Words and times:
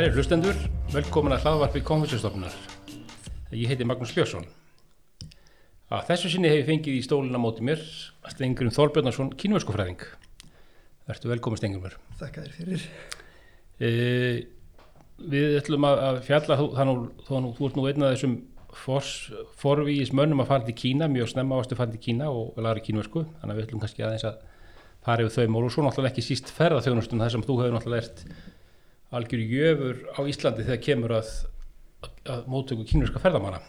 Kæri 0.00 0.14
hlustendur, 0.16 0.56
velkomin 0.94 1.34
að 1.36 1.42
hlaðvarpi 1.44 1.80
konfessjastofnunar. 1.84 2.54
Ég 3.52 3.68
heiti 3.68 3.84
Magnús 3.84 4.14
Björnsson. 4.16 4.46
Að 5.92 6.06
þessu 6.06 6.30
sinni 6.32 6.48
hef 6.48 6.62
ég 6.62 6.68
fengið 6.70 6.94
í 6.96 7.02
stólina 7.04 7.36
móti 7.36 7.60
mér 7.68 7.82
Stengurum 8.32 8.72
Þorbjörnarsson, 8.72 9.34
kínverskufræðing. 9.36 10.06
Vertu 11.04 11.28
velkomin 11.28 11.60
Stengurumur. 11.60 11.98
Þakka 12.16 12.46
þér 12.46 12.54
fyrir. 12.56 12.86
E, 13.76 13.90
við 15.34 15.58
ætlum 15.58 15.84
að 15.90 16.00
að 16.06 16.20
fjalla, 16.30 16.56
þannig 16.78 17.02
þú, 17.26 17.40
þú 17.58 17.68
ert 17.68 17.76
nú 17.76 17.84
einn 17.90 18.06
af 18.06 18.14
þessum 18.14 18.38
forvíis 19.60 20.14
mönnum 20.16 20.40
að 20.46 20.54
fara 20.54 20.68
til 20.70 20.78
Kína, 20.80 21.10
mjög 21.12 21.34
snemma 21.34 21.58
ástu 21.60 21.76
að 21.76 21.82
fara 21.82 21.92
til 21.92 22.00
Kína 22.06 22.30
og 22.32 22.56
læra 22.56 22.80
kínversku, 22.86 23.26
þannig 23.42 23.52
að 23.52 23.60
við 23.60 23.68
ætlum 23.68 23.84
kannski 23.84 24.08
aðeins 24.08 24.24
að 24.30 24.40
fara 25.04 25.28
yfir 25.28 25.36
þau 25.36 25.52
mál 25.58 25.66
og 25.66 25.76
svo 25.76 25.84
náttúrulega 25.84 26.14
ekki 26.14 26.24
síst 26.24 26.54
ferðarþjónustun 26.56 27.20
þar 27.20 27.36
sem 27.36 27.44
þú 27.44 27.58
hefur 27.60 27.76
náttúrulega 27.76 28.06
ert 28.06 28.24
algjör 29.10 29.42
jöfur 29.42 30.02
á 30.14 30.20
Íslandi 30.30 30.66
þegar 30.66 30.82
kemur 30.86 31.14
að, 31.18 31.30
að 32.30 32.48
mótöku 32.50 32.86
kínverska 32.86 33.22
ferðamanna. 33.22 33.60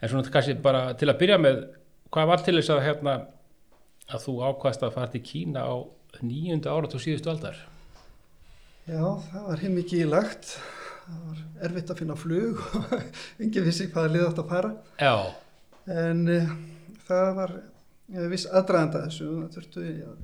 En 0.00 0.10
svona 0.10 0.30
kannski 0.30 0.56
bara 0.62 0.86
til 0.98 1.10
að 1.10 1.20
byrja 1.22 1.38
með, 1.40 1.60
hvað 2.14 2.30
var 2.30 2.44
til 2.44 2.56
þess 2.58 2.74
að 2.74 2.84
hérna 2.86 3.14
að 4.12 4.26
þú 4.26 4.34
ákvæðast 4.50 4.86
að 4.86 4.96
fara 4.98 5.12
til 5.12 5.22
Kína 5.24 5.64
á 5.66 5.74
nýjunda 6.22 6.74
árat 6.74 6.94
og 6.94 7.02
síðustu 7.02 7.32
aldar? 7.32 7.56
Já, 8.84 9.00
það 9.00 9.46
var 9.48 9.62
heim 9.64 9.78
mikið 9.80 10.04
í 10.04 10.10
lagt. 10.10 10.56
Það 11.04 11.24
var 11.28 11.40
erfitt 11.68 11.90
að 11.92 12.00
finna 12.00 12.16
flug 12.16 12.60
og 12.78 12.92
enginn 13.42 13.66
vissi 13.66 13.88
hvaða 13.92 14.12
lið 14.12 14.28
átt 14.28 14.44
að 14.44 14.52
fara. 14.52 14.70
Já, 15.00 15.16
En 15.90 16.22
uh, 16.32 16.52
það 17.04 17.30
var 17.36 17.50
uh, 17.58 18.26
viss 18.32 18.46
aðdraðanda 18.48 19.04
þessu. 19.04 19.28
Það 19.42 19.56
þurftu 19.58 19.84
að 20.08 20.22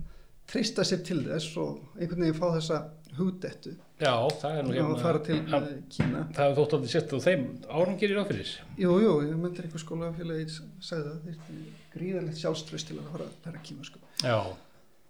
treysta 0.50 0.86
sér 0.86 1.02
til 1.06 1.20
þess 1.26 1.56
og 1.60 1.98
einhvern 1.98 2.24
veginn 2.24 2.38
fá 2.38 2.46
þessa 2.56 2.78
hugdettu 3.18 3.74
já, 4.00 4.12
það 4.40 4.58
er 4.58 4.66
nú 4.66 4.74
og 4.84 4.92
að 4.96 5.02
fara 5.04 5.20
til 5.26 5.38
hann- 5.50 5.66
uh, 5.68 5.80
Kína. 5.96 6.22
Það 6.36 6.46
hefur 6.48 6.58
þótt 6.60 6.76
aldrei 6.78 6.92
sett 6.94 7.12
á 7.12 7.18
þeim 7.26 7.44
árum 7.68 7.98
gerir 8.00 8.20
áfyrir. 8.22 8.52
Jú, 8.80 8.94
jú, 9.04 9.12
ég 9.26 9.36
myndir 9.40 9.66
einhver 9.68 9.82
skólafélagi 9.84 10.46
sagði 10.80 11.10
það. 11.10 11.18
Þeir 11.26 11.58
gríðarlegt 11.94 12.40
sjálfströst 12.40 12.90
til 12.90 12.98
að 13.00 13.10
fara 13.12 13.26
að 13.28 13.48
læra 13.48 13.62
kímasku. 13.66 13.98
Já, 14.24 14.38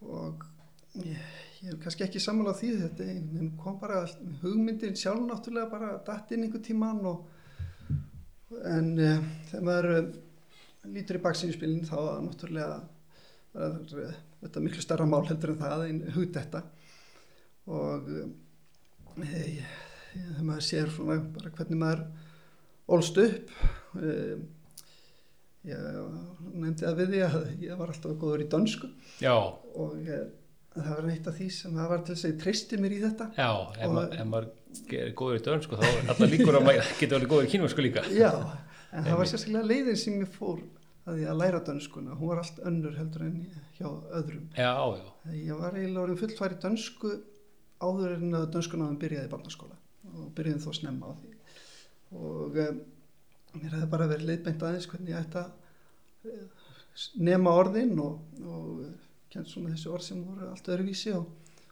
og 0.07 0.45
ég, 0.97 1.21
ég 1.63 1.75
er 1.75 1.79
kannski 1.83 2.07
ekki 2.07 2.23
sammála 2.25 2.55
á 2.57 2.61
því 2.61 2.71
þetta 2.81 3.09
en 3.15 3.53
kom 3.61 3.79
bara 3.83 4.03
hugmyndin 4.43 4.97
sjálf 4.97 5.23
náttúrulega 5.29 5.71
bara 5.71 5.91
datt 6.07 6.33
inn 6.33 6.47
einhver 6.47 6.63
tíman 6.65 7.03
og 7.07 7.29
en 8.67 8.91
uh, 8.99 9.21
þegar 9.51 9.67
maður 9.69 9.91
uh, 9.99 10.11
lítur 10.91 11.21
í 11.21 11.23
baksinspilin 11.23 11.85
þá 11.87 11.97
var 12.01 12.23
náttúrulega 12.25 12.81
uh, 13.55 14.15
þetta 14.41 14.63
miklu 14.65 14.83
starra 14.83 15.07
mál 15.07 15.27
heldur 15.29 15.53
en 15.55 15.61
það 15.61 15.85
en 15.91 16.01
hugd 16.17 16.35
þetta 16.41 16.65
og 17.71 18.09
þegar 19.27 20.43
maður 20.49 20.67
sér 20.67 20.91
svona 20.95 21.19
bara 21.37 21.53
hvernig 21.59 21.81
maður 21.81 22.05
ólst 22.91 23.21
upp 23.23 23.53
uh, 24.01 24.41
ég 25.69 25.89
nefndi 26.57 26.87
að 26.89 27.01
við 27.03 27.11
því 27.15 27.23
að 27.27 27.39
ég 27.67 27.81
var 27.81 27.93
alltaf 27.93 28.15
góður 28.21 28.45
í 28.47 28.49
dönsku 28.55 28.89
já, 29.21 29.35
og 29.37 29.99
eh, 30.09 30.23
það 30.73 30.91
var 30.95 31.11
eitt 31.13 31.29
af 31.29 31.37
því 31.37 31.49
sem 31.53 31.77
það 31.77 31.91
var 31.93 32.03
til 32.07 32.15
þess 32.15 32.25
að 32.27 32.33
ég 32.33 32.41
treysti 32.45 32.79
mér 32.81 32.95
í 32.97 33.01
þetta. 33.03 33.27
Já, 33.37 33.51
ef, 33.77 33.87
Og- 33.91 33.95
ma 33.99 34.25
maður 34.31 34.51
er 34.97 35.13
góður 35.19 35.41
í 35.41 35.45
dörn, 35.45 35.63
sko, 35.67 35.79
þá 35.81 35.87
er 35.91 36.11
alltaf 36.15 36.31
líkur 36.33 36.57
að 36.61 36.67
maður 36.69 36.93
geta 37.01 37.19
alveg 37.19 37.33
góður 37.35 37.49
í 37.49 37.53
kínversku 37.55 37.85
líka. 37.85 38.05
já, 38.15 38.31
en 38.95 39.05
það 39.09 39.19
var 39.21 39.31
sérstaklega 39.33 39.69
leiðin 39.73 39.99
sem 40.01 40.21
ég 40.23 40.31
fór 40.39 40.63
að 41.11 41.17
því 41.19 41.27
að 41.33 41.39
læra 41.43 41.61
dönskuna. 41.67 42.17
Hún 42.21 42.31
var 42.31 42.41
allt 42.45 42.61
önnur 42.71 42.97
heldur 42.97 43.23
en 43.27 43.37
hjá 43.77 43.89
öðrum. 44.21 44.47
Já, 44.57 44.73
já, 44.95 45.35
ég 45.35 45.61
var 45.61 45.77
eiginlega 45.77 46.05
orðin 46.07 46.21
fullfæri 46.23 46.59
dönsku 46.63 47.13
áður 47.81 48.17
en 48.17 48.39
að 48.39 48.49
dönskunáðum 48.55 48.99
byrjaði 49.01 49.29
í 49.29 49.33
barnaskóla. 49.33 49.77
Og 50.11 50.31
byrjaði 50.37 50.65
þó 50.65 50.77
snemma 50.77 51.11
á 51.11 51.13
því. 51.21 51.35
Og 52.21 52.59
um, 52.65 52.81
mér 53.57 53.77
hefði 53.77 53.91
bara 53.93 54.09
verið 54.11 54.31
leiðbeint 54.31 54.65
aðeins 54.67 54.89
hvernig 54.91 55.15
ég 55.15 55.21
ætti 55.21 55.41
að 55.41 56.31
eh, 56.31 56.71
nema 57.23 57.55
orðin 57.57 57.95
og, 58.03 58.41
og 58.45 58.81
kent 59.31 59.51
svona 59.51 59.75
þessi 59.75 59.93
orð 59.93 60.07
sem 60.07 60.25
voru 60.27 60.49
allt 60.51 60.73
öðruvísi 60.75 61.15
og, 61.17 61.29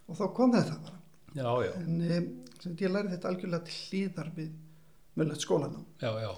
og 0.06 0.18
þá 0.18 0.26
kom 0.36 0.54
þetta 0.54 0.78
bara. 0.84 1.00
Já, 1.36 1.48
já, 1.66 1.72
en 1.82 1.96
um, 2.04 2.28
ég 2.72 2.92
lærði 2.92 3.14
þetta 3.14 3.32
algjörlega 3.32 3.66
til 3.68 3.80
hlýðar 3.88 4.30
við 4.36 4.54
möllett 5.18 5.44
skólanám. 5.44 5.84
Já, 6.02 6.12
já, 6.22 6.30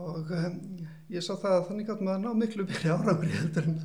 og 0.00 0.32
um, 0.36 0.56
ég 1.10 1.24
sá 1.24 1.32
það 1.34 1.56
að 1.56 1.68
þannig 1.68 1.88
gátt 1.88 2.02
maður 2.06 2.24
ná 2.24 2.40
miklu 2.40 2.66
byrja 2.68 2.96
árangri 2.96 3.30
heldur 3.34 3.68
en 3.68 3.78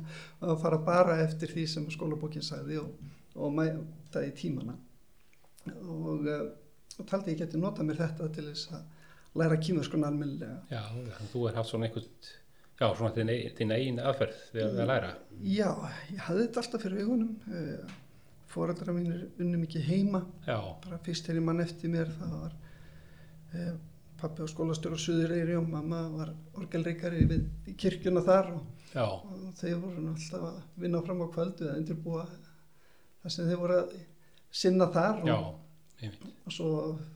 að 0.46 0.58
fara 0.62 0.80
bara 0.86 1.20
eftir 1.24 1.50
því 1.50 1.64
sem 1.70 1.88
skólabókin 1.90 2.44
sagði 2.46 2.78
og, 2.82 2.92
og 3.34 3.54
mæta 3.56 4.22
í 4.22 4.32
tímana 4.36 4.76
og, 5.74 6.26
uh, 6.26 6.48
og 7.00 7.06
taldi 7.10 7.34
ég 7.34 7.40
geti 7.42 7.60
nota 7.60 7.84
mér 7.86 7.98
þetta 8.02 8.28
til 8.36 8.46
þess 8.50 8.72
að 8.76 9.40
læra 9.42 9.58
kýmurskona 9.60 10.08
almennilega 10.10 10.58
já, 10.72 10.82
þú 11.32 11.46
er 11.50 11.58
haft 11.58 11.70
svona 11.72 11.88
einhvern, 11.90 12.06
já, 12.80 12.86
svona 12.96 13.12
þinn, 13.16 13.32
ein- 13.34 13.74
eigin 13.76 14.00
aðferð 14.00 14.38
við 14.54 14.62
að, 14.64 14.78
að 14.84 14.90
læra. 14.92 15.10
já, 15.42 15.70
ég 16.14 16.22
hafði 16.28 16.46
þetta 16.46 16.62
alltaf 16.62 16.86
fyrir 16.86 17.02
augunum. 17.04 17.34
Uh, 17.50 17.98
foreldra 18.56 18.92
mínir 18.96 19.26
unni 19.42 19.58
mikið 19.60 19.82
heima. 19.90 20.22
Já, 20.46 20.56
bara 20.86 20.96
fyrst 21.04 21.26
þegar 21.26 21.40
ég 21.42 21.44
mann 21.50 21.60
eftir 21.60 21.90
mér 21.92 22.08
það 22.16 22.36
var 22.40 22.54
uh, 22.56 23.74
pappi 24.16 24.46
á 24.46 24.48
skólastjóru 24.48 24.96
á 24.96 25.04
Suðureyri 25.04 25.56
og 25.58 25.66
mamma 25.68 25.98
var 26.14 26.30
orgelreikari 26.56 27.26
við 27.28 27.42
kirkjuna 27.76 28.22
þar 28.24 28.52
og 28.54 28.62
og 29.12 29.50
þeir 29.60 29.74
voru 29.82 30.06
alltaf 30.14 30.44
að 30.48 30.60
vinna 30.80 31.02
fram 31.04 31.20
á 31.20 31.28
kvöldu 31.34 31.66
eða 31.66 31.76
undirbúa 31.82 32.22
það 32.30 33.34
sem 33.34 33.50
þeir 33.50 33.60
voru 33.60 33.76
að 33.82 33.90
sinna 34.56 34.88
þar 34.92 35.22
já, 35.26 35.36
og, 35.36 35.60
einmitt, 36.00 36.26
og 36.46 36.54
svo 36.54 36.72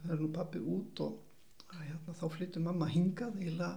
er 0.08 0.20
nú 0.20 0.30
pappi 0.34 0.60
út 0.60 1.02
og 1.06 1.76
hérna, 1.80 2.16
þá 2.18 2.26
flyttur 2.34 2.64
mamma 2.64 2.88
hingað 2.90 3.38
íla 3.46 3.74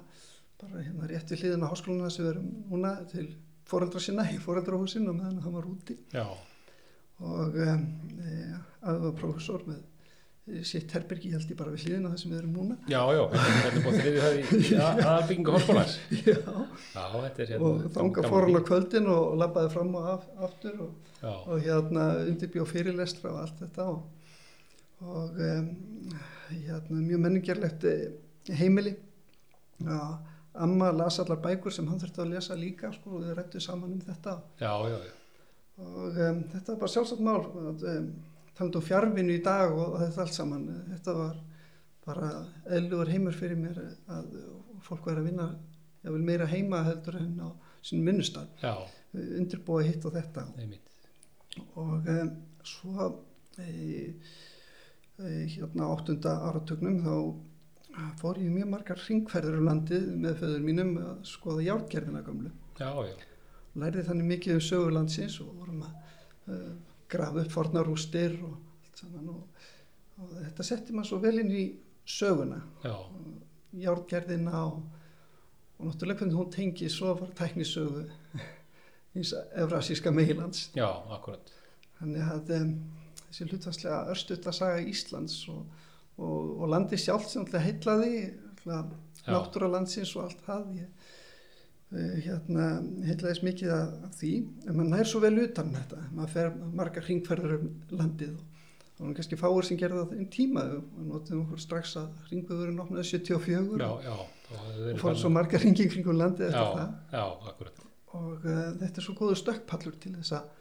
bara 0.62 0.84
hérna 0.84 1.09
rétt 1.09 1.31
við 1.31 1.44
hliðina 1.44 1.69
á 1.69 1.72
háskóluna 1.72 2.12
sem 2.12 2.25
við 2.25 2.34
erum 2.34 2.50
núna 2.72 2.94
til 3.12 3.28
foreldra 3.68 4.01
sinna 4.03 4.25
í 4.31 4.40
foreldrahúsin 4.41 5.07
og 5.09 5.18
meðan 5.18 5.41
hann 5.44 5.56
var 5.56 5.68
úti. 5.69 5.97
Já, 6.13 6.25
og 7.24 7.57
e, 7.59 7.69
að 8.84 9.01
var 9.06 9.18
prófessor 9.19 9.66
með 9.68 9.81
sitt 10.68 10.92
herbergi 10.92 11.30
held 11.31 11.52
ég 11.54 11.56
bara 11.59 11.72
við 11.72 11.86
hliðina 11.86 12.09
það 12.12 12.20
sem 12.22 12.31
við 12.34 12.40
erum 12.42 12.56
núna. 12.58 12.76
Já, 12.92 13.00
já, 13.16 13.22
þetta 13.34 13.70
er 13.70 13.78
búin 13.86 14.00
þriðið 14.02 14.24
það 14.24 14.34
í 14.42 14.72
aðbyggingu 15.14 15.54
háskólans. 15.56 15.94
Já, 16.18 16.36
Já, 16.36 17.06
þetta 17.14 17.46
er 17.46 17.54
hérna. 17.54 17.70
og 17.70 17.86
þanga 17.96 18.26
fór 18.28 18.48
hann 18.48 18.59
á 18.59 18.64
kvöldin 18.68 19.08
og 19.14 19.38
labbaði 19.40 19.72
fram 19.78 19.96
og 20.02 20.09
af, 20.18 20.26
aftur 20.50 20.81
og 20.88 21.14
Já, 21.24 21.31
og 21.31 21.64
hérna 21.64 22.04
undirbjó 22.28 22.66
fyrirlestra 22.68 23.31
og 23.31 23.40
allt 23.46 23.62
þetta 23.64 23.86
og, 23.94 24.04
og 25.08 25.40
um, 25.48 25.72
hérna 26.52 27.00
mjög 27.00 27.24
menningerlegt 27.24 27.88
eh, 27.88 28.04
heimili. 28.60 28.98
Ja, 29.84 30.02
Amma 30.54 30.92
las 30.94 31.16
allar 31.24 31.40
bækur 31.42 31.74
sem 31.74 31.88
hann 31.90 31.98
þurfti 32.04 32.22
að 32.22 32.34
lesa 32.36 32.54
líka 32.60 32.92
sko, 32.94 33.16
og 33.16 33.24
við 33.24 33.31
rættu 33.40 33.62
saman 33.64 33.96
um 33.96 34.02
þetta. 34.06 34.36
Já, 34.62 34.74
já, 34.92 34.98
já, 35.08 35.14
og 35.81 36.20
um, 36.28 36.44
þetta 36.52 36.75
var 36.75 36.81
bara 36.84 36.92
sjálfsagt 36.94 37.24
mál 37.25 37.40
að, 37.48 37.88
um, 37.90 38.12
talandi 38.58 38.80
um 38.80 38.86
fjárvinu 38.86 39.36
í 39.36 39.44
dag 39.44 39.74
og 39.74 40.00
þetta 40.02 40.25
allt 40.25 40.38
saman. 40.38 40.66
Þetta 40.91 41.18
var 41.18 41.38
bara 42.03 42.31
eðlugur 42.68 43.12
heimur 43.12 43.38
fyrir 43.38 43.59
mér 43.59 43.80
að 44.12 44.34
fólk 44.84 45.08
væri 45.08 45.24
að 45.24 45.30
vinna 45.30 45.47
ég 46.03 46.12
vil 46.12 46.25
meira 46.28 46.47
heima 46.52 46.84
heldur 46.88 47.18
en 47.22 47.38
á 47.40 47.50
sinn 47.84 48.03
minnustad 48.03 48.50
já, 48.63 48.74
undirbúa 49.13 49.84
hitt 49.88 50.03
og 50.08 50.16
þetta. 50.18 50.46
Einmitt, 50.59 50.92
og 51.80 52.10
um, 52.12 52.31
svo 52.68 53.10
e, 53.60 53.68
e, 55.19 55.31
hérna 55.56 55.89
áttunda 55.94 56.36
áratugnum 56.50 57.01
þá 57.04 57.16
fór 58.19 58.39
ég 58.42 58.51
mjög 58.51 58.72
margar 58.72 59.04
ringferður 59.07 59.60
um 59.60 59.68
landið 59.69 60.07
með 60.18 60.39
föður 60.42 60.66
mínum 60.66 60.95
að 61.01 61.13
skoða 61.30 61.68
járgerðina 61.68 62.24
gamlu. 62.25 62.51
já, 62.80 62.89
já, 63.07 63.30
Lærði 63.80 64.04
þannig 64.06 64.27
mikið 64.30 64.56
um 64.56 64.63
sögurlandsins 64.68 65.36
og 65.42 65.54
vorum 65.57 65.86
að 65.86 65.94
uh, 66.54 66.74
grafa 67.13 67.44
upp 67.44 67.54
fornarústir 67.54 68.36
og 68.44 68.57
allt 68.57 69.04
saman 69.04 69.31
og, 69.33 69.63
og 70.19 70.33
þetta 70.39 70.68
setti 70.68 70.95
maður 70.95 71.12
svo 71.12 71.21
vel 71.24 71.38
inn 71.44 71.54
í 71.54 71.63
söguna, 72.04 72.60
já, 72.83 72.95
járgerðina 73.86 74.65
og, 74.68 74.81
og 75.77 75.88
náttúrulega 75.88 76.24
hvernig 76.24 76.39
hún 76.42 76.51
tengi 76.54 76.89
svo 76.92 77.13
var 77.21 77.31
tæknisögu 77.38 78.04
eins 79.15 79.33
Evrasíska 79.56 80.12
meilands 80.12 80.69
já, 80.75 80.89
akkurat, 81.15 81.54
Þannig 82.00 82.30
að 82.33 82.54
um, 82.57 82.71
þessi 83.30 83.45
hlutvarslega 83.48 84.00
örstutta 84.12 84.54
saga 84.54 84.81
Íslands 84.92 85.38
og, 85.54 85.62
og, 86.18 86.50
og 86.60 86.71
landi 86.74 87.00
sjálft 87.00 87.31
sem 87.31 87.45
alltaf 87.45 87.63
heitlaði, 87.63 88.18
náttúra 88.65 89.69
landsins 89.71 90.12
og 90.18 90.25
allt 90.27 90.42
það. 90.45 90.65
Ég, 90.81 91.02
hérna, 91.94 92.68
heitlaðist 93.06 93.45
mikið 93.45 93.75
af 93.75 94.16
því, 94.18 94.31
en 94.66 94.78
maður 94.78 94.90
nær 94.95 95.10
svo 95.10 95.22
vel 95.24 95.36
utan 95.44 95.69
þetta. 95.75 96.01
Maður 96.16 96.34
fer 96.34 96.50
margar 96.74 97.07
hringferður 97.07 97.56
um 97.60 97.69
landið 98.00 98.34
og 98.38 99.07
var 99.07 99.16
kannski 99.18 99.38
fáir 99.40 99.68
sem 99.68 99.78
gerði 99.80 100.01
það 100.01 100.12
þeim 100.13 100.28
tíma. 100.34 100.63
Og 100.80 101.06
notum 101.10 101.44
okkur 101.44 101.62
strax 101.62 101.95
að 102.01 102.10
hringvöðurinn 102.30 102.81
opnaði 102.84 103.06
74 103.12 103.81
já, 103.81 103.88
og, 103.90 104.06
já, 104.06 104.16
og 104.94 105.01
fór 105.01 105.18
svo 105.19 105.31
margar 105.34 105.63
hringi 105.63 105.88
kringum 105.92 106.19
landið 106.19 106.50
eftir 106.50 106.62
já, 106.62 107.24
það. 107.51 107.72
og 108.13 108.46
uh, 108.46 108.68
þetta 108.81 109.01
er 109.01 109.07
svo 109.07 109.16
góður 109.18 109.39
stökkpallur 109.42 109.98
til 110.01 110.13
þess 110.19 110.36
að 110.38 110.51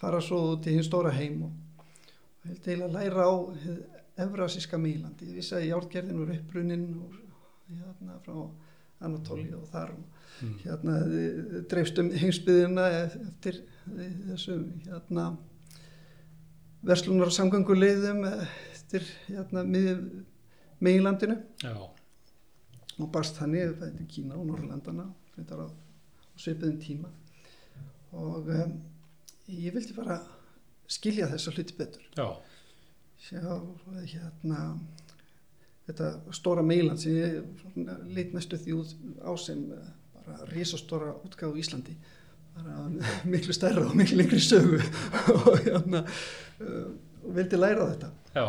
fara 0.00 0.22
svo 0.24 0.40
í 0.56 0.74
hinn 0.74 0.86
stóra 0.86 1.12
heim 1.14 1.44
og, 1.46 1.84
og 1.84 2.48
held 2.48 2.66
eiginlega 2.66 2.88
að 2.88 2.96
læra 2.98 3.28
á 3.28 3.32
hið 3.64 3.82
Evrasíska 4.22 4.76
meilandi. 4.76 5.30
Ég 5.30 5.38
vissi 5.40 5.54
að 5.56 5.70
járgerðin 5.70 6.18
voru 6.20 6.34
upprunnin 6.36 6.88
úr 7.00 7.14
hérna 7.72 8.18
frá 8.24 8.34
Anatóli 9.02 9.52
og 9.56 9.68
þar 9.72 9.94
Mm. 10.42 10.58
hérna 10.64 10.96
eh, 11.06 11.62
dreifst 11.70 11.98
um 12.02 12.08
heimsbyðina 12.10 12.84
eftir 13.04 13.60
eh, 13.94 14.14
þessum 14.32 14.64
hérna 14.88 15.26
verslunar 16.82 17.30
og 17.30 17.36
samgönguleiðum 17.36 18.24
eftir 18.72 19.06
hérna 19.28 19.62
meilandinu 20.82 21.36
Já, 21.62 21.76
og 22.98 23.12
barst 23.14 23.38
þannig 23.38 23.76
til 23.78 24.08
Kína 24.10 24.40
og 24.40 24.48
Norrlandana 24.48 25.06
á 25.38 25.66
svipiðum 26.36 26.80
tíma. 26.82 27.12
Og 28.12 28.48
um, 28.50 28.74
ég 29.48 29.72
vildi 29.74 29.94
bara 29.96 30.18
skilja 30.90 31.28
þessa 31.30 31.54
hluti 31.54 31.76
betur. 31.78 32.02
Já, 32.18 32.26
sjá 33.22 33.40
hérna 34.10 34.58
þetta 35.88 36.10
stóra 36.34 36.64
meiland 36.66 37.02
sem 37.02 37.16
ég 37.18 37.38
svona 37.62 37.98
leit 38.14 38.34
næstu 38.36 38.58
því 38.60 38.76
út 38.78 38.94
á 39.26 39.32
sem 39.40 39.62
eh, 39.74 39.86
bara 40.16 40.48
risastóra 40.52 41.14
útgáfu 41.26 41.58
í 41.58 41.64
Íslandi 41.64 41.96
bara 42.56 42.88
miklu 43.24 43.54
stærra 43.56 43.86
og 43.88 43.96
miklu 43.96 44.20
lengri 44.20 44.40
sögu 44.42 44.80
og 45.38 45.56
hérna 45.64 46.04
uh, 46.04 46.90
vildi 47.34 47.58
læra 47.58 47.88
þetta 47.94 48.12
já. 48.36 48.46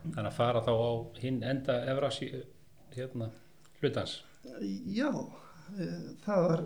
Þannig 0.00 0.28
að 0.30 0.36
fara 0.36 0.60
þá 0.64 0.70
á 0.72 0.90
hinn 1.20 1.42
enda 1.44 1.74
Evrasi 1.92 2.30
hérna 2.94 3.30
hlutans. 3.80 4.22
já, 4.88 5.08
uh, 5.08 6.06
það 6.24 6.46
var 6.46 6.62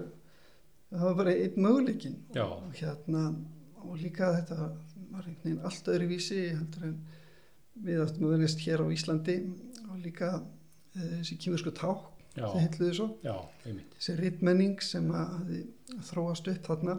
það 0.95 1.05
var 1.09 1.19
bara 1.19 1.35
einn 1.35 1.61
möguleikin 1.63 2.17
Já. 2.35 2.45
og 2.47 2.75
hérna 2.79 3.25
og 3.85 3.97
líka 3.99 4.31
þetta 4.39 4.59
var 5.15 5.27
einhvern 5.27 5.45
veginn 5.45 5.65
allt 5.67 5.91
öðru 5.91 6.09
vísi 6.11 6.41
heldur 6.53 6.89
en 6.89 6.97
við 7.85 8.03
áttum 8.05 8.29
að 8.29 8.35
venjast 8.37 8.63
hér 8.65 8.85
á 8.85 8.87
Íslandi 8.95 9.37
og 9.95 10.03
líka 10.03 10.35
uh, 10.41 11.09
þessi 11.21 11.39
kýmursku 11.41 11.73
ták 11.79 12.11
það 12.35 12.57
heitluði 12.59 12.95
svo 12.99 13.09
já, 13.23 13.35
þessi 13.65 14.17
rittmenning 14.19 14.81
sem 14.83 15.11
að 15.15 15.53
þróast 16.11 16.51
upp 16.51 16.67
þarna 16.67 16.97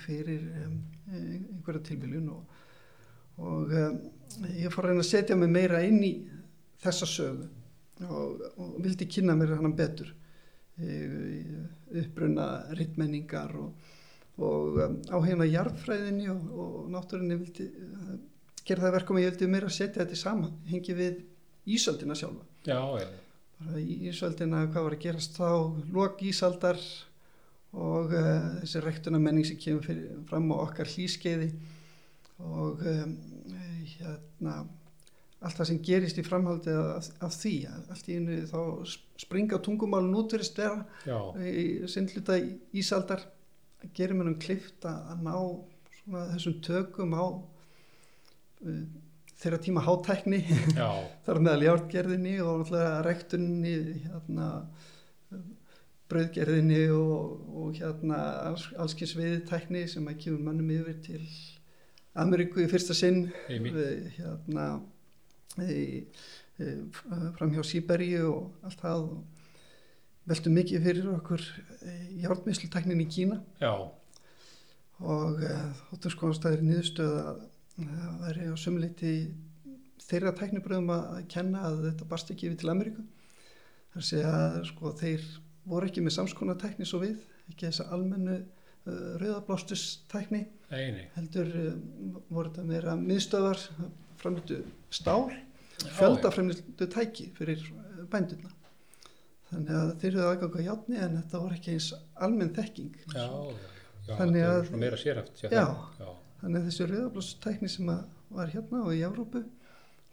fyrir 0.00 0.42
um, 0.64 0.78
einhverja 1.12 1.84
tilviljun 1.90 2.30
og, 2.32 2.56
og 3.40 3.74
um, 3.76 3.98
ég 4.56 4.72
fór 4.72 4.88
að 4.88 4.94
reyna 4.94 5.04
að 5.04 5.10
setja 5.10 5.36
mig 5.38 5.52
meira 5.52 5.82
inn 5.86 6.00
í 6.04 6.12
þessa 6.82 7.08
sögu 7.08 7.46
og, 8.06 8.42
og 8.60 8.78
vildi 8.84 9.08
kynna 9.08 9.36
mér 9.38 9.54
hann 9.56 9.76
betur. 9.76 10.10
Uppbrunna 10.76 12.46
rittmenningar 12.76 13.54
og, 13.56 13.86
og 14.36 14.80
um, 14.84 14.98
á 15.08 15.16
heima 15.24 15.46
jarðfræðinni 15.48 16.28
og, 16.32 16.50
og 16.52 16.90
náttúrunni 16.92 17.38
vildi 17.40 17.70
gera 18.66 18.86
það 18.86 18.96
verkum 18.98 19.18
að 19.18 19.24
ég 19.24 19.34
vildi 19.34 19.52
meira 19.52 19.70
setja 19.72 20.02
þetta 20.02 20.18
saman 20.20 20.58
hengi 20.70 20.96
við 20.96 21.22
ísöldina 21.66 22.16
sjálfa. 22.18 22.44
Já, 22.66 22.80
já, 23.00 23.08
bara 23.60 23.80
í 23.80 23.98
Ísöldina 24.10 24.64
hvað 24.70 24.88
var 24.88 24.96
að 24.96 25.04
gerast 25.06 25.38
þá 25.38 25.50
lok 25.94 26.22
Ísaldar 26.26 26.80
og 27.76 28.12
uh, 28.14 28.32
þessi 28.62 28.82
rektuna 28.84 29.20
menning 29.20 29.46
sem 29.48 29.58
kemur 29.60 29.84
fyrir, 29.84 30.18
fram 30.28 30.50
á 30.52 30.56
okkar 30.58 30.90
hlýskeiði 30.90 31.50
og 32.44 32.82
um, 32.84 33.14
hérna 33.96 34.58
allt 35.46 35.58
það 35.58 35.68
sem 35.70 35.80
gerist 35.84 36.18
í 36.20 36.24
framhaldi 36.24 36.72
af, 36.72 37.08
af 37.24 37.34
því 37.36 37.54
allt 37.70 38.08
í 38.08 38.18
einu 38.18 38.38
þá 38.50 38.60
springa 39.20 39.60
tungumálun 39.64 40.16
út 40.20 40.32
fyrir 40.32 40.48
stera 40.48 41.16
í 41.40 41.66
sindluta 41.92 42.38
Ísaldar. 42.76 43.24
Gerir 43.94 44.16
mér 44.16 44.32
um 44.32 44.38
klift 44.40 44.86
að 44.88 45.20
ná 45.22 45.34
svona, 46.00 46.24
þessum 46.32 46.56
tökum 46.64 47.12
á 47.14 47.24
þeirra 49.36 49.60
tíma 49.62 49.84
hátækni. 49.84 50.42
Þar 51.26 51.42
meðal 51.44 51.66
járngerðinni 51.66 52.36
og 52.44 52.62
náttúrulega 52.62 53.02
rektunni 53.06 53.74
hérna 54.06 54.48
brauðgerðinni 56.06 56.82
og, 56.94 57.46
og 57.50 57.78
hérna 57.80 58.18
alls, 58.46 58.68
allskins 58.78 59.16
viðtækni 59.18 59.86
sem 59.90 60.06
að 60.06 60.20
kemur 60.22 60.44
mannum 60.46 60.70
yfir 60.76 61.00
til 61.04 61.22
Ameríku 62.16 62.62
í 62.62 62.68
fyrsta 62.70 62.94
sinn. 62.96 63.26
Við, 63.50 64.12
hérna 64.16 64.68
í, 65.66 66.06
fram 67.36 67.52
hjá 67.52 67.64
Sýberíu 67.66 68.30
og 68.30 68.68
allt 68.68 68.80
það 68.80 69.08
og 69.10 69.18
veltum 70.30 70.56
mikið 70.56 70.86
fyrir 70.86 71.10
okkur 71.12 71.44
járnmislutæknin 72.22 73.02
í 73.04 73.08
Kína. 73.10 73.42
Já, 73.60 73.74
og 75.04 75.42
uh, 75.44 75.66
þóttum 75.90 76.14
skoðast 76.14 76.48
að 76.48 76.56
það 77.76 78.06
að 78.08 78.20
væri 78.24 78.46
á 78.48 78.56
sumleiti 78.58 79.12
þeirra 80.06 80.32
tæknibröðum 80.38 80.90
að 80.94 81.22
kenna 81.32 81.62
að 81.68 81.80
þetta 81.90 82.08
barst 82.10 82.30
ekki 82.32 82.48
yfir 82.50 82.60
til 82.62 82.70
Ameríku 82.72 83.04
þar 83.94 84.06
sé 84.10 84.20
að 84.28 84.58
sko 84.70 84.92
þeir 85.00 85.24
voru 85.66 85.88
ekki 85.90 86.04
með 86.04 86.14
samskona 86.18 86.54
tækni 86.60 86.86
svo 86.88 87.00
við 87.02 87.16
ekki 87.50 87.66
þessa 87.68 87.88
almennu 87.96 88.36
uh, 88.38 89.16
rauðablástus-tækni 89.22 90.44
eini. 90.70 91.06
heldur 91.16 91.50
uh, 91.52 91.72
voru 92.30 92.50
þetta 92.52 92.66
meira 92.70 92.96
miðstöðar 93.00 93.60
framlýttu 94.20 94.60
stál 94.94 95.26
Já, 95.76 95.90
fjölda 95.98 96.30
framlýttu 96.32 96.86
tæki 96.94 97.28
fyrir 97.36 97.60
uh, 97.74 98.04
bændurna 98.12 98.52
þannig 99.50 99.74
að 99.78 99.90
þeir 100.02 100.12
eru 100.14 100.28
aðgang 100.30 100.56
á 100.58 100.60
játni 100.70 101.00
en 101.02 101.18
þetta 101.20 101.40
voru 101.42 101.58
ekki 101.58 101.74
eins 101.76 101.90
almenn 102.26 102.54
þekking 102.56 102.94
Já, 103.14 103.26
já, 104.06 104.14
Þannig 104.16 104.46
að- 104.46 104.70
sérhæft. 105.02 105.42
hjá 105.42 105.50
Já. 105.52 105.66
Þannig 106.42 106.60
að 106.60 106.66
þessi 106.70 106.86
rauðablásstækni 106.90 107.70
sem 107.72 107.92
var 108.36 108.50
hérna 108.52 108.82
og 108.84 108.92
í 108.96 109.02
Evrópu, 109.06 109.44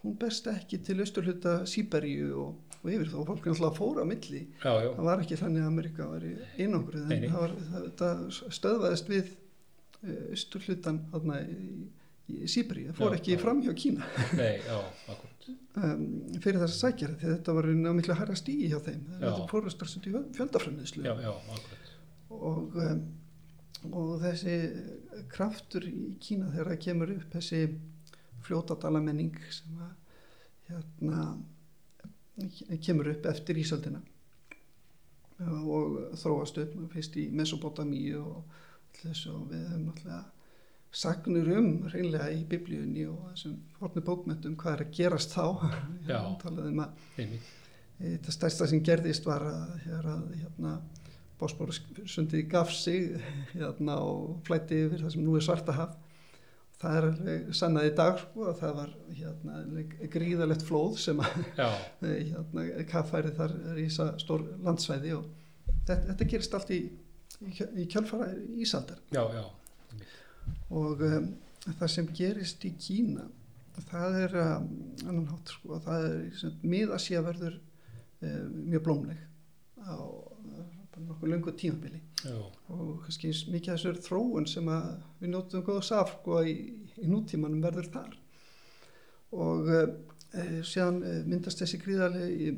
hún 0.03 0.17
berst 0.19 0.47
ekki 0.51 0.79
til 0.83 0.99
austurhluta 1.03 1.55
Sýberíu 1.69 2.29
og, 2.43 2.77
og 2.83 2.89
yfir 2.91 3.09
þó 3.11 3.17
fólk 3.27 3.45
náttúrulega 3.47 3.77
fóra 3.77 4.05
milli. 4.07 4.41
já, 4.63 4.71
já, 4.83 4.89
Það 4.97 5.07
var 5.09 5.23
ekki 5.23 5.37
þannig 5.41 5.63
að 5.65 5.71
Amerika 5.71 6.07
var 6.11 6.25
í 6.27 6.33
einangruð 6.59 7.05
Nei, 7.09 7.17
en 7.17 7.25
það, 7.33 7.41
var, 7.43 7.53
það, 7.71 7.89
það 8.01 8.55
stöðvaðist 8.59 9.11
við 9.13 9.31
eh, 10.03 10.23
austurhlutan 10.35 10.99
þarna 11.13 11.39
í, 11.43 11.69
í 12.33 12.51
Sýberíu. 12.51 12.91
Það 12.91 12.99
fór 13.01 13.15
Já, 13.15 13.19
ekki 13.21 13.37
fram 13.43 13.63
hjá 13.65 13.73
Kína 13.83 14.11
nei, 14.39 14.53
já, 14.67 14.77
akkurat. 15.15 15.49
um, 15.83 16.05
fyrir 16.43 16.61
þess 16.63 16.77
að 16.77 16.79
sækjara 16.85 17.17
því 17.19 17.27
að 17.29 17.35
þetta 17.37 17.57
var 17.59 17.69
ná 17.83 17.89
miklu 17.99 18.19
hærra 18.21 18.35
stíi 18.39 18.69
hjá 18.71 18.79
þeim. 18.85 19.01
Þetta 19.17 19.47
til 20.07 20.15
fjöldafræðnislu 20.39 21.03
Já, 21.07 21.13
já, 21.23 21.33
akkurat. 21.57 21.91
og, 22.37 22.79
um, 22.87 23.03
og 23.91 24.21
þessi 24.23 24.55
kraftur 25.31 25.87
í 25.89 26.13
Kína 26.23 26.51
þegar 26.53 26.71
það 26.71 26.83
kemur 26.85 27.13
upp 27.17 27.35
þessi 27.35 27.61
fljótadala 28.43 29.01
menning 29.03 29.35
sem 29.51 29.81
að 29.83 29.93
hérna 30.69 31.25
kemur 32.83 33.11
upp 33.13 33.25
eftir 33.29 33.59
Ísaldina 33.61 34.01
og 35.43 36.15
þróast 36.19 36.59
upp 36.63 36.77
fyrst 36.93 37.17
í 37.19 37.27
Mesopotamíu 37.35 38.21
og 38.21 38.61
þessu. 39.01 39.33
Og 39.33 39.51
við 39.51 39.67
höfum 39.67 39.89
náttúrulega 39.89 40.23
sagnur 40.93 41.49
um 41.57 41.69
reynlega 41.89 42.29
í 42.35 42.43
biblíunni 42.49 43.07
og 43.09 43.31
þessum 43.31 43.57
fornu 43.79 44.03
bókmentum 44.05 44.57
hvað 44.61 44.75
er 44.75 44.85
að 44.85 44.95
gerast 44.99 45.33
þá. 45.33 45.45
Já. 46.09 46.19
talaðum 46.43 46.83
að 46.85 47.07
þetta 48.03 48.35
stærsta 48.35 48.67
sem 48.69 48.83
gerðist 48.85 49.25
var 49.25 49.45
að, 49.49 49.73
hér 49.87 50.11
að 50.13 50.27
hérna, 50.41 50.75
Bósbóru 51.43 51.75
sundið 52.09 52.47
gaf 52.51 52.71
sig 52.73 53.13
hérna, 53.53 53.99
og 53.99 54.39
flætti 54.47 54.85
yfir 54.87 55.03
það 55.03 55.15
sem 55.15 55.27
nú 55.27 55.37
er 55.37 55.45
svartahaf 55.45 55.99
það 56.83 56.97
er 56.97 57.07
alveg 57.07 57.53
sannað 57.55 57.87
í 57.87 57.93
dag 57.97 58.17
sko, 58.19 58.47
að 58.49 58.57
það 58.59 58.73
var 58.79 58.91
hérna, 59.19 59.83
gríðalegt 60.15 60.65
flóð 60.67 60.97
sem 61.03 61.21
að 61.23 61.37
Já, 61.59 61.69
hérna, 62.03 62.65
kaffæri 62.89 63.33
þar 63.37 63.55
rísa 63.77 64.09
stór 64.21 64.45
landsvæði 64.65 65.13
og 65.17 65.29
þetta, 65.69 65.99
þetta 66.09 66.29
gerist 66.33 66.57
allt 66.57 66.73
í, 66.75 66.81
í, 67.47 67.85
kjölfara 67.91 68.31
Ísaldar. 68.63 68.99
Já, 69.15 69.23
já, 69.37 69.45
og 70.73 71.05
um, 71.07 71.31
það 71.69 71.93
sem 71.95 72.11
gerist 72.17 72.67
í 72.67 72.73
Kína 72.79 73.29
það 73.89 74.19
er 74.25 74.35
um, 74.43 74.67
annan 75.07 75.29
hátt 75.31 75.55
sko, 75.55 75.79
það 75.85 76.09
er 76.09 76.57
miðasía 76.61 77.23
verður 77.25 77.57
um, 77.57 78.59
mjög 78.67 78.85
blómleg 78.85 79.23
á 79.83 79.97
nokkuð 81.01 81.31
löngu 81.31 81.53
tímabili. 81.57 82.01
Já, 82.23 82.37
og 82.73 83.03
kannski 83.05 83.31
mikið 83.53 83.73
af 83.73 83.79
þessur 83.79 84.01
þróun 84.07 84.47
sem 84.49 84.69
að 84.71 84.89
við 85.21 85.33
njótum 85.33 85.65
góða 85.65 85.85
saf 85.89 86.13
sko, 86.19 86.41
í, 86.45 86.55
í 87.01 87.09
nútímanum 87.09 87.63
verður 87.63 87.89
þar. 87.95 88.19
Og 89.33 89.71
e, 89.73 89.81
síðan 90.67 91.01
uh, 91.01 91.19
myndast 91.25 91.63
þessi 91.63 91.81
gríðalegi 91.81 92.53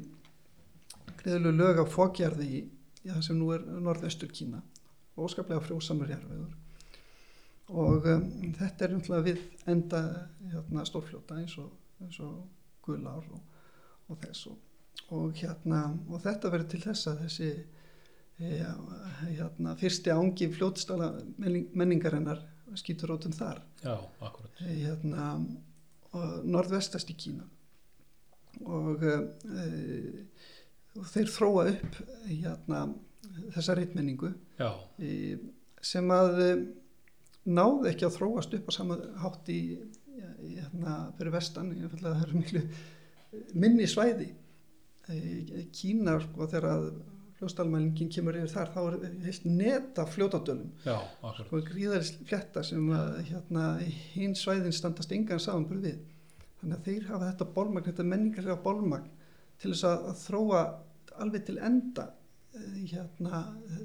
gríðalegu 1.21 1.55
lög 1.55 1.81
af 1.85 1.95
fókjarði 1.95 2.49
í 2.51 2.61
það 3.07 3.23
sem 3.29 3.39
nú 3.39 3.49
er 3.55 3.63
norðaustur 3.63 4.33
Kína. 4.35 4.61
Og 5.15 5.29
óskaplega 5.29 5.63
frjósamur 5.63 6.11
jarfiður 6.11 6.53
og 7.73 8.05
um, 8.05 8.25
þetta 8.53 8.85
er 8.85 8.93
náttúrulega 8.93 9.25
við 9.25 9.39
enda 9.71 10.01
hérna, 10.51 10.85
stórfljóta 10.85 11.39
eins 11.39 11.55
og, 11.61 11.71
eins 12.03 12.19
og 12.21 12.43
gulár 12.85 13.25
og, 13.33 13.41
og 14.11 14.19
þess 14.21 14.51
og, 14.51 14.59
og 15.15 15.33
hérna 15.39 15.87
og 16.09 16.21
þetta 16.21 16.51
verður 16.53 16.69
til 16.75 16.81
þess 16.83 17.09
að 17.09 17.23
þessi 17.23 17.49
hérna, 18.39 19.75
fyrsti 19.79 20.11
ángi 20.11 20.49
fljótstala 20.51 21.11
menning, 21.39 21.69
menningarinnar 21.77 22.41
skýtur 22.75 23.13
rótum 23.13 23.31
þar. 23.35 23.61
Já, 23.83 23.95
akkurat. 24.19 24.59
hérna, 24.59 25.29
norðvestast 26.43 27.11
í 27.11 27.15
Kína. 27.19 27.47
Og, 28.65 29.03
uh, 29.03 30.45
og 30.95 31.09
þeir 31.11 31.31
þróa 31.31 31.65
upp 31.73 31.99
hérna, 32.27 32.85
þessa 33.55 33.75
reitmenningu 33.77 34.31
e, 35.01 35.35
sem 35.83 36.11
að 36.13 36.41
e, 36.43 36.49
náði 37.45 37.91
ekki 37.91 38.07
að 38.07 38.17
þróast 38.19 38.55
upp 38.57 38.69
á 38.69 38.73
sama 38.73 38.97
hátt 39.21 39.51
í, 39.53 39.59
hérna, 40.39 40.95
fyrir 41.17 41.35
vestan 41.35 41.73
það 41.93 42.23
eru 42.23 42.39
miklu 42.39 42.63
minni 43.59 43.89
svæði. 43.89 44.29
E, 45.11 45.65
Kína 45.75 46.17
sko 46.23 46.47
þegar 46.51 46.69
að 46.71 46.87
fljóstalmælingin 47.39 48.11
kemur 48.15 48.37
yfir 48.39 48.51
þar 48.53 48.71
þá 48.71 48.79
er 48.81 49.15
heilt 49.25 49.45
neta 49.49 50.05
fljótadölum. 50.07 50.69
Og 51.51 51.67
gríðaris 51.67 52.13
fletta 52.23 52.63
sem 52.63 52.89
að 52.95 53.17
hérna, 53.29 53.65
hinn 54.13 54.35
svæðin 54.39 54.75
standast 54.75 55.11
engan 55.15 55.41
samanbúr 55.43 55.81
við. 55.83 55.99
Þannig 56.61 56.77
að 56.77 56.87
þeir 56.87 57.09
hafa 57.09 57.31
þetta 57.31 57.47
bólmagn, 57.57 57.87
þetta 57.89 58.07
menningarlega 58.07 58.61
bólmagn 58.63 59.09
til 59.61 59.73
þess 59.73 59.87
að, 59.89 60.05
að 60.11 60.21
þróa 60.23 60.61
alveg 61.23 61.45
til 61.47 61.57
enda 61.63 62.07
eh, 62.55 62.79
hérna, 62.91 63.41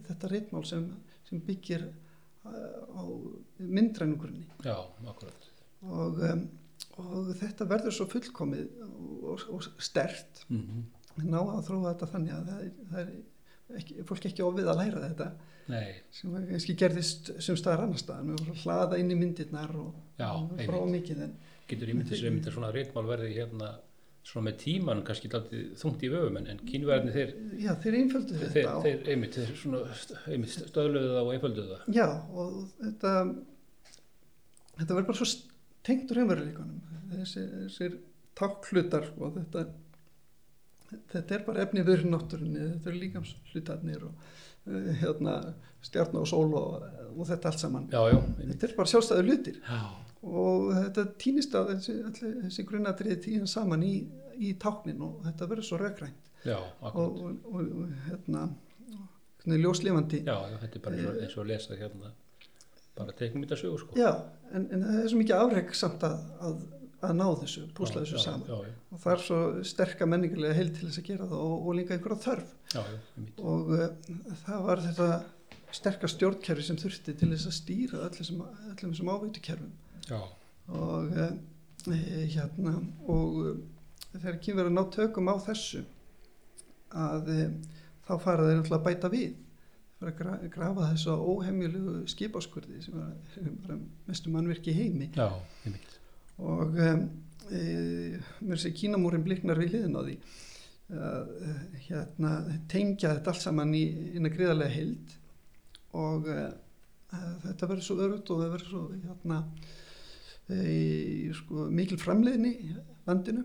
þetta 0.09 0.30
reitmál 0.30 0.62
sem, 0.69 0.87
sem 1.28 1.42
byggir 1.47 1.87
eh, 1.87 2.78
á 2.95 3.02
myndrænugurinn 3.59 4.47
já, 4.64 4.76
akkurat. 5.07 5.50
Og, 5.80 6.23
um, 6.30 6.47
og 7.00 7.35
þetta 7.40 7.69
verður 7.69 7.97
svo 7.97 8.07
fullkomið 8.11 8.80
og, 8.87 9.35
og, 9.35 9.45
og 9.57 9.69
stert 9.83 10.45
mm 10.49 10.62
-hmm. 10.62 11.28
ná 11.30 11.38
að 11.40 11.66
þróa 11.69 11.92
þetta 11.92 12.11
þannig 12.14 12.35
að 12.37 12.50
það 12.50 12.64
er, 12.64 12.73
það 12.90 13.00
er 13.04 13.12
ekki, 13.79 14.00
fólk 14.09 14.27
ekki 14.31 14.45
ofið 14.47 14.71
að 14.73 14.81
læra 14.83 15.05
þetta. 15.05 15.29
Nei, 15.71 15.91
sem 16.15 16.33
kannski 16.49 16.75
gerðist 16.79 17.31
sem 17.43 17.59
staðar 17.59 17.85
annar 17.87 18.25
með 18.27 18.41
að 18.43 18.65
hlaða 18.65 18.99
inn 18.99 19.12
í 19.15 19.19
myndirnar 19.19 19.71
og, 19.79 19.93
Já, 20.19 20.31
og 20.35 20.57
frá 20.67 20.81
mikið 20.91 21.23
en 21.29 21.37
getur 21.71 21.93
ímyndið 21.93 22.27
einmitt 22.27 22.49
að 22.50 22.57
svona 22.57 22.73
reitmál 22.75 23.07
verði 23.07 23.31
hérna 23.37 23.71
svona 24.27 24.50
með 24.50 24.57
tímanum 24.65 25.05
kannski 25.07 25.31
þungt 25.31 26.03
í 26.05 26.11
vöfum 26.12 26.41
en, 26.41 26.49
en 26.53 26.59
kínverðinni 26.67 27.15
þeir, 27.15 27.31
já, 27.62 27.71
þeir 27.83 27.97
einföldu 28.00 28.41
þeir, 28.41 28.50
þetta 28.57 28.75
og, 28.75 28.83
þeir 28.85 29.12
einmitt, 29.15 29.39
þeir 29.39 29.61
svona 29.62 29.81
einmitt 30.35 30.57
stöðluðu 30.57 31.12
það 31.15 31.23
og 31.23 31.33
einfölduðu 31.37 31.71
það. 31.71 31.87
Já, 31.97 32.07
og 32.43 32.59
þetta 32.83 33.15
þetta 34.81 34.99
verður 34.99 35.09
bara 35.12 35.21
svo 35.21 35.29
tengt 35.87 36.12
úr 36.12 36.21
heimveruleikunum 36.21 36.99
þessi, 37.15 37.47
þessir 37.65 37.97
táklutar 38.39 39.09
sko, 39.09 39.33
þetta 39.39 39.65
þetta 41.13 41.37
er 41.37 41.43
bara 41.47 41.65
efni 41.65 41.85
við 41.87 42.07
náttúrunni 42.11 42.61
þetta 42.61 42.91
eru 42.93 43.03
líkamshlutarnir 43.05 44.07
og 44.09 44.23
uh, 44.71 44.93
hérna, 45.03 45.35
stjarn 45.85 46.21
og 46.21 46.29
sól 46.29 46.55
og, 46.59 46.87
og 47.17 47.27
þetta 47.29 47.53
allt 47.53 47.65
saman. 47.65 47.91
Já, 47.93 48.01
já, 48.13 48.21
þetta 48.41 48.69
er 48.69 48.79
bara 48.79 48.93
sjálfstæður 48.95 49.31
hlutir. 49.31 49.61
Já, 49.67 49.83
og 50.21 50.73
þetta 50.77 51.07
týnist 51.21 51.55
á 51.57 51.61
þessi, 51.71 51.99
þessi 52.47 52.65
grunnatriði 52.69 53.21
týnist 53.27 53.57
saman 53.57 53.85
í, 53.87 53.95
í 54.37 54.55
táknin 54.61 55.01
og 55.07 55.23
þetta 55.29 55.49
verður 55.53 55.69
svo 55.71 55.81
rökrænt. 55.81 56.27
Og, 56.49 56.97
og, 56.97 57.31
og, 57.53 57.81
hérna 58.07 58.49
hvernig 59.41 59.63
ljóslifandi? 59.65 60.23
Já, 60.25 60.37
já, 60.53 60.57
þetta 60.63 60.79
er 60.79 60.85
bara 60.85 60.99
eins 60.99 61.09
og, 61.09 61.23
eins 61.25 61.37
og 61.37 61.43
að 61.45 61.51
lesa 61.53 61.77
hérna 61.81 62.13
bara 63.01 63.17
teiknum 63.17 63.45
þetta 63.45 63.59
sögur 63.61 63.83
sko. 63.83 63.97
Já, 63.99 64.11
en, 64.53 64.67
en 64.67 64.85
það 64.85 65.01
er 65.01 65.11
svo 65.13 65.21
mikið 65.21 65.37
afreg 65.45 65.75
samt 65.79 66.05
að, 66.07 66.23
að, 66.49 66.63
að 67.07 67.12
ná 67.16 67.26
þessu, 67.40 67.62
púsla 67.76 68.02
þessu 68.02 68.19
já, 68.19 68.23
saman. 68.26 68.49
já, 68.49 68.57
já, 68.69 68.78
og 68.92 69.02
það 69.02 69.12
er 69.12 69.23
svo 69.25 69.38
sterka 69.71 70.09
menningarlega 70.09 70.57
heil 70.59 70.71
til 70.76 70.87
þess 70.87 71.00
að 71.00 71.07
gera 71.09 71.28
það 71.30 71.45
og, 71.47 71.54
og 71.61 71.76
líka 71.78 71.97
einhverja 71.97 72.25
þörf. 72.26 72.54
Og 73.52 73.71
uh, 73.76 73.87
það 74.42 74.66
var 74.66 74.83
þetta 74.87 75.09
sterka 75.80 76.11
stjórnkerfi 76.11 76.66
sem 76.66 76.80
þurfti 76.80 77.14
til 77.16 77.30
þess 77.33 77.49
að 77.49 77.57
stýra 77.57 78.02
öllum 78.09 78.97
sem 78.99 79.12
áveitukerfum 79.14 79.73
og 80.80 81.14
uh, 81.14 81.30
hérna 82.35 82.75
og 83.11 83.38
uh, 83.40 83.54
þegar 84.16 84.40
kynverið 84.45 84.73
að 84.73 84.76
ná 84.76 84.83
tökum 84.97 85.30
á 85.33 85.37
þessu 85.47 85.85
að 86.90 87.30
þá 88.09 88.12
fara 88.19 88.49
þeir 88.49 88.59
náttúrulega 88.59 88.80
að 88.80 88.88
bæta 88.88 89.11
við. 89.12 89.38
Fara 90.00 90.11
að 90.11 90.19
gra 90.19 90.50
grafa 90.50 90.88
þessu 90.90 91.14
óhemjulegu 91.14 91.95
skipaskurði 92.11 92.83
sem 92.83 92.97
var, 92.99 93.14
var 93.69 93.80
mestu 94.09 94.33
mannverki 94.35 94.75
heimi. 94.75 95.11
Já, 95.14 95.28
einmitt 95.62 95.90
og 96.41 96.79
um, 96.87 97.03
e, 97.51 97.61
mér 98.47 98.61
sé 98.61 98.73
Kínamúrin 98.77 99.25
bliknar 99.27 99.61
við 99.61 99.75
hliðin 99.77 99.99
á 99.99 100.03
því 100.03 100.17
að 100.91 101.31
e, 101.47 101.55
hérna, 101.87 102.33
tengja 102.71 103.15
þetta 103.17 103.35
allt 103.35 103.45
saman 103.45 103.77
í 103.77 103.85
eina 104.17 104.33
gríðarlega 104.33 104.75
heild. 104.75 105.17
Og 106.01 106.27
þetta 107.43 107.67
verður 107.67 107.83
svo 107.83 107.97
örugt 107.99 108.31
og 108.31 108.43
það 108.43 108.53
verður 108.55 108.69
svo 108.71 108.83
hérna, 108.95 109.41
e, 110.55 111.33
sko, 111.35 111.67
mikil 111.75 111.99
framleiðni 111.99 112.53
í 112.69 112.71
landinu. 113.09 113.45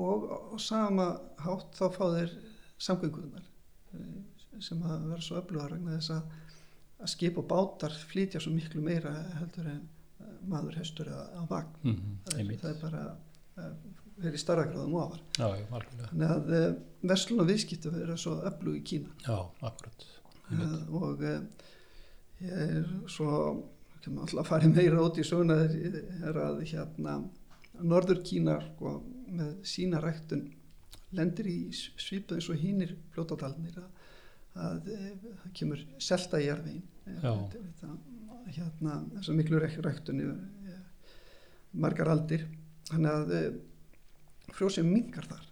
Og 0.00 0.28
á 0.28 0.56
sama 0.60 1.08
hátt 1.44 1.76
þá 1.78 1.86
fá 1.94 2.04
þeir 2.18 2.36
samgönguðunar 2.82 3.50
sem 4.62 4.82
að 4.86 5.08
vera 5.10 5.24
svo 5.24 5.40
öflugar 5.40 5.74
vegna 5.74 5.98
þess 5.98 6.14
að, 6.14 6.38
að 7.00 7.12
skip 7.14 7.38
og 7.40 7.48
bátar 7.50 7.94
flytja 8.10 8.42
svo 8.42 8.52
miklu 8.54 8.82
meira 8.84 9.12
heldur 9.40 9.70
en 9.70 9.80
eh, 9.80 10.03
maður, 10.50 10.78
hestur 10.80 11.10
eða 11.12 11.44
vagn. 11.50 11.76
Mm 11.82 11.94
-hmm, 11.94 12.16
það, 12.24 12.40
er, 12.40 12.56
það 12.62 12.70
er 12.70 12.80
bara 12.80 13.04
uh, 13.58 13.70
verið 14.24 14.40
starra 14.42 14.66
gráðum 14.70 14.96
já, 15.38 15.44
algjörlega. 15.44 16.08
Þannig 16.10 16.34
að 16.36 16.52
uh, 16.58 16.66
verslun 17.12 17.44
og 17.44 17.48
viðskiptu 17.52 17.94
verið 17.94 18.18
svo 18.24 18.34
öflug 18.50 18.80
í 18.80 18.82
Kína. 18.90 19.14
Já, 19.26 19.38
akkurat. 19.60 20.06
Uh, 20.50 20.80
og 21.00 21.24
uh, 21.24 21.38
ég 22.44 22.52
er 22.68 22.90
svo 23.10 23.30
kemur 24.04 24.26
alltaf 24.26 24.42
að 24.42 24.50
fara 24.50 24.68
meira 24.68 25.02
út 25.02 25.18
í 25.18 25.24
svona 25.26 25.56
er, 25.64 25.98
er 26.28 26.38
að 26.44 26.62
hérna 26.68 27.18
Norður 27.82 28.20
Kína 28.26 28.58
sko, 28.62 28.98
með 29.34 29.54
sína 29.66 30.00
ræktun 30.02 30.44
lendir 31.14 31.48
í 31.50 31.58
svipu 31.74 32.36
eins 32.36 32.48
og 32.50 32.58
hinnir 32.60 32.94
fljótadalnir 33.14 33.78
að, 33.80 34.10
að 34.66 34.90
eh, 34.94 35.06
það 35.42 35.54
kemur 35.60 35.84
selta 36.02 36.40
í 36.42 36.48
jarðvegin 36.48 36.84
Já. 37.22 37.32
Hérna 38.52 38.98
þess 39.14 39.30
að 39.32 39.38
miklu 39.40 39.60
ræk- 39.62 39.80
ræktun 39.84 40.20
eh, 40.24 40.78
margar 41.72 42.10
aldir. 42.12 42.46
Þannig 42.90 43.10
að 43.10 43.34
eh, 43.38 43.50
frjósið 44.54 44.88
mingar 44.88 45.26
þar. 45.30 45.44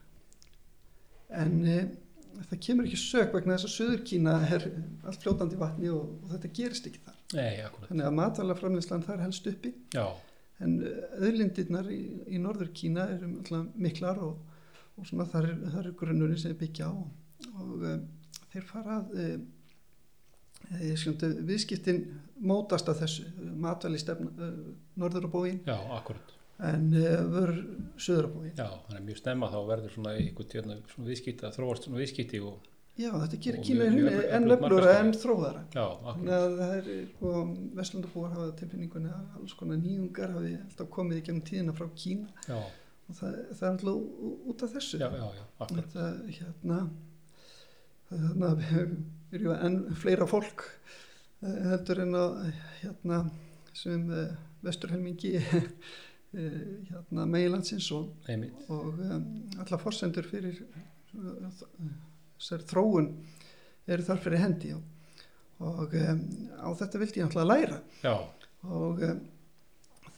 En 1.43 1.55
e, 1.65 1.79
það 2.51 2.59
kemur 2.67 2.89
ekki 2.89 3.01
sök 3.01 3.33
vegna 3.37 3.57
þess 3.57 3.69
að 3.71 3.75
Suður 3.77 4.03
Kína 4.09 4.35
er 4.53 4.67
allt 5.09 5.23
fljótandi 5.25 5.57
vatni 5.61 5.89
og, 5.93 6.11
og 6.23 6.35
þetta 6.35 6.51
gerist 6.59 6.89
ekki 6.91 7.01
þar. 7.07 7.17
Nei, 7.39 7.63
þannig 7.89 8.09
að 8.09 8.17
matalaframleyslan 8.19 9.07
þar 9.07 9.25
helst 9.25 9.49
uppi. 9.49 9.73
Já, 9.97 10.05
en 10.63 10.77
öðlindirnar 11.19 11.89
í, 11.91 12.03
í 12.29 12.39
Norður 12.43 12.71
Kína 12.77 13.09
eru 13.15 13.31
alltaf 13.41 13.73
miklar 13.81 14.21
og, 14.23 14.45
og 15.01 15.09
þar 15.09 15.49
er, 15.49 15.57
þar 15.73 15.89
er 15.89 15.97
grunnurinn 16.03 16.39
sem 16.43 16.55
byggja 16.61 16.93
á. 16.93 16.95
Og 17.57 17.87
um, 17.89 18.05
þeir 18.53 18.69
fara 18.69 19.01
að 19.01 19.17
um, 19.25 19.41
skjöndu, 19.41 19.62
viðskiptin 20.71 22.03
mótast 22.43 22.89
að 22.91 23.03
þessu 23.05 23.27
matvæli 23.63 23.99
stefna 24.03 24.31
uh, 24.39 24.55
Norður 24.99 25.29
á 25.29 25.31
bógin 25.35 25.61
já, 25.67 25.77
akkurat 25.99 26.33
en 26.63 26.89
uh, 26.95 27.23
vör 27.33 27.53
Suður 27.99 28.29
á 28.29 28.31
bógin 28.35 28.53
já, 28.59 28.69
þannig 28.89 29.01
að 29.01 29.07
mjög 29.09 29.21
snemma 29.23 29.51
þá 29.53 29.59
verður 29.71 29.95
svona 29.97 30.15
einhvern 30.19 30.51
tjörna 30.53 30.77
svona 30.91 31.09
viðskipti 31.13 31.47
að 31.49 31.57
þróast 31.59 31.87
svona 31.89 32.03
viðskipti 32.03 32.43
og 32.43 32.69
já 33.01 33.09
þetta 33.15 33.39
gerir 33.47 33.63
Og 33.63 33.71
öflugt 33.87 34.35
enn 34.37 34.51
öflura 34.53 34.59
markaðsvæði. 34.61 34.99
en 35.01 35.13
þróðara. 35.23 35.61
Já, 35.73 35.85
akkurat 36.11 36.35
að 36.37 36.57
það 36.59 36.73
er, 36.77 36.91
sko, 37.15 37.31
Vestlundabúar 37.79 38.35
hafa 38.35 38.49
tilfinningunni 38.59 39.13
að 39.15 39.39
alls 39.39 39.55
konar 39.57 39.79
nýjungar 39.81 40.35
hafi 40.37 40.51
alltaf 40.59 40.91
komið 40.93 41.17
í 41.17 41.23
gegnum 41.25 41.47
tíðina 41.49 41.75
frá 41.79 41.87
Kína. 42.03 42.29
Já, 42.51 42.59
og 42.61 43.17
það, 43.17 43.39
það 43.57 43.65
er 43.65 43.73
alltaf 43.73 43.97
út 44.53 44.67
af 44.67 44.75
þessu. 44.77 45.01
já, 45.01 45.09
já, 45.09 45.25
já, 45.39 45.47
Þetta, 45.73 46.05
hérna, 46.37 46.79
þannig 48.11 48.47
að 48.51 48.61
við 48.61 48.77
erum 48.83 49.01
enn 49.33 49.79
fleira 49.97 50.27
fólk 50.29 50.65
eh, 51.43 51.61
heldur 51.73 52.03
en 52.05 52.17
að, 52.19 52.39
hérna, 52.83 53.21
sem 53.73 54.05
uh, 54.13 54.35
vesturhelmingi 54.65 55.37
uh, 55.41 55.55
hérna, 56.91 57.25
meilandsins 57.25 57.89
og, 57.97 58.13
og 58.69 59.01
um, 59.01 59.25
alla 59.63 59.79
forsendur 59.81 60.29
fyrir 60.29 60.61
þessari 61.13 62.69
þróun 62.69 63.09
eru 63.89 64.05
þar 64.07 64.21
fyrir 64.23 64.45
hendi 64.45 64.75
og, 64.77 64.85
og 65.65 65.97
um, 65.97 66.23
á 66.61 66.69
þetta 66.79 67.01
vildi 67.01 67.23
ég 67.23 67.29
náttúrulega 67.29 67.51
læra. 67.57 67.81
Já, 68.05 68.15
og 68.69 69.03
um, 69.09 69.25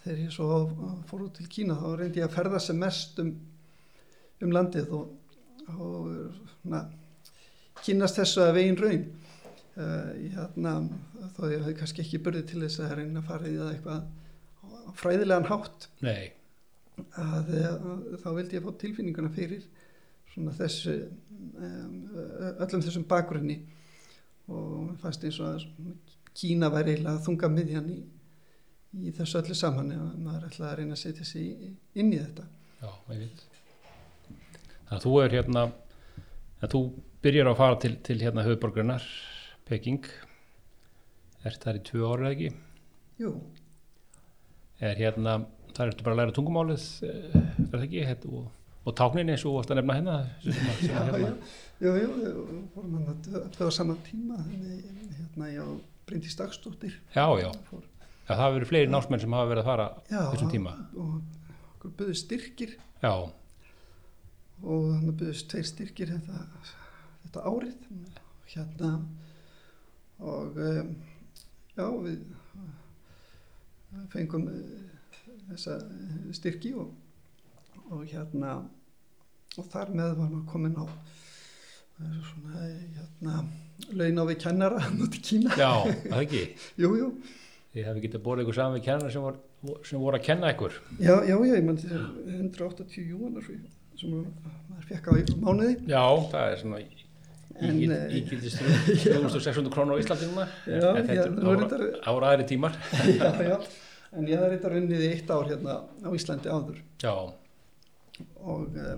þegar 0.02 0.21
ég 0.21 0.35
svo 0.35 0.49
fór 1.09 1.26
út 1.28 1.38
til 1.38 1.49
Kína 1.50 1.78
þá 1.80 1.88
reyndi 1.99 2.21
ég 2.21 2.28
að 2.28 2.37
ferða 2.37 2.61
sem 2.61 2.78
mest 2.80 3.23
um, 3.23 3.33
um 4.44 4.52
landið 4.52 4.92
og, 4.99 5.38
og 5.78 6.11
na, 6.68 6.85
kynast 7.85 8.21
þessu 8.21 8.45
að 8.45 8.55
vegin 8.59 8.81
raun 8.81 9.05
uh, 9.05 10.11
hérna, 10.37 10.75
þó 11.37 11.43
ég 11.50 11.61
hefði 11.61 11.76
kannski 11.81 12.05
ekki 12.05 12.23
börði 12.25 12.45
til 12.50 12.62
þess 12.64 12.85
að 12.85 12.97
reyna 13.00 13.23
að 13.23 13.29
fara 13.31 13.50
í 13.50 13.59
það 13.59 13.75
eitthvað 13.75 14.97
fræðilegan 15.00 15.49
hátt 15.50 15.88
nei, 16.05 16.33
að, 17.19 17.55
að 17.71 18.19
þá 18.23 18.29
vildi 18.38 18.59
ég 18.59 18.67
fá 18.67 18.75
tilfinninguna 18.81 19.33
fyrir 19.35 19.64
svona 20.35 20.55
þessu 20.57 20.97
um, 21.05 21.95
öllum 22.59 22.83
þessum 22.85 23.07
bakgrunni 23.11 23.61
og 24.50 24.93
fannst 25.03 25.25
eins 25.25 25.41
og 25.41 25.55
að 25.55 25.69
Kína 26.35 26.67
væri 26.75 26.97
eiginlega 26.97 27.23
þunga 27.23 27.49
miðjan 27.53 27.91
í, 27.93 28.00
í 29.07 29.12
þessu 29.14 29.38
öllu 29.38 29.55
saman 29.55 29.93
ef 29.95 30.00
maður 30.19 30.49
ætlaði 30.49 30.71
að 30.71 30.79
reyna 30.81 30.97
að 30.97 31.03
setja 31.05 31.26
sig 31.29 31.45
inn 31.95 32.11
í 32.11 32.19
þetta. 32.19 32.47
Já, 32.81 32.88
einmitt. 33.14 33.45
Þannig 34.26 34.97
að 34.97 35.05
þú 35.05 35.12
er 35.23 35.37
hérna, 35.37 35.62
að 36.59 36.73
þú 36.75 36.81
byrjar 37.25 37.49
að 37.50 37.57
fara 37.61 37.76
til, 37.81 37.95
til 38.04 38.19
hérna 38.21 38.45
höfuborgrunar, 38.45 39.04
Peking, 39.69 40.04
ert 41.49 41.62
þar 41.64 41.78
í 41.78 41.85
tvö 41.88 42.09
árið 42.12 42.31
ekki, 42.35 42.50
Jú, 43.23 43.31
er 44.85 44.99
hérna, 44.99 45.38
þar 45.76 45.93
ertu 45.93 46.04
bara 46.04 46.16
að 46.16 46.21
læra 46.21 46.35
tungumálið, 46.37 46.85
eh, 47.07 47.38
er 47.38 47.71
það 47.73 47.87
ekki, 47.87 48.02
hérna, 48.11 48.40
og, 48.40 48.50
og 48.85 48.97
táknin 48.99 49.33
eins 49.33 49.45
og 49.49 49.61
að 49.62 49.78
nefna 49.78 49.97
hérna, 50.00 50.16
já, 50.45 50.59
já, 50.85 51.00
hérna, 51.09 51.33
jú, 51.81 51.95
jú, 52.02 52.11
jú, 52.26 52.45
vorum 52.75 52.99
hann 52.99 53.09
að 53.14 53.49
dö 53.57 53.69
á 53.69 53.73
saman 53.78 54.02
tíma, 54.09 54.43
hérna 54.50 55.50
ég 55.54 55.64
á 55.64 55.69
Bryndís 56.04 56.37
Dagsdóttir. 56.37 56.99
já, 57.14 57.25
já, 57.40 57.49
Fór, 57.71 57.87
já, 58.02 58.35
það 58.35 58.43
hafa 58.43 58.57
verið 58.59 58.73
fleiri 58.75 58.93
námsmenn 58.93 59.25
sem 59.25 59.38
hafa 59.38 59.49
verið 59.54 59.64
að 59.64 59.71
fara 59.73 59.88
já, 60.11 60.21
þessum 60.35 60.52
tíma, 60.52 60.76
Og 60.99 61.16
okkur 61.78 61.97
buðu 62.02 62.19
styrkir. 62.21 62.76
Já, 63.00 63.14
og 64.64 64.85
þannig 64.93 65.16
buðust 65.21 65.49
tveir 65.52 65.66
styrkir 65.69 66.12
þetta, 66.19 66.45
þetta 67.25 67.45
árið 67.50 67.88
hérna 68.54 68.90
og 70.23 70.59
um, 70.61 70.95
já 71.75 71.87
við 72.04 72.21
uh, 72.61 74.04
fengum 74.12 74.47
uh, 74.50 74.85
þessa 75.50 75.78
styrki 76.37 76.75
og, 76.78 76.93
og 77.90 78.04
hérna 78.09 78.57
og 79.59 79.69
þar 79.71 79.93
með 79.95 80.16
var 80.19 80.31
maður 80.31 80.47
komin 80.50 80.78
á 80.78 80.85
uh, 80.85 82.19
svona 82.31 82.64
hérna 82.64 83.38
laun 83.95 84.23
á 84.23 84.25
við 84.31 84.38
kennara 84.47 84.83
í 85.04 85.23
Kína. 85.25 85.57
Já, 85.59 85.73
það 86.07 86.21
ekki, 86.23 86.45
jú, 86.83 86.93
jú, 87.00 87.11
þið 87.75 87.88
hefði 87.88 88.04
getið 88.07 88.25
borðið 88.26 88.47
ykkur 88.47 88.59
saman 88.61 88.78
við 88.78 88.87
kennar 88.88 89.14
sem, 89.14 89.25
vor, 89.25 89.81
sem 89.87 90.02
voru 90.02 90.21
að 90.21 90.26
kenna 90.28 90.52
ykkur, 90.54 90.78
já, 90.99 91.14
já, 91.26 91.35
já, 91.35 91.54
ég 91.54 91.66
mann 91.66 91.81
þetta 91.81 92.00
er 92.00 92.45
180 92.45 93.09
júanar 93.11 93.49
sem 93.95 94.14
maður 94.14 94.87
fekk 94.90 95.11
á 95.11 95.12
mánuði. 95.43 95.75
Já, 95.90 96.04
það 96.31 96.52
er 96.52 96.62
svona 96.62 96.81
eh, 96.83 97.04
ígildist 97.63 98.59
3600 98.61 99.71
krónur 99.75 99.97
á 99.97 100.03
Íslandi 100.03 100.29
núna, 100.31 100.47
Já, 100.67 100.89
en 100.91 101.07
þetta 101.07 101.25
er 101.25 101.33
nú 101.37 101.51
er 101.53 101.59
ára, 101.63 101.69
þetta- 101.71 102.01
ára 102.13 102.31
aðri 102.33 102.47
tímar, 102.51 102.79
já, 103.21 103.31
já, 103.47 103.57
en 104.15 104.29
ég 104.31 104.39
hafði 104.41 104.51
reynda 104.55 104.73
runnið 104.75 105.05
í 105.07 105.11
eitt 105.15 105.31
ár 105.35 105.49
hérna 105.51 105.77
á 106.03 106.11
Íslandi 106.19 106.51
áður. 106.55 106.81
Já, 107.05 107.15
og 108.45 108.79
uh, 108.79 108.97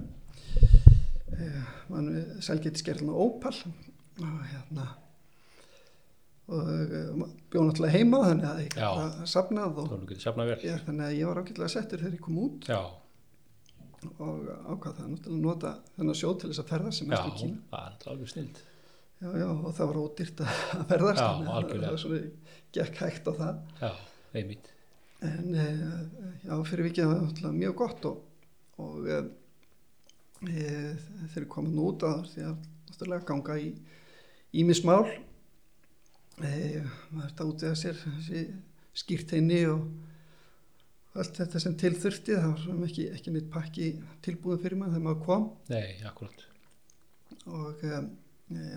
uh, 1.37 1.65
mann 1.93 2.13
við 2.15 2.31
selgeti 2.45 2.83
skerðin 2.83 3.13
á 3.13 3.17
Opal. 3.27 3.57
Og 4.17 4.39
hérna 4.49 4.87
og 6.47 6.69
uh, 6.71 7.25
bjóð 7.51 7.65
náttúrulega 7.67 7.97
heima 7.99 8.21
þannig 8.23 8.47
að 8.49 8.61
ég 8.63 8.69
gæti 8.77 8.85
vel, 10.53 10.59
ég, 10.63 10.85
þannig 10.87 11.07
að 11.09 11.17
ég 11.19 11.27
var 11.31 11.41
ágætlega 11.43 11.73
settur 11.73 12.03
þegar 12.05 12.15
ég 12.15 12.23
kom 12.23 12.39
út. 12.45 12.69
Já, 12.71 12.79
og 14.19 14.49
ákvað 14.75 14.97
það 15.01 15.11
náttúrulega 15.13 15.37
að 15.37 15.45
nota 15.47 15.73
þennan 15.97 16.19
sjóð 16.21 16.37
til 16.43 16.51
þess 16.53 16.63
að 16.63 16.71
ferða 16.73 16.93
sem 16.97 17.07
já, 17.11 17.17
mest 17.17 17.27
í 17.27 17.41
Kína. 17.41 17.59
það 17.73 17.87
er 18.07 18.13
alveg 18.13 18.33
snild, 18.33 18.61
já, 19.21 19.29
já, 19.41 19.47
og 19.57 19.75
það 19.79 19.91
var 19.93 19.99
ódýrt 20.03 20.43
að 20.45 20.63
að 20.81 20.87
ferðast 20.93 21.21
Já, 21.23 21.27
þannig 21.27 21.51
að 21.51 21.59
algjörlega. 21.61 21.87
það 21.87 21.97
var 21.97 22.03
svona 22.05 22.21
gekk 22.77 23.03
hægt 23.03 23.27
á 23.27 23.33
það. 23.41 23.61
Já, 23.83 23.91
einmitt, 24.41 24.73
En 25.27 25.55
uh, 25.57 26.01
já, 26.45 26.55
fyrir 26.69 26.85
vikið 26.91 27.07
var 27.09 27.17
það 27.17 27.27
náttúrulega 27.27 27.59
mjög 27.63 27.77
gott 27.81 28.09
og, 28.11 28.17
og 28.85 29.07
uh, 29.09 29.29
e, 30.45 30.65
þeir 31.33 31.39
eru 31.41 31.47
komin 31.55 31.79
út 31.81 32.05
að 32.05 32.27
því 32.35 32.43
að 32.51 32.67
náttúrulega 32.91 33.29
ganga 33.31 33.57
í 33.63 33.71
ímismál 34.61 35.07
e, 36.45 36.51
maður 37.11 37.31
þetta 37.31 37.47
út 37.49 37.65
eða 37.65 37.79
sér 37.81 37.97
þessi 38.03 38.43
skýrteini 38.97 39.63
og 39.73 39.87
allt 41.23 41.41
þetta 41.41 41.63
sem 41.63 41.75
til 41.81 41.93
þurfti 42.03 42.37
það 42.37 42.67
var 42.69 42.87
ekki, 42.89 43.09
ekki 43.17 43.35
neitt 43.35 43.51
pakki 43.53 43.91
tilbúin 44.25 44.61
fyrir 44.63 44.79
maður 44.81 44.97
þegar 44.97 45.07
maður 45.09 45.25
kom 45.27 45.49
nei, 45.73 45.97
akkurat, 46.09 46.47
og 47.47 47.85
um, 47.91 48.09
e, 48.53 48.71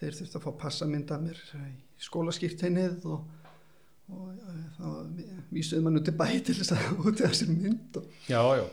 þeir 0.00 0.18
þurfti 0.18 0.38
að 0.40 0.44
fá 0.46 0.52
passamynda 0.64 1.18
mér 1.22 1.40
í 1.60 1.72
skólaskýrteinið 2.04 3.08
og, 3.10 3.26
og 4.14 4.30
e, 4.34 4.54
þá 4.78 4.88
vísuði 5.54 5.94
út 6.00 6.10
í 6.12 6.16
bæ 6.22 6.26
til 6.46 6.56
þess 6.60 6.74
að 6.76 7.04
út 7.04 7.20
í 7.20 7.26
þessi 7.26 7.50
mynd 7.52 8.00
og 8.00 8.08
já, 8.30 8.40
já, 8.60 8.64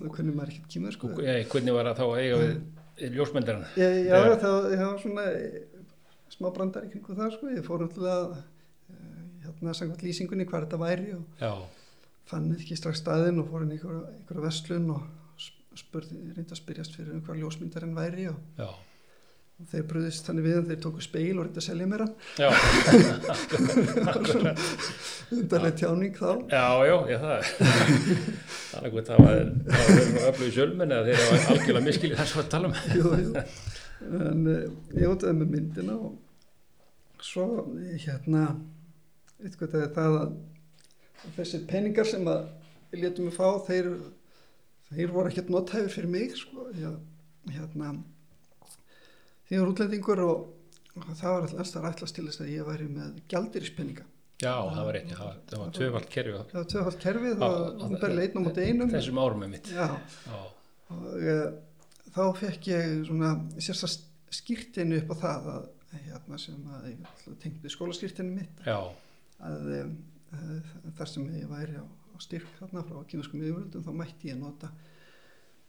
þá 0.00 0.02
kunni 0.18 0.34
maður 0.36 0.54
ekkert 0.54 0.74
kýmur 0.74 0.98
sko. 0.98 1.12
og 1.14 1.24
eh, 1.24 1.40
hvernig 1.52 1.78
var 1.78 1.90
það 1.92 2.02
þá 2.02 2.06
að 2.08 2.20
eiga 2.24 2.42
við 2.42 3.16
ljósmyndarinn, 3.16 3.64
Já, 3.76 3.88
já, 3.92 4.04
Já. 4.08 4.36
það 4.40 4.68
það 4.72 4.86
var 4.86 5.00
svona 5.02 5.24
smá 6.36 6.52
brandar 6.52 6.86
í 6.86 6.92
kringu 6.92 7.16
það 7.16 7.34
sko. 7.36 7.50
ég 7.52 7.66
fór 7.66 7.82
náttúrulega 7.84 8.38
e, 8.92 9.00
hérna 9.44 9.74
samkvæmt 9.76 10.04
lýsingunni 10.06 10.46
hvað 10.48 10.66
þetta 10.66 10.80
væri 10.80 11.10
og 11.16 11.42
já, 11.42 11.52
fann 12.26 12.50
ekki 12.56 12.76
strax 12.78 13.02
staðinn 13.04 13.38
og 13.42 13.48
fór 13.50 13.64
inn 13.64 13.72
í 13.74 13.78
einhverja, 13.78 14.02
einhverja 14.16 14.46
verslun 14.48 14.90
og 14.96 15.06
sp- 15.38 15.78
spurði, 15.82 16.18
reyndi 16.34 16.52
að 16.52 16.60
spyrjast 16.62 16.96
fyrir 16.98 17.14
um 17.14 17.22
hvað 17.26 17.40
ljósmyndarinn 17.44 17.96
væri 17.96 18.28
og 18.32 18.38
og 19.56 19.68
þeir 19.70 19.84
brúðist 19.88 20.26
þannig 20.28 20.44
við 20.44 20.56
að 20.58 20.66
þeir 20.70 20.80
tóku 20.84 21.00
speil 21.04 21.38
og 21.38 21.46
reyndi 21.46 21.60
að 21.62 21.64
selja 21.64 21.86
mér 21.88 22.02
hann. 22.04 22.14
Undarlega 25.32 25.76
tjáning 25.80 26.12
þá. 26.18 26.28
Já, 26.52 26.66
já, 26.84 26.96
já, 27.08 27.16
það 27.22 27.32
er, 27.36 27.46
er 28.76 28.82
eitthvað, 28.82 29.06
það 29.08 29.18
var, 29.24 29.40
öflug 30.28 30.44
í 30.50 30.52
sjölmenn 30.58 30.92
eða 30.92 31.06
þeir 31.08 31.22
hafa 31.22 31.54
algjörlega 31.54 31.86
miskilið 31.86 32.20
þess 32.20 32.36
að 32.42 32.50
tala 32.52 32.68
um, 32.68 32.76
jú, 32.92 33.14
jú. 33.22 33.30
en 34.20 34.44
uh, 34.52 34.60
ég 35.00 35.14
ótaði 35.14 35.38
með 35.40 35.54
myndina 35.54 35.96
og 35.96 37.24
svo 37.24 37.46
eh, 37.80 37.96
hérna 38.04 38.42
eitthvað 39.40 39.88
það 39.96 40.18
að 40.20 40.36
þessir 41.36 41.64
peningar 41.70 42.08
sem 42.08 42.26
að 42.30 42.48
við 42.92 43.04
létum 43.04 43.30
við 43.30 43.38
fá 43.38 43.48
þeir, 43.66 43.88
þeir 44.90 45.14
voru 45.14 45.32
ekkert 45.32 45.52
nothæfur 45.52 45.94
fyrir 45.94 46.12
mig 46.12 46.36
sko, 46.38 46.68
hérna 46.72 47.94
því 49.46 49.60
var 49.60 49.72
útlendingur 49.72 50.22
og, 50.26 50.44
og 50.96 51.08
það 51.14 51.36
var 51.36 51.48
alltaf 51.48 51.86
rætlast 51.86 52.18
til 52.18 52.26
þess 52.28 52.44
að 52.44 52.52
ég 52.54 52.68
væri 52.68 52.88
með 52.90 53.20
gjaldirispenninga 53.30 54.06
já, 54.42 54.52
það 54.52 54.82
var 54.82 54.98
rétt, 54.98 55.14
það 55.14 55.60
var, 55.62 55.70
tvöfald 55.78 56.10
kerfi 56.12 56.34
á 56.34 56.42
það 56.42 56.58
var 56.58 56.68
tvöfald 56.72 56.98
kerfið 57.04 57.46
og 57.46 57.86
hún 57.86 58.00
berði 58.02 58.18
leitn 58.20 58.42
á 58.42 58.44
móti 58.46 58.66
einum. 58.66 58.92
þessum 58.92 59.22
árum 59.22 59.42
með 59.44 59.54
mitt, 59.54 59.70
já, 59.72 59.86
og 60.92 61.06
uh, 61.22 61.46
þá 62.16 62.22
fekk 62.42 62.68
ég 62.72 62.92
svona 63.08 63.32
sérstast 63.60 64.06
skýrtinu 64.36 65.00
upp 65.02 65.14
á 65.14 65.16
það 65.22 65.48
að 65.54 65.72
hérna 66.06 66.38
sem 66.40 66.68
að 66.76 66.90
ég 66.90 67.38
tengdi 67.42 67.72
skólaskýrtinu 67.72 68.34
mitt. 68.34 68.62
Já, 68.66 68.78
að 69.46 69.70
uh, 69.78 69.90
þar 70.98 71.10
sem 71.12 71.26
ég 71.36 71.48
væri 71.50 71.78
á, 71.80 71.84
á 71.86 72.16
styrk 72.22 72.52
þarna 72.60 72.84
frá 72.88 73.00
kynaskum 73.10 73.42
yfirvöldum 73.42 73.86
þá 73.86 73.92
mætti 74.00 74.30
ég 74.32 74.38
nota 74.40 74.70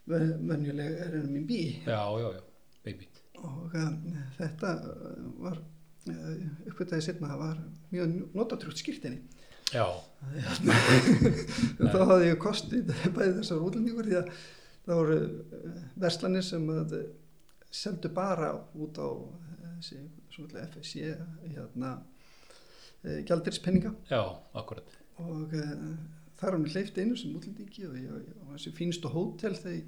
ven- 0.10 0.38
venjuleg 0.50 1.00
RNMB 1.08 1.52
já, 1.88 2.02
já, 2.22 2.28
já, 2.38 2.44
einmitt, 2.88 3.24
og 3.44 3.76
um, 3.78 3.98
þetta 4.38 4.74
uh, 4.82 5.26
var 5.46 5.60
uh, 5.62 6.46
uppvitaði 6.72 7.08
setna 7.10 7.34
það 7.34 7.44
var 7.46 7.64
mjög 7.94 8.16
notatrútt 8.38 8.82
skýrtinni 8.82 9.22
já, 9.74 9.86
þá 11.92 12.00
hafði 12.08 12.30
ég 12.32 12.40
kostið 12.42 12.94
bæði 13.16 13.34
þessar 13.42 13.66
útlendingur 13.68 14.08
því 14.08 14.22
að 14.22 14.32
það 14.88 15.00
voru 15.02 15.18
eh, 15.20 15.80
verslanir 16.00 16.46
sem 16.48 16.70
eh, 16.72 16.94
seldu 17.76 18.12
bara 18.16 18.54
út 18.80 19.00
á 19.04 19.08
eh, 19.84 20.70
FSC 20.70 21.10
hérna 21.52 21.98
e, 23.04 23.22
gjaldirispenninga 23.28 23.94
já, 24.10 24.22
akkurat, 24.58 24.98
og 25.24 25.54
e, 25.54 25.64
þar 26.40 26.54
var 26.56 26.62
mér 26.64 26.76
hleyft 26.76 27.00
einu 27.02 27.18
sem 27.18 27.34
útlendingi 27.38 27.88
og, 27.90 27.98
ég, 27.98 28.30
og 28.46 28.54
þessi 28.56 28.74
fínstu 28.78 29.12
hótel 29.14 29.58
þeir 29.58 29.82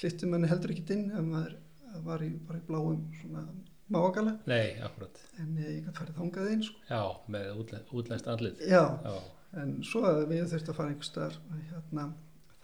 hleyftu 0.00 0.28
manni 0.30 0.50
heldur 0.50 0.74
ekki 0.74 0.84
inn 0.96 1.08
ef 1.14 1.24
maður 1.30 1.56
var 2.04 2.22
í, 2.26 2.32
bara 2.48 2.60
í 2.60 2.66
bláum 2.66 3.06
svona 3.20 3.46
mágala. 3.94 4.32
Nei, 4.50 4.74
akkurat, 4.82 5.20
en 5.40 5.54
e, 5.56 5.64
ég 5.78 5.84
gæti 5.86 5.96
farið 6.00 6.18
þangað 6.20 6.50
einn 6.52 6.64
sko. 6.66 6.80
já, 6.90 7.02
með 7.32 7.64
útlenskt 7.94 8.28
andlit, 8.32 8.60
Já, 8.66 8.84
já, 9.06 9.16
En 9.56 9.78
svo 9.86 10.02
að 10.04 10.24
við 10.28 10.50
þurftum 10.50 10.72
að 10.74 10.76
fara 10.76 10.90
einhver 10.92 11.06
staðar 11.06 11.36
hérna, 11.70 12.02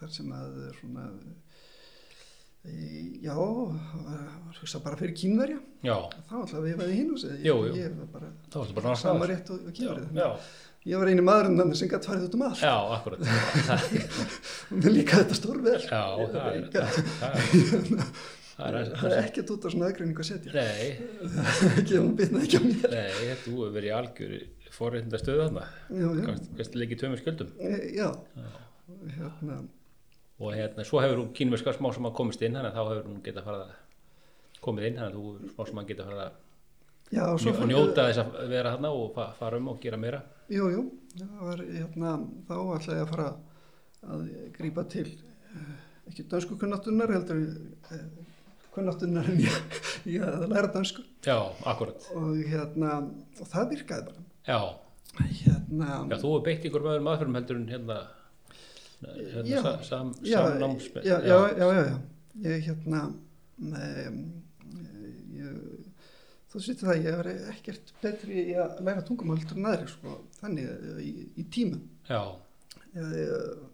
þar 0.01 0.11
sem 0.13 0.33
að 0.37 0.57
svona, 0.81 1.05
já, 3.23 3.35
bara 4.85 4.97
fyrir 5.01 5.15
kínverja. 5.19 5.59
já, 5.83 5.97
Þá 6.31 6.59
við 6.63 6.77
veði 6.79 6.95
hinn 6.99 7.11
og 7.15 7.19
segði, 7.23 7.41
ég 7.47 7.97
var 7.99 8.11
bara 8.13 8.29
bara 8.77 8.95
sama 8.97 9.27
náttúrulega, 9.27 9.33
rétt 9.33 9.51
og, 9.51 9.57
og 9.67 9.73
já, 10.21 10.29
Ég 10.83 10.99
var 10.99 11.07
eini 11.13 11.23
maðurinn 11.23 11.59
þannig 11.61 11.77
sem 11.79 11.89
gætt 11.91 12.07
farið 12.11 12.25
út 12.27 12.33
um 12.35 12.43
allt. 12.43 12.59
já, 12.63 12.75
akkurat, 12.97 13.21
mér 14.83 14.91
líka 14.97 15.21
þetta 15.21 15.37
stór 15.39 15.61
vel. 15.63 15.79
já, 15.79 16.03
það 16.33 16.39
er, 16.43 16.57
líka- 16.65 16.89
það 18.57 19.07
er, 19.13 19.19
ekkert 19.23 19.53
út 19.55 19.67
af 19.67 19.75
svona 19.75 19.87
aðgreiningu 19.91 20.23
að 20.25 20.29
setja. 20.31 20.51
nei, 20.57 20.87
ekki 21.79 21.95
ef 21.99 22.03
hún 22.03 22.17
bitnaði 22.19 22.49
ekki 22.49 22.59
á 22.59 22.63
mér. 22.67 22.97
nei, 22.97 23.37
þú 23.45 23.53
hefur 23.61 23.77
verið 23.77 23.91
í 23.91 23.95
algjör 23.99 24.35
forréttinda 24.73 25.19
stöðu 25.23 25.45
þarna, 25.47 25.65
Já, 25.93 26.09
já. 26.19 26.25
kannski 26.59 26.83
leikið 26.83 27.01
tveimur 27.05 27.23
skjöldum, 27.23 27.55
E, 27.63 27.73
já. 27.99 28.09
já, 28.39 28.51
Hérna, 29.19 29.55
og 30.43 30.55
hérna, 30.57 30.85
svo 30.87 31.01
hefur 31.03 31.21
hún 31.23 31.33
kínverska 31.37 31.75
smá 31.77 31.91
sem 31.95 32.09
að 32.09 32.17
komist 32.19 32.43
inn, 32.43 32.57
þannig 32.59 32.73
að 32.73 32.79
þá 32.79 32.91
hefur 32.93 33.11
hún 33.11 33.21
getað 33.27 33.47
farið 33.49 33.63
að 33.67 34.61
komið 34.63 34.89
inn, 34.89 34.99
þannig 34.99 35.13
að 35.13 35.19
þú 35.19 35.53
smá 35.55 35.69
sem 35.69 35.81
að 35.83 35.89
geta 35.93 36.09
farið 36.09 36.25
að 36.25 36.41
já, 37.13 37.23
og 37.29 37.41
svo 37.43 37.55
og 37.55 37.71
njóta 37.71 38.09
þess 38.09 38.23
að 38.25 38.51
vera 38.53 38.75
þarna 38.75 38.93
og 38.99 39.09
fa 39.17 39.29
fara 39.39 39.61
um 39.63 39.71
og 39.73 39.81
gera 39.83 40.01
meira, 40.01 40.23
jú, 40.53 40.69
jú, 40.73 40.85
það 41.19 41.47
var 41.47 41.65
hérna, 41.69 42.13
þá 42.49 42.55
ætlaði 42.59 42.99
ég 42.99 43.07
að 43.07 43.15
fara 43.15 43.31
að 44.13 44.23
grípa 44.59 44.85
til 44.91 45.07
eh, 45.09 45.73
ekki 46.11 46.27
dansku 46.31 46.59
kunnáttunar 46.59 47.13
heldur 47.15 47.43
uh, 47.43 48.07
kunnáttunar 48.75 49.29
en 49.31 49.43
ég, 49.45 49.83
ég 50.17 50.25
að 50.27 50.49
læra 50.51 50.71
dansku 50.75 51.05
Já, 51.27 51.37
akkurat. 51.71 52.09
og 52.19 52.33
hérna, 52.49 52.97
og 53.39 53.51
það 53.53 53.69
virkaði 53.77 54.09
bara. 54.09 54.25
Já, 54.49 54.59
hérna, 55.21 55.91
já 56.11 56.17
þú 56.17 56.33
hefur 56.33 56.45
beitt 56.49 56.67
ykkur 56.67 56.83
með 56.83 56.97
öðrum 56.97 57.13
aðferðum 57.13 57.39
heldur 57.39 57.61
en 57.61 57.69
hérna, 57.71 57.99
hérna 59.03 59.75
samnámsmenn. 59.87 61.05
já, 61.05 61.19
já, 61.27 61.39
já, 61.59 61.69
já, 61.79 61.99
ég 62.43 62.69
hérna 62.69 63.03
ég, 65.37 65.59
þú 66.53 66.63
sýttir 66.63 66.89
það 66.89 67.03
ég 67.07 67.19
er 67.19 67.31
ekkert 67.53 67.93
betri 68.03 68.47
í 68.53 68.57
að 68.61 68.83
læra 68.87 69.05
tungumál 69.07 69.39
heldur 69.41 69.61
en 69.61 69.69
aðri 69.73 69.91
sko, 69.93 70.17
þannig 70.41 70.71
eh, 70.71 71.03
í, 71.05 71.13
í 71.41 71.47
tímum. 71.53 71.83
Já, 72.09 72.23
ég, 72.97 73.67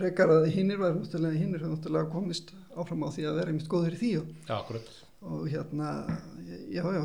frekar 0.00 0.32
að 0.32 0.48
hinnir 0.54 0.80
var 0.80 0.96
hinnir 0.96 1.60
hefur 1.60 1.74
náttúrulega 1.74 2.12
komist 2.12 2.54
áfram 2.78 3.04
á 3.04 3.08
því 3.12 3.28
að 3.28 3.40
vera 3.40 3.52
einmitt 3.52 3.70
góður 3.70 3.96
í 3.96 4.00
því 4.00 4.12
og, 4.20 4.28
já, 4.48 4.58
og 5.20 5.48
hérna 5.52 5.88
já, 6.72 6.84
já, 6.96 7.02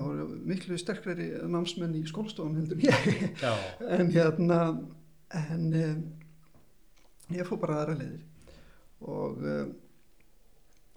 miklu 0.48 0.78
sterkari 0.80 1.32
námsmenn 1.52 1.98
í 2.00 2.06
skólastofan 2.08 2.56
heldur 2.60 2.86
ég. 2.86 3.42
En 3.98 4.14
hérna 4.14 4.62
en 5.36 5.66
ég 7.34 7.48
fór 7.48 7.62
bara 7.62 7.80
aðra 7.82 7.98
leiðir 8.02 8.24
og 9.06 9.42
um, 9.42 9.74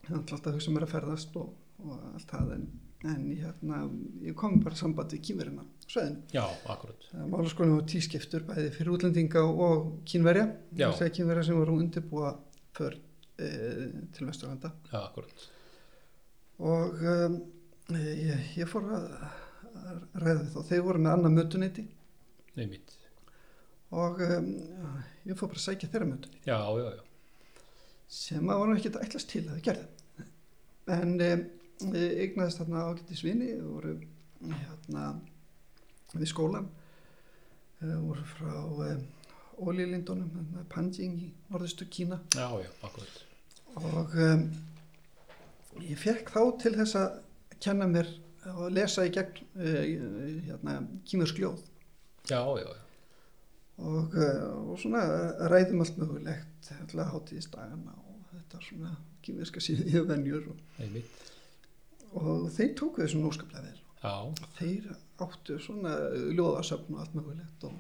hann 0.09 0.21
alltaf 0.21 0.51
að 0.51 0.59
hugsa 0.59 0.75
mér 0.75 0.87
að 0.87 0.95
ferðast 0.95 1.41
og, 1.41 1.51
og 1.85 1.97
allt 2.15 2.31
það 2.31 2.55
en, 2.57 2.69
en 3.09 3.27
hérna, 3.31 3.81
ég 4.25 4.37
kom 4.39 4.59
bara 4.65 4.79
samband 4.79 5.13
við 5.15 5.25
kýmverina 5.29 5.67
sveðinu. 5.89 6.23
já, 6.33 6.45
akkurat. 6.69 7.09
Málaskólinn 7.33 7.77
var 7.77 7.87
tískiptur 7.89 8.47
bæði 8.49 8.71
fyrir 8.77 8.95
útlendinga 8.97 9.45
og 9.49 9.93
kínverja. 10.09 10.49
Það 10.77 10.97
segja 11.01 11.17
kínverja 11.19 11.49
sem 11.49 11.61
voru 11.61 11.79
undirbúa 11.81 12.35
för 12.79 12.99
e, 13.39 13.49
til 14.15 14.27
Vesturlanda. 14.29 14.73
Já, 14.93 15.03
og 16.59 17.03
um, 17.03 17.39
ég, 17.95 18.47
ég 18.59 18.71
fór 18.71 18.89
að, 18.99 19.11
að 19.79 20.01
ræða 20.23 20.41
við 20.41 20.55
þá. 20.55 20.61
Þeir 20.71 20.87
voru 20.89 21.03
með 21.05 21.15
annað 21.15 21.37
mötuneyti. 21.39 21.85
Og 23.99 24.21
um, 24.27 24.49
ég 25.29 25.37
fór 25.39 25.51
bara 25.53 25.61
að 25.61 25.67
sækja 25.69 25.91
þeirra 25.93 26.09
mötunni 26.13 26.41
Já, 26.49 26.59
já, 26.81 26.89
já. 26.97 27.03
sem 28.19 28.49
að 28.51 28.61
var 28.63 28.71
nú 28.71 28.77
ekkert 28.79 28.99
að 29.01 29.07
ætlast 29.09 29.31
til 29.33 29.45
að 29.45 29.55
þau 29.59 29.65
gerði 29.69 29.87
en 30.99 31.15
um, 31.21 31.43
ég 31.95 32.21
eignaðist 32.25 32.63
þarna 32.63 32.85
ágættis 32.89 33.21
vini 33.27 33.51
voru 33.61 33.93
hérna 34.49 35.03
við 36.15 36.31
skólan 36.33 36.69
uh, 36.71 37.99
voru 38.07 38.25
frá 38.35 38.55
um, 38.89 39.07
Ólílindunum, 39.59 40.29
hérna, 40.37 40.63
Panjing 40.71 41.17
í 41.19 41.29
norðustu 41.51 41.87
Kína 41.91 42.21
Já, 42.39 42.47
já, 42.63 42.69
akkurat. 42.87 43.17
og 43.83 44.15
um, 44.23 44.45
ég 45.83 45.99
fekk 45.99 46.31
þá 46.35 46.41
til 46.63 46.75
þess 46.79 46.95
að 47.01 47.17
kenna 47.61 47.89
mér 47.91 48.09
og 48.55 48.69
lesa 48.73 49.05
í 49.05 49.11
gegn 49.13 49.43
uh, 49.59 49.81
hérna, 50.47 50.79
kýmursk 51.11 51.43
ljóð 51.43 51.65
Já, 52.31 52.39
já, 52.61 52.65
já. 52.71 52.85
Og, 53.79 54.15
uh, 54.15 54.71
og 54.73 54.79
svona 54.83 55.03
ræðum 55.53 55.85
allt 55.85 55.99
mögulegt 56.01 56.71
alltaf 56.81 57.13
hátíðisdagana 57.15 57.95
og 58.05 58.33
þetta 58.33 58.63
svona 58.69 58.95
kýmurska 59.25 59.63
síðu 59.63 60.05
venjur 60.09 60.49
og, 60.53 60.63
Nei 60.81 60.89
mitt. 60.99 61.29
og 62.19 62.49
þeir 62.57 62.75
tóku 62.79 63.05
þessu 63.05 63.23
nóskaplega 63.23 63.67
vel 63.69 63.85
Já, 63.99 64.15
þeir 64.61 64.91
áttu 65.19 65.57
svona 65.63 65.95
ljóðasöfn 66.39 66.95
og 66.95 67.01
allt 67.03 67.17
mögulegt 67.19 67.65
og 67.67 67.73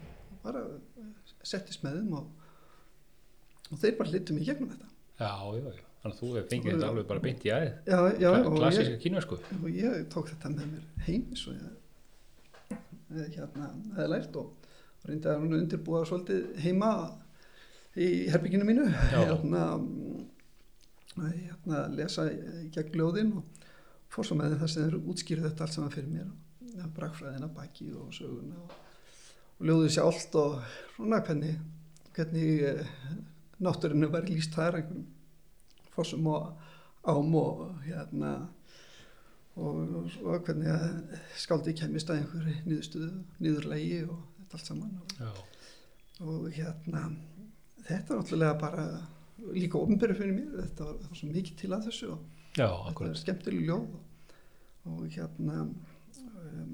bara 0.43 0.65
eh, 0.67 1.35
settist 1.47 1.85
með 1.87 2.01
þeim 2.01 2.17
og, 2.19 2.49
og 3.71 3.83
þeir 3.83 3.99
bara 4.01 4.15
litum 4.15 4.41
í 4.41 4.47
gegnum 4.49 4.73
þetta 4.73 4.89
já, 5.19 5.31
já, 5.59 5.69
já. 5.75 5.85
Þannig 5.99 6.15
að 6.15 6.19
þú 6.21 6.29
hefur 6.31 6.51
fengið 6.53 6.73
þetta 6.73 6.89
alveg 6.93 7.07
bara 7.09 7.23
beint 7.25 7.45
í 7.47 7.51
aðið. 7.51 7.71
já, 7.91 7.99
já, 8.23 8.29
og 8.39 8.53
Klassíska 8.55 8.99
kínversku. 9.03 9.39
og 9.59 9.69
ég 9.75 9.97
tók 10.15 10.29
þetta 10.31 10.51
með 10.55 10.69
mér 10.75 11.07
heim 11.09 11.25
svo 11.39 11.55
ég 11.57 11.65
eh, 12.75 13.25
hérna 13.35 13.71
hefði 13.97 14.09
lært 14.13 14.39
og 14.39 14.58
reyndi 15.07 15.31
að 15.31 15.45
hún 15.45 15.57
undirbúa 15.61 16.03
svolítið 16.09 16.59
heima 16.65 16.91
í 17.99 18.09
herbygginu 18.33 18.67
mínu. 18.67 18.89
Hérna, 19.13 19.63
mm, 19.79 20.27
að 21.19 21.33
hérna 21.37 21.85
lesa 21.95 22.27
í 22.33 22.69
gegn 22.75 22.99
ljóðin 23.01 23.33
og 23.39 23.65
fór 24.13 24.27
svo 24.27 24.39
með 24.39 24.55
þeim 24.55 24.63
það 24.63 24.73
sem 24.75 24.85
þeir 24.85 25.11
útskýrðu 25.13 25.49
þetta 25.49 25.67
allt 25.67 25.77
saman 25.77 25.95
fyrir 25.95 26.13
mér. 26.13 26.29
Og 26.79 26.93
brakfræðina 26.95 27.49
baki 27.55 27.89
og 27.99 28.13
söguna 28.15 28.61
og, 28.63 28.77
og 29.59 29.67
ljóðu 29.67 29.91
sjálft 29.95 30.37
og 30.39 30.59
svona 30.95 31.23
hvernig, 31.27 31.57
hvernig 32.15 32.67
eh, 32.69 32.93
náttúrinu 33.65 34.11
var 34.13 34.29
líst 34.29 34.55
þar 34.55 34.83
fossum 35.95 36.29
og 36.31 36.53
ám 37.09 37.35
og 37.35 37.65
hérna 37.87 38.33
og, 39.59 39.77
og 39.99 40.11
svo 40.15 40.39
hvernig 40.47 40.71
að 40.71 41.17
skáldi 41.39 41.75
kemist 41.79 42.11
að 42.13 42.23
einhverju 42.23 43.15
niðurlegi 43.43 44.03
og 44.07 44.21
þetta 44.49 44.59
allt 44.59 44.71
saman 44.73 44.99
og, 45.29 45.41
og 46.25 46.51
hérna 46.57 47.05
þetta 47.85 48.15
var 48.15 48.21
náttúrulega 48.23 48.59
bara 48.61 48.85
líka 49.55 49.79
ofnbyrju 49.79 50.19
fyrir 50.19 50.35
mér, 50.35 50.53
þetta 50.65 50.87
var, 50.89 51.01
var 51.05 51.19
svo 51.21 51.31
mikið 51.31 51.59
til 51.61 51.73
að 51.75 51.89
þessu 51.89 52.13
og 52.15 52.59
já, 52.59 52.69
þetta 52.89 53.09
er 53.09 53.19
skemmtileg 53.23 53.67
ljóð 53.69 53.91
og, 53.99 54.05
og 54.89 55.03
hérna 55.15 55.59
um, 55.63 56.73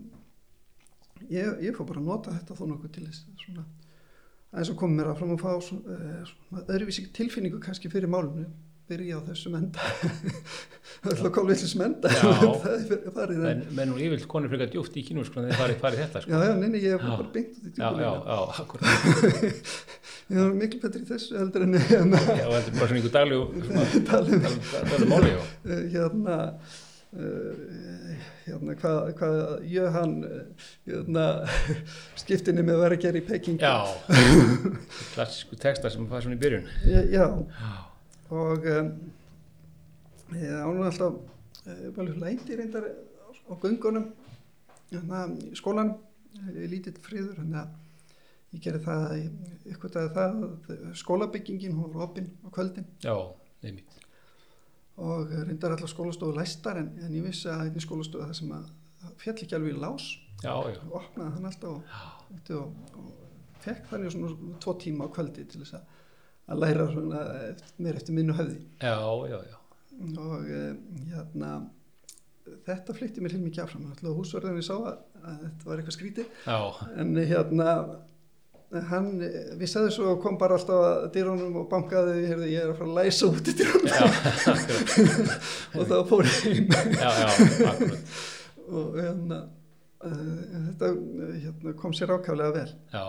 ég, 1.28 1.50
ég 1.66 1.76
fór 1.76 1.88
bara 1.90 2.00
að 2.00 2.08
nota 2.08 2.36
þetta 2.38 2.58
þó 2.60 2.64
nokkuð 2.70 2.94
til 2.96 3.08
þess 3.08 3.26
svona 3.44 3.66
að 4.54 4.76
koma 4.78 5.00
mér 5.00 5.10
að 5.10 5.18
fram 5.18 5.34
og 5.34 5.42
fá 5.42 5.50
svona, 5.66 5.98
uh, 5.98 6.30
svona 6.30 6.64
öðruvísi 6.68 7.08
tilfinningu 7.16 7.60
kannski 7.62 7.90
fyrir 7.92 8.10
málunum 8.10 8.54
byrja 8.90 9.16
á 9.16 9.20
þessum 9.30 9.54
enda 9.58 9.80
koma 11.34 11.54
þessum 11.56 11.82
enda 11.86 12.10
það 12.14 12.68
er 12.74 12.84
fyrir- 12.88 13.14
farið 13.16 13.38
en, 13.38 13.44
Men, 13.46 13.62
menn 13.78 13.90
nú 13.92 13.98
yfirlt 14.04 14.26
konur 14.30 14.52
frekar 14.52 14.70
djúft 14.72 14.96
í 15.00 15.04
kínversku 15.08 15.40
en 15.40 15.48
þeir 15.50 15.58
farið, 15.60 15.78
farið 15.84 16.02
þetta, 16.04 16.22
sko. 16.24 16.32
já, 16.34 16.38
já, 16.48 16.54
neini, 16.60 16.82
ég 16.84 16.94
Já. 16.94 17.16
bara 17.16 17.28
beint 17.34 17.52
út 17.58 17.64
í 17.64 17.72
Já, 17.72 17.84
já, 17.84 17.90
djúpulina 17.90 18.10
já, 18.24 18.38
akkurat. 18.62 18.86
ég 20.34 20.40
er 20.44 20.54
miklu 20.60 20.80
betri 20.84 21.02
í 21.04 21.08
þessu 21.10 21.36
heldur 21.40 21.66
en 21.66 21.76
hérna, 21.80 22.20
Já, 22.24 22.46
þetta 22.48 22.70
er 22.70 22.78
bara 22.78 22.88
svona 22.88 22.98
einhver 23.00 23.14
máli, 25.12 25.32
já. 25.34 25.42
uh, 25.42 25.82
hérna 25.94 26.36
uh, 27.14 28.14
hérna 28.44 28.76
hvað 28.80 29.10
hva, 29.20 29.30
Jöhann 29.74 30.14
uh, 30.28 30.68
hérna, 30.88 31.26
skiptinni 32.20 32.64
með 32.64 32.80
vera 32.84 32.96
að 32.98 33.04
gera 33.04 33.20
í 33.20 33.26
Peking 33.28 33.60
Já, 33.64 33.74
klassísku 35.14 35.58
texta 35.60 35.92
sem 35.92 36.08
fær 36.10 36.24
svona 36.24 36.38
í 36.38 36.42
byrjun. 36.44 36.66
já 36.88 37.02
Já, 37.18 37.26
og 38.30 38.68
um, 38.72 38.90
ég 40.38 40.60
ánum 40.64 40.84
alltaf 40.88 41.18
uh, 41.66 42.14
læti 42.22 42.56
reyndar 42.56 42.88
á 42.88 43.52
göngunum 43.60 44.12
hérna, 44.90 45.26
í 45.28 45.54
skólan 45.58 45.96
lítill 46.70 46.96
friður 47.02 47.40
þannig 47.40 47.60
að 47.60 48.54
ég 48.54 48.62
gerði 48.64 48.84
það 48.84 49.12
ykkur 49.74 49.92
það 49.94 50.18
að 50.22 50.96
skólabyggingin 50.98 51.76
hún 51.76 51.92
var 51.94 52.08
opinn 52.08 52.30
á 52.46 52.48
kvöldin. 52.54 52.86
Já, 53.02 53.16
og 54.96 55.32
reyndar 55.32 55.74
allar 55.74 55.90
skólastofu 55.90 56.36
læstar 56.36 56.78
en, 56.78 56.92
en 57.02 57.14
ég 57.14 57.24
vissi 57.26 57.48
að 57.50 57.66
einn 57.66 57.82
skólastofu 57.82 58.28
það 58.28 58.38
sem 58.38 58.52
að 58.54 58.68
féll 59.18 59.34
ekki 59.34 59.56
alveg 59.56 59.74
í 59.74 59.80
lás. 59.82 60.06
Já, 60.44 60.54
já, 60.70 60.78
og 60.86 60.96
opnaði 61.00 61.34
hann 61.34 61.48
alltaf 61.48 61.70
og, 61.72 62.50
og, 62.58 62.98
og 63.00 63.60
fekk 63.64 63.90
þannig 63.90 64.14
svona 64.14 64.58
tvo 64.62 64.74
tíma 64.82 65.08
á 65.08 65.14
kvöldi 65.14 65.46
til 65.48 65.62
þess 65.62 65.78
að, 65.78 66.00
að 66.50 66.64
læra 66.64 66.88
eftir, 66.90 67.70
mér 67.84 68.00
eftir 68.00 68.18
minnu 68.18 68.36
höfði. 68.36 68.60
Já, 68.82 68.96
já, 69.30 69.38
já. 69.50 69.58
og 70.20 70.48
uh, 70.48 70.72
hérna 71.10 71.52
þetta 72.66 72.96
flytti 72.96 73.22
mér 73.24 73.36
heil 73.36 73.44
mikið 73.44 73.64
áfram 73.64 74.16
húsverðin 74.18 74.58
ég 74.60 74.66
sá 74.66 74.74
að, 74.76 74.98
að 75.22 75.38
þetta 75.46 75.70
var 75.70 75.78
eitthvað 75.80 75.96
skrítið. 75.98 76.42
Já, 76.44 76.58
en 77.00 77.14
hérna 77.20 77.70
hann, 78.90 79.10
við 79.58 79.68
sagði 79.70 79.92
svo 79.94 80.14
og 80.14 80.22
kom 80.22 80.36
bara 80.40 80.56
alltaf 80.58 80.84
að 80.88 81.04
dýrónum 81.14 81.58
og 81.62 81.66
bankaði 81.70 82.24
heyrði, 82.26 82.48
ég 82.54 82.64
er 82.64 82.72
að 82.72 82.78
fara 82.80 82.90
að 82.90 82.98
læsa 82.98 83.28
út 83.30 83.50
í 83.50 83.54
dýrónum 83.58 83.90
og 85.78 85.90
þá 85.90 85.96
fór 86.10 86.30
ég 86.30 86.62
Já, 86.98 87.10
já, 87.20 87.28
akkurat. 87.70 88.14
og 88.64 88.98
hérna 88.98 89.40
uh, 89.44 90.34
þetta 90.68 90.90
hérna, 91.44 91.74
kom 91.80 91.94
sér 91.96 92.14
ákaflega 92.16 92.54
vel. 92.56 92.68
Já, 92.94 93.06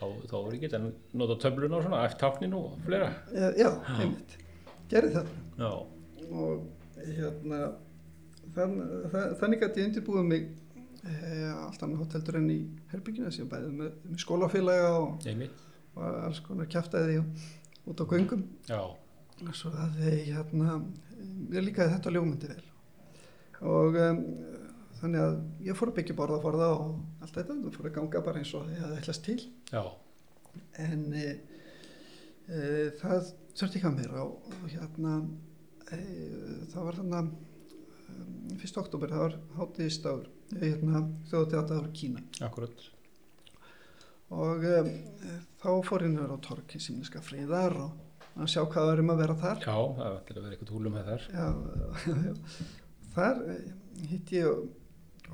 þá, 0.00 0.34
er 0.40 0.56
ekki 0.56 0.70
að 0.78 0.88
nota 1.20 1.36
töflun 1.44 1.76
og 1.76 1.84
svona, 1.84 2.02
táknin 2.20 2.56
og 2.58 2.74
fleira. 2.86 3.12
uh, 3.34 3.50
já, 3.58 3.70
einmitt, 3.98 4.36
gerði 4.90 5.14
það. 5.18 5.32
Já, 5.60 5.70
og 6.30 7.04
hérna 7.04 7.60
þann, 8.54 8.80
það, 9.12 9.36
þannig 9.40 9.64
að 9.66 9.80
ég 9.80 9.90
undirbúið 9.90 10.26
mig 10.30 10.48
e, 11.04 11.12
allt 11.52 11.84
annað 11.84 12.02
hóteldur 12.04 12.40
enn 12.40 12.50
í 12.52 12.58
herbyggina 12.92 13.32
sem 13.34 13.48
bæði 13.50 13.70
með, 13.76 13.92
með 14.08 14.24
skólafélaga 14.24 14.90
og, 14.98 15.28
og 15.96 16.18
alls 16.24 16.42
konar 16.44 16.70
kjaftaði 16.70 17.20
út 17.20 18.02
á 18.02 18.04
göngum. 18.10 18.44
Já, 18.68 18.82
svo 19.56 19.72
að 19.74 20.00
þeir 20.00 20.20
hérna 20.34 20.80
mér 21.50 21.66
líkaði 21.66 21.94
þetta 21.96 22.14
ljómandi 22.14 22.50
vel. 22.50 22.64
Og 23.70 23.98
um, 24.00 24.20
þannig 25.00 25.24
að 25.24 25.36
ég 25.66 25.78
fór 25.78 25.92
að 25.92 25.98
byggja 25.98 26.16
borða 26.18 26.40
for 26.42 26.58
það 26.60 26.74
og 26.76 27.22
allt 27.24 27.36
þetta, 27.38 27.56
það 27.64 27.76
fór 27.76 27.88
að 27.90 27.96
ganga 27.98 28.24
bara 28.26 28.42
eins 28.42 28.52
og 28.58 28.72
ég 28.72 28.82
hafði 28.84 29.00
ætlast 29.02 29.24
til. 29.26 29.38
Já, 29.70 29.82
en 30.86 31.06
e, 31.16 31.26
e, 32.48 32.60
það 33.00 33.32
þurfti 33.54 33.80
ekki 33.80 33.88
að 33.90 33.98
mér 33.98 34.18
og, 34.24 34.52
og 34.58 34.68
hérna 34.74 35.16
e, 35.90 36.00
það 36.72 36.86
var 36.88 37.00
þarna 37.00 37.24
um, 37.26 38.54
1. 38.56 38.78
oktober, 38.84 39.14
það 39.14 39.26
var 39.26 39.36
hátíðistáður 39.58 40.30
hérna, 40.60 41.04
þjóðteataður 41.30 41.92
Kína. 41.96 42.24
Akkurat 42.46 42.88
og 44.30 44.62
þá 45.58 45.70
fór 45.82 46.04
ég 46.06 46.12
nefnir 46.12 46.30
á 46.30 46.38
torki 46.44 46.78
síniska 46.78 47.18
fríðar 47.24 47.74
og 47.82 47.96
að 48.38 48.50
sjá 48.52 48.60
hvað 48.62 48.90
var 48.92 49.02
um 49.02 49.12
að 49.12 49.22
vera 49.24 49.36
þar. 49.40 49.64
Já, 49.64 49.78
það 49.96 50.12
var 50.14 50.20
til 50.26 50.36
að 50.36 50.44
vera 50.44 50.56
eitthvað 50.56 50.74
húlum 50.76 50.94
með 50.94 51.08
þar. 51.10 51.24
Já, 51.34 51.46
já, 52.06 52.68
þar 53.16 53.40
e, 53.42 53.56
hitt 54.10 54.32
ég 54.36 54.60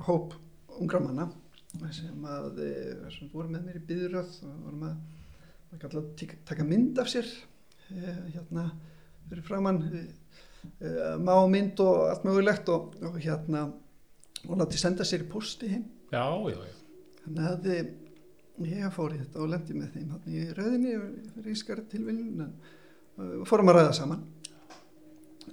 hóp 0.05 0.35
ungra 0.77 1.01
manna 1.01 1.27
sem 1.93 2.25
að 2.25 2.61
e, 2.63 2.71
sem 3.13 3.29
voru 3.31 3.51
með 3.51 3.67
mér 3.67 3.79
í 3.79 3.85
byðuröð 3.89 4.37
og 4.47 4.61
vorum 4.65 4.85
að, 4.87 4.95
að 5.77 6.23
taka 6.47 6.65
mynd 6.67 7.01
af 7.01 7.11
sér 7.11 7.27
e, 7.27 8.15
hérna 8.33 8.69
fyrir 9.27 9.45
framann 9.45 9.83
e, 9.89 10.05
e, 10.79 10.93
má 11.21 11.35
mynd 11.51 11.83
og 11.83 12.07
allt 12.07 12.25
mögulegt 12.27 12.71
og, 12.73 12.95
og 13.03 13.19
hérna 13.21 13.67
og 14.47 14.59
láti 14.61 14.79
senda 14.79 15.05
sér 15.07 15.25
í 15.25 15.29
posti 15.31 15.69
heim. 15.71 15.85
Já, 16.13 16.23
já, 16.47 16.59
já, 16.63 16.75
þannig 17.25 17.47
að 17.51 18.67
ég 18.67 18.95
fór 18.95 19.13
í 19.13 19.21
þetta 19.21 19.43
og 19.43 19.51
lendi 19.51 19.77
með 19.77 19.93
þeim 19.95 20.11
þannig 20.13 20.37
í 20.37 20.55
rauðinni 20.57 20.93
fyrir 21.35 21.53
ískari 21.53 21.85
tilviljun 21.91 22.45
en 22.45 22.53
uh, 22.53 23.43
fórum 23.49 23.73
að 23.73 23.81
ræða 23.81 23.95
saman. 23.97 24.23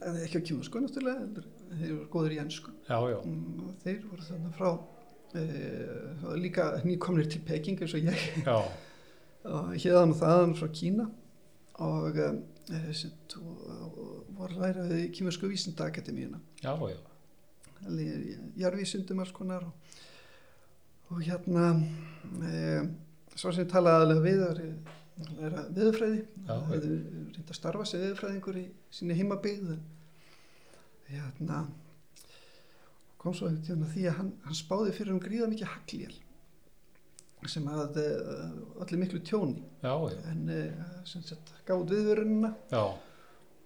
En 0.04 0.20
ekki 0.24 0.40
á 0.40 0.46
kjúsku 0.46 0.80
náttúrulega 0.83 1.44
þeir 1.70 1.92
voru 1.94 2.09
góður 2.12 2.35
í 2.37 2.40
ennsku 2.42 2.74
já, 2.88 2.98
já, 3.11 3.18
Mm, 3.24 3.70
þeir 3.85 4.00
voru 4.11 4.27
þannig 4.29 4.59
frá 4.59 4.70
e, 5.35 5.44
líka 6.40 6.68
nýkomnir 6.85 7.29
til 7.31 7.42
Peking 7.46 7.81
eins 7.83 7.94
og 7.96 8.09
ég. 8.11 8.27
Og 9.44 9.74
hérðan 9.77 10.14
og 10.14 10.20
þaðan 10.22 10.55
frá 10.57 10.68
Kína. 10.72 11.05
Og 11.85 12.16
e, 12.16 12.29
og 13.37 13.98
voru 14.38 14.55
að 14.55 14.61
læra 14.62 14.87
við 14.88 15.03
kýmursku 15.18 15.50
vísindaakademíuna. 15.50 16.40
Já, 16.62 16.72
já, 16.88 16.96
jarvísundum 18.57 19.20
alls 19.20 19.33
konar 19.37 19.64
og, 19.66 19.72
og 21.12 21.20
hérna 21.22 21.66
e, 22.40 22.85
svo 23.37 23.53
sem 23.53 23.68
talaði 23.68 24.00
aðlega 24.00 24.24
við 24.24 24.40
var 24.44 24.62
ég 24.62 24.92
að 25.14 25.35
læra 25.38 25.64
viðfræði 25.74 26.20
Já, 26.22 26.55
hefði 26.70 26.94
reynd 27.35 27.50
að 27.50 27.59
starfa 27.59 27.87
sem 27.87 28.03
viðfræðingur 28.03 28.59
í 28.59 28.64
sinni 28.94 29.18
heimabygð 29.18 29.74
en 29.77 29.83
hérna 31.20 31.64
kom 33.20 33.35
svo 33.37 33.48
að 33.48 33.88
því 33.94 34.07
að 34.11 34.18
hann, 34.18 34.31
hann 34.44 34.59
spáði 34.59 34.92
fyrir 34.96 35.14
um 35.14 35.22
gríða 35.22 35.48
mikið 35.48 35.72
hagljél 35.72 36.14
sem 37.48 37.66
að 37.68 37.98
allir 38.81 39.00
miklu 39.03 39.18
tjóni. 39.20 39.59
Já, 39.83 39.92
já, 40.09 40.16
en 40.31 40.46
sem 41.05 41.20
sett 41.29 41.50
gáð 41.68 41.90
viðvörunina. 41.90 42.55
Já, 42.72 42.85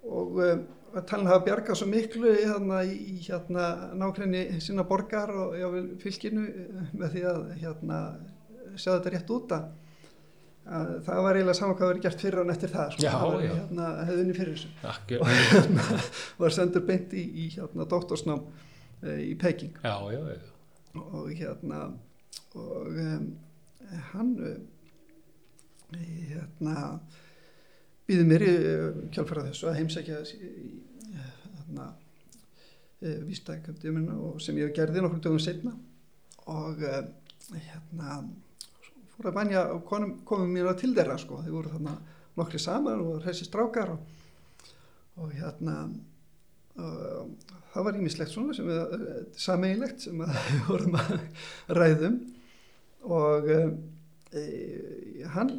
og 0.09 0.41
uh, 0.43 0.57
að 0.97 1.05
talin 1.11 1.29
hafa 1.29 1.45
bjargað 1.47 1.79
svo 1.81 1.89
miklu 1.91 2.33
hérna, 2.33 2.81
í, 2.87 3.19
hérna, 3.27 3.67
nákrenni 3.99 4.61
sinna 4.65 4.85
borgar 4.89 5.33
og 5.35 5.77
fylginu 6.03 6.47
með 6.97 7.15
því 7.15 7.25
að 7.33 7.43
hérna, 7.61 8.01
sjá 8.75 8.95
þetta 8.95 9.13
rétt 9.15 9.33
út 9.37 9.55
að, 10.69 10.89
að 10.95 11.03
það 11.07 11.21
var 11.25 11.39
eiginlega 11.39 11.59
saman 11.59 11.77
hvað 11.79 11.91
verið 11.93 12.05
gert 12.07 12.25
fyrir 12.25 12.43
og 12.43 12.53
eftir 12.53 12.73
það 12.73 12.95
sko. 12.95 13.05
Já, 13.05 13.11
það 13.13 13.35
var, 13.35 13.45
hérna, 13.45 13.89
hefðunni 14.09 14.37
fyrir 14.37 14.57
þessu. 14.57 14.71
Akkur, 14.93 15.19
var 16.43 16.57
sendur 16.57 16.85
beint 16.89 17.15
í, 17.17 17.25
í 17.25 17.47
hérna, 17.55 17.87
doktorsnám 17.89 18.43
uh, 18.45 19.21
í 19.23 19.31
Peking. 19.41 19.79
Já, 19.85 19.97
já, 20.15 20.21
og 20.99 21.31
hérna 21.37 21.85
og 22.59 22.87
um, 22.89 23.31
hann 24.13 24.35
uh, 24.43 25.99
hérna 25.99 26.77
býði 28.09 28.27
mér 28.29 28.45
í 28.45 28.51
uh, 28.57 29.01
kjálfæra 29.15 29.47
þessu 29.51 29.71
að 29.71 29.81
heimsækja 29.83 30.21
þessi 30.25 30.41
hérna 31.13 31.91
uh, 31.93 33.21
vísdækandumina 33.29 34.19
og 34.19 34.43
sem 34.45 34.59
ég 34.61 34.75
gerði 34.77 35.05
nokkur 35.05 35.23
dögum 35.29 35.43
setna 35.43 35.77
og 36.49 36.81
hérna 37.53 38.23
fór 39.19 39.31
að 39.33 39.39
bænja 39.41 39.65
og 39.75 39.83
konum, 39.89 40.15
komum 40.27 40.55
mér 40.55 40.71
til 40.79 40.95
þeirra 40.95 41.19
sko, 41.19 41.43
þeir 41.43 41.57
voru 41.57 41.75
þarna 41.75 41.97
nokkri 42.39 42.61
saman 42.63 43.03
og 43.03 43.25
hressi 43.25 43.49
strákar 43.49 43.97
og, 43.97 44.15
og 45.19 45.35
hérna 45.35 45.81
og 46.79 47.31
það 47.73 47.87
var 47.89 47.99
ímislegt 47.99 48.33
svona 48.33 48.55
sem 48.55 48.69
við 48.69 48.79
uh, 48.79 49.17
sameigilegt 49.39 50.05
sem 50.07 50.21
að 50.23 50.37
við 50.51 50.61
vorum 50.69 50.99
að 51.01 51.15
ræðum 51.79 52.19
og 53.09 53.49
e, 53.51 53.59
hann 55.35 55.53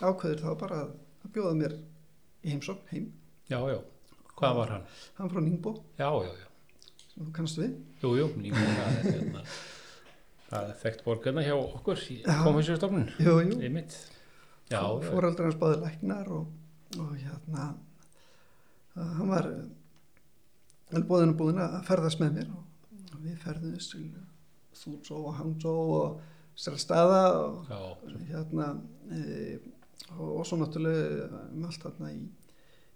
ákveður 0.00 0.42
þá 0.42 0.50
bara 0.60 0.80
að, 0.84 0.92
að 1.26 1.32
bjóða 1.34 1.54
mér 1.58 1.74
í 2.44 2.52
heimsókn 2.52 2.90
heim. 2.92 3.08
Já, 3.50 3.58
já, 3.68 3.78
hvað 4.38 4.58
var 4.60 4.74
hann? 4.76 4.86
hann 5.18 5.32
frá 5.32 5.42
Ningbo. 5.42 5.74
Já, 5.98 6.08
já, 6.24 6.30
já, 6.38 6.46
þú 7.16 7.26
kannast 7.36 7.60
við. 7.60 7.74
Jú, 8.02 8.12
jú, 8.20 8.28
nýmur, 8.40 8.70
það 8.78 8.94
er 8.94 9.18
hérna, 9.18 9.44
það 10.54 10.68
er 10.70 10.76
þekkt 10.82 11.04
borgarna 11.06 11.42
hjá 11.44 11.54
okkur 11.58 12.02
í 12.14 12.18
Já. 12.22 12.34
komhúsjastofnun, 12.46 13.08
jú, 13.20 13.34
jú. 13.48 13.56
einmitt, 13.66 13.96
já, 14.70 14.78
já, 14.80 15.08
fóraldrar 15.10 15.50
hans 15.50 15.58
báði 15.60 15.80
læknar 15.82 16.30
og, 16.30 16.46
og 17.00 17.14
hérna 17.18 17.64
hann 18.94 19.28
var 19.32 19.48
vel 20.92 21.02
bóðinu 21.08 21.34
búin 21.38 21.58
að 21.62 21.80
ferðast 21.88 22.20
með 22.22 22.36
mér 22.38 22.52
og, 22.54 22.92
og 23.14 23.18
við 23.24 23.40
ferðumst 23.42 23.96
til 23.96 24.06
Þútsó 24.74 25.20
og 25.30 25.36
Hangzhou 25.38 25.82
og 25.98 26.20
Sælstaða 26.58 27.20
og 27.40 27.70
já, 27.70 27.80
hérna 28.30 28.68
e, 29.10 29.58
og, 30.14 30.28
og 30.40 30.44
svo 30.46 30.58
náttúrulega 30.60 31.28
um 31.50 31.64
allt 31.66 31.82
þarna 31.82 32.10
í, 32.14 32.20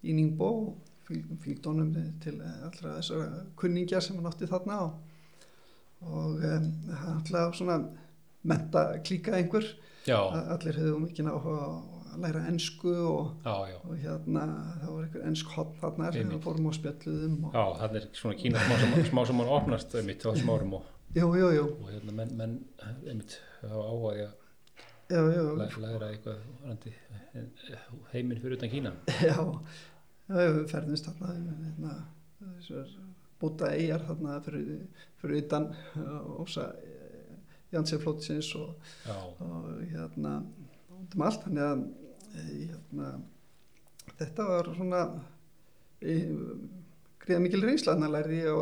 í 0.06 0.14
Ningbo 0.14 0.48
og 0.68 0.94
fylg- 1.08 1.32
fylgd 1.42 1.66
honum 1.70 1.90
til 2.22 2.36
allra 2.44 2.96
þessara 3.00 3.42
kunningja 3.58 4.02
sem 4.04 4.18
hann 4.20 4.30
átti 4.30 4.46
þarna 4.50 4.78
og, 4.86 4.98
og 6.02 6.42
um, 6.48 6.66
alltaf 7.14 7.54
svona 7.58 7.78
menta 8.48 8.86
klíka 9.04 9.34
einhver. 9.38 9.66
Já, 10.08 10.18
allir 10.54 10.76
hefðu 10.78 10.98
mikið 11.04 11.26
áhuga 11.34 11.62
á 11.68 11.70
að 12.08 12.22
læra 12.22 12.40
ensku 12.48 12.92
og, 13.06 13.26
já, 13.44 13.56
já, 13.72 13.76
og 13.84 13.98
hérna 14.02 14.44
það 14.80 14.92
var 14.94 15.02
einhver 15.04 15.26
ensk 15.28 15.50
hot 15.54 15.74
þarna 15.82 16.12
sem 16.14 16.30
við 16.32 16.40
fórum 16.46 16.68
og 16.70 16.74
spjalluðum 16.78 17.34
og, 17.44 17.52
já, 17.58 17.64
það 17.82 17.98
er 18.00 18.06
svona 18.16 18.38
kína 18.40 18.62
smá 18.64 18.78
sem, 18.80 18.94
smá 19.10 19.20
sem 19.28 19.42
hann 19.42 19.52
opnast 19.58 19.94
einmitt 20.00 20.24
á 20.24 20.28
þessum 20.32 20.50
árum 20.54 20.72
og, 20.80 20.88
jú, 21.18 21.28
jú, 21.38 21.50
jú, 21.58 21.66
og 21.82 21.92
hérna 21.92 22.14
menn, 22.22 22.32
menn 22.40 22.56
einmitt 23.04 23.36
hafa 23.60 23.84
áhuga 23.92 24.14
að 24.16 25.28
læ- 25.60 25.68
læra 25.84 26.08
eitthvað 26.14 26.40
varandi 26.62 26.94
heiminn 28.14 28.40
fyrir 28.42 28.56
utan 28.58 28.72
Kína. 28.72 28.92
Já, 29.22 29.36
já, 29.36 30.48
við 30.56 30.64
ferðumst 30.72 31.06
þarna 31.08 31.36
hérna, 31.36 31.94
þessar 32.40 32.90
búta 33.40 33.70
eigjar 33.74 34.02
þarna 34.08 34.38
fyrir, 34.44 34.68
fyrir 35.20 35.42
utan 35.44 35.68
uh, 36.00 36.42
ósa 36.42 36.68
Janseflótsins 37.72 38.48
og, 38.56 38.70
já, 39.04 39.16
og 39.44 39.66
hérna 39.92 40.38
um 41.14 41.24
allt. 41.26 41.42
Þannig 41.44 41.64
að 41.66 41.82
eh, 42.32 42.52
hérna, 42.70 43.10
þetta 44.18 44.46
var 44.48 44.70
svona 44.78 45.02
greiða 47.24 47.42
mikil 47.44 47.62
reynsla. 47.66 47.94
Þannig 47.94 48.08
að 48.08 48.14
lærði 48.16 48.38
ég 48.40 48.48
á 48.48 48.56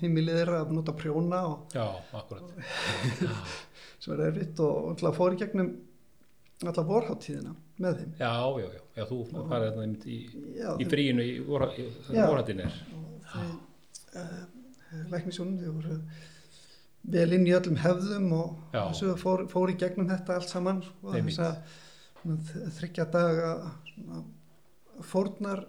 heimilið 0.00 0.38
þeirra 0.40 0.60
að 0.62 0.74
nota 0.78 0.94
prjóna 0.96 1.42
og 1.50 1.74
já, 1.74 1.86
akkurat. 2.20 2.54
sem 4.02 4.14
er 4.14 4.24
erfitt 4.28 4.62
og 4.62 4.92
alltaf 4.92 5.18
fór 5.18 5.34
í 5.34 5.40
gegnum 5.42 5.72
alla 6.66 6.84
vorháttíðina 6.88 7.54
með 7.82 7.98
þeim. 8.00 8.12
Já, 8.20 8.32
já, 8.62 8.66
já, 8.76 8.82
já, 8.96 9.04
þú 9.10 9.18
farið 9.50 9.72
þarna 9.74 9.86
í, 10.06 10.18
í 10.80 10.86
í, 11.26 11.32
vorha- 11.44 11.72
í 11.76 11.88
Já. 12.14 12.28
Uh, 14.14 14.46
læknisjónum 15.12 15.58
þau 15.62 15.72
voru 15.80 15.98
vel 17.16 17.32
inn 17.36 17.46
í 17.46 17.52
öllum 17.54 17.76
hefðum 17.78 18.32
og 18.34 18.56
þessu 18.90 19.12
fór, 19.20 19.44
fór 19.50 19.70
í 19.70 19.76
gegnum 19.78 20.08
þetta 20.10 20.34
allt 20.40 20.50
saman 20.50 20.80
sko, 20.82 21.12
þess 21.28 21.38
að 21.38 22.72
þryggja 22.78 23.04
daga 23.14 23.50
svona, 23.92 24.22
fórnar 25.06 25.60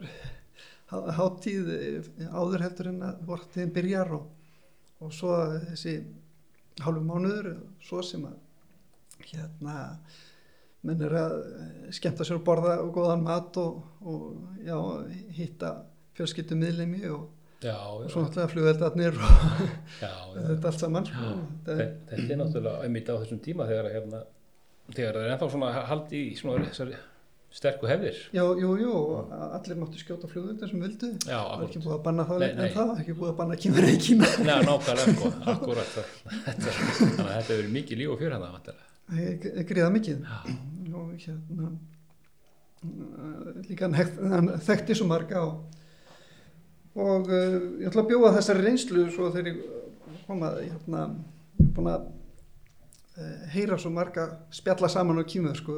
há- 0.89 1.11
hátíð 1.19 1.67
eh, 1.75 2.07
áður 2.31 2.63
heldur 2.65 2.89
en 2.93 3.01
að 3.09 3.19
vortíðin 3.27 3.73
byrjar 3.75 4.13
og, 4.17 4.25
og 5.03 5.13
svo 5.13 5.35
þessi 5.67 5.97
hálfu 6.81 7.03
mánuður 7.05 7.51
svo 7.85 8.01
sem 8.05 8.25
að 8.25 8.37
hérna 9.27 9.75
menn 10.87 11.01
er 11.05 11.15
að 11.21 11.35
eh, 11.43 11.91
skemmta 11.97 12.25
sér 12.25 12.39
og 12.39 12.45
borða 12.47 12.79
og 12.81 12.93
góðan 12.95 13.25
mat 13.27 13.57
og, 13.61 13.83
og 14.01 14.61
já, 14.65 14.77
hitta 15.37 15.73
fjölskyldum 16.17 16.63
miðlemi 16.63 17.03
og, 17.11 17.27
og 17.65 18.09
svo 18.13 18.21
náttúrulega 18.21 18.51
flugveldarnir 18.53 19.15
og 19.17 20.35
þetta 20.37 20.69
allt 20.69 20.79
saman 20.83 21.05
sko. 21.09 21.29
Þe- 21.65 21.77
þetta, 22.11 22.31
er 22.33 22.37
náttúrulega 22.43 22.83
einmitt 22.85 23.09
á 23.09 23.15
þessum 23.17 23.39
tíma 23.41 23.65
þegar 23.69 23.87
hérna, 23.95 24.19
þegar 24.93 25.13
það 25.17 25.23
er 25.25 25.31
ennþá 25.35 25.49
svona 25.55 25.71
haldi 25.89 26.19
í 26.31 26.35
svona 26.37 26.65
þessari 26.67 26.99
sterku 27.57 27.87
hefðir. 27.89 28.17
Já, 28.35 28.43
jú, 28.61 28.73
jú, 28.77 28.93
allir 29.55 29.77
máttu 29.79 29.97
skjóta 29.97 30.27
flugvöldin 30.29 30.69
sem 30.69 30.81
vildu. 30.83 31.09
Það 31.23 31.53
er 31.55 31.63
ekki 31.65 31.81
búið 31.81 31.95
að 31.95 32.03
banna 32.05 32.25
það 32.27 32.43
en 32.47 32.59
það, 32.75 32.91
ekki 33.01 33.15
búið 33.17 33.31
að 33.31 33.37
banna 33.39 33.57
kýmur 33.63 33.87
í 33.87 33.95
Kína. 34.05 34.29
Nei, 34.45 34.57
nákvæmlega 34.67 35.15
sko, 35.15 35.31
akkurat 35.53 35.93
Þetta- 35.95 36.73
Þannig 36.77 37.23
að 37.23 37.31
þetta 37.37 37.57
verið 37.57 37.71
mikið 37.79 38.01
líf 38.03 38.13
og 38.13 38.19
fjör 38.21 38.35
hann 38.37 38.45
Það 39.07 39.19
er 39.23 39.67
gríða 39.71 39.89
mikið. 39.95 40.25
Og 40.97 41.13
hérna, 41.23 41.71
uh, 42.83 43.49
líka 43.69 43.89
hann 43.89 44.51
þekkti 44.67 44.97
svo 44.99 45.07
marga 45.09 45.41
og, 45.47 45.63
og 46.97 47.29
uh, 47.29 47.57
ég 47.81 47.89
ætla 47.89 48.03
að 48.03 48.11
bjóða 48.11 48.33
þessari 48.39 48.65
reynslu 48.65 49.05
svo 49.13 49.29
þegar 49.35 49.51
ég 49.51 50.23
kom 50.27 50.43
að, 50.47 50.59
hérna, 50.65 51.03
ég 51.59 51.63
er 51.67 51.71
búin 51.77 51.91
að 51.91 52.07
uh, 52.09 53.45
heyra 53.53 53.77
svo 53.81 53.93
marga 53.93 54.27
spjalla 54.55 54.89
saman 54.91 55.21
á 55.21 55.29
kýmur, 55.29 55.57
sko, 55.59 55.77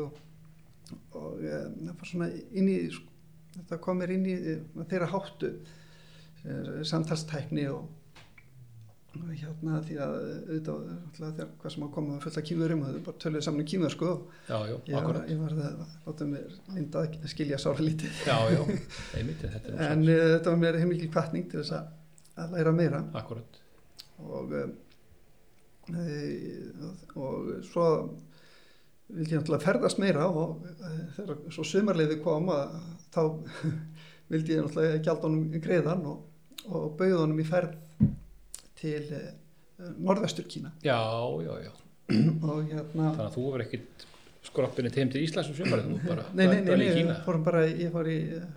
og, 1.13 1.43
það 1.43 1.91
var 1.91 2.09
svona 2.11 2.31
inn 2.31 2.71
í, 2.71 2.79
sko, 2.95 3.05
þetta 3.59 3.81
kom 3.83 4.01
mér 4.01 4.15
inn 4.15 4.25
í 4.29 4.37
þeirra 4.89 5.11
háttu, 5.11 5.53
samtalstækni 6.87 7.65
og 7.67 7.98
hérna 9.17 9.79
því 9.85 9.95
að 10.03 10.15
auðvitað 10.19 10.81
þegar 11.17 11.47
hvað 11.61 11.73
sem 11.73 11.85
að 11.85 11.93
koma 11.95 12.13
með 12.13 12.25
fulla 12.25 12.43
kýmurum 12.49 12.83
er 12.85 12.99
bara 13.07 13.21
töluð 13.23 13.45
saman 13.45 13.63
um 13.63 13.69
kýmur 13.71 13.93
sko. 13.93 14.11
Já, 14.45 14.57
já, 14.69 14.75
ég 14.91 15.07
var, 15.07 15.19
ég 15.29 15.39
var 15.39 15.55
það 15.57 15.79
láta 16.05 16.27
mér 16.29 16.59
linda 16.75 17.01
að 17.01 17.25
skilja 17.31 17.59
sára 17.61 17.85
lítið 17.85 18.21
Já, 18.27 18.37
já, 18.53 18.61
einmitt, 19.17 19.41
þetta 19.41 19.73
en 19.87 20.05
uh, 20.05 20.21
þetta 20.35 20.53
var 20.53 20.61
mér 20.61 20.79
heimikil 20.83 21.09
kvartning 21.15 21.49
til 21.49 21.63
þess 21.63 21.75
að, 21.79 21.89
að 22.43 22.55
læra 22.57 22.75
meira. 22.77 23.01
Akkurat. 23.17 23.59
Og 24.19 24.55
e, 24.59 24.63
og 27.17 27.51
svo 27.65 27.89
vildi 29.09 29.33
ég 29.33 29.41
náttúrulega 29.41 29.65
ferðast 29.65 30.01
meira 30.03 30.29
og 30.29 30.67
e, 30.69 30.95
þegar 31.17 31.43
svo 31.55 31.65
sumarleiði 31.65 32.21
kom 32.21 32.51
að 32.53 32.77
þá 33.09 33.21
vildi 34.31 34.53
ég 34.53 34.67
náttúrulega 34.67 35.03
gjald 35.07 35.25
honum 35.25 35.61
greiðan 35.63 36.09
og, 36.13 36.25
og 36.69 36.91
bauð 36.99 37.23
honum 37.23 37.41
í 37.41 37.47
ferð 37.47 37.77
til 38.79 39.03
e, 39.15 39.21
norðvestur 39.99 40.47
Kína. 40.49 40.73
Já, 40.85 40.99
já, 41.45 41.53
já. 41.67 41.73
Og 42.49 42.63
hérna 42.71 43.11
Þannig 43.11 43.25
að 43.27 43.35
þú 43.35 43.43
verður 43.51 43.65
ekkit 43.67 44.07
skroppinni 44.49 44.91
heim 44.95 45.11
til 45.11 45.21
Íslands 45.25 45.51
um 45.51 45.57
sömarið, 45.57 45.91
þú 45.91 46.07
bara 46.07 46.25
nei, 46.33 46.45
nei, 46.47 46.59
nei, 46.63 46.89
nei, 47.03 47.13
fórum 47.25 47.43
bara 47.45 47.65
ég 47.67 47.91
fór 47.93 48.07
í 48.09 48.17
eh, 48.37 48.47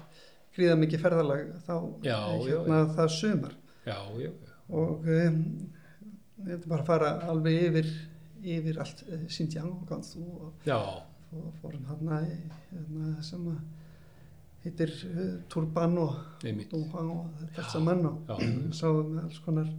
gríða 0.56 0.78
mikið 0.80 1.02
ferðalag 1.02 1.52
þá 1.66 1.74
Já, 2.06 2.16
eh, 2.16 2.46
já, 2.46 2.56
hérna 2.56 2.80
það 2.96 3.52
Já, 3.82 3.96
já, 4.22 4.30
já, 4.30 4.56
og 4.70 5.08
um, 5.10 5.38
ég 6.46 6.52
ætla 6.54 6.70
bara 6.70 6.82
að 6.82 6.86
fara 6.86 7.12
alveg 7.32 7.64
yfir 7.68 7.88
yfir 8.42 8.78
allt 8.82 9.02
uh, 9.08 9.24
Xinjiang 9.26 9.72
og 9.72 9.88
Gansu 9.90 10.22
og, 10.22 10.52
já, 10.66 10.78
og 11.34 11.48
fórum 11.60 11.82
hérna, 11.90 12.20
hérna 12.70 13.24
sem 13.26 13.48
að 13.50 13.58
heitir 14.62 14.94
uh, 15.10 15.32
Turban 15.50 15.98
og 15.98 16.14
Dunhuang 16.44 17.10
og 17.16 17.42
þetta 17.42 17.66
saman 17.74 18.06
og 18.06 18.30
Já, 18.30 18.36
við 18.38 19.24
alls 19.24 19.42
konar 19.42 19.74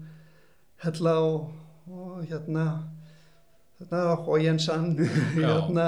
hella 0.84 1.16
og, 1.24 1.48
og 1.92 2.26
hérna 2.30 2.68
Hójensan 4.28 4.94
hérna 5.36 5.88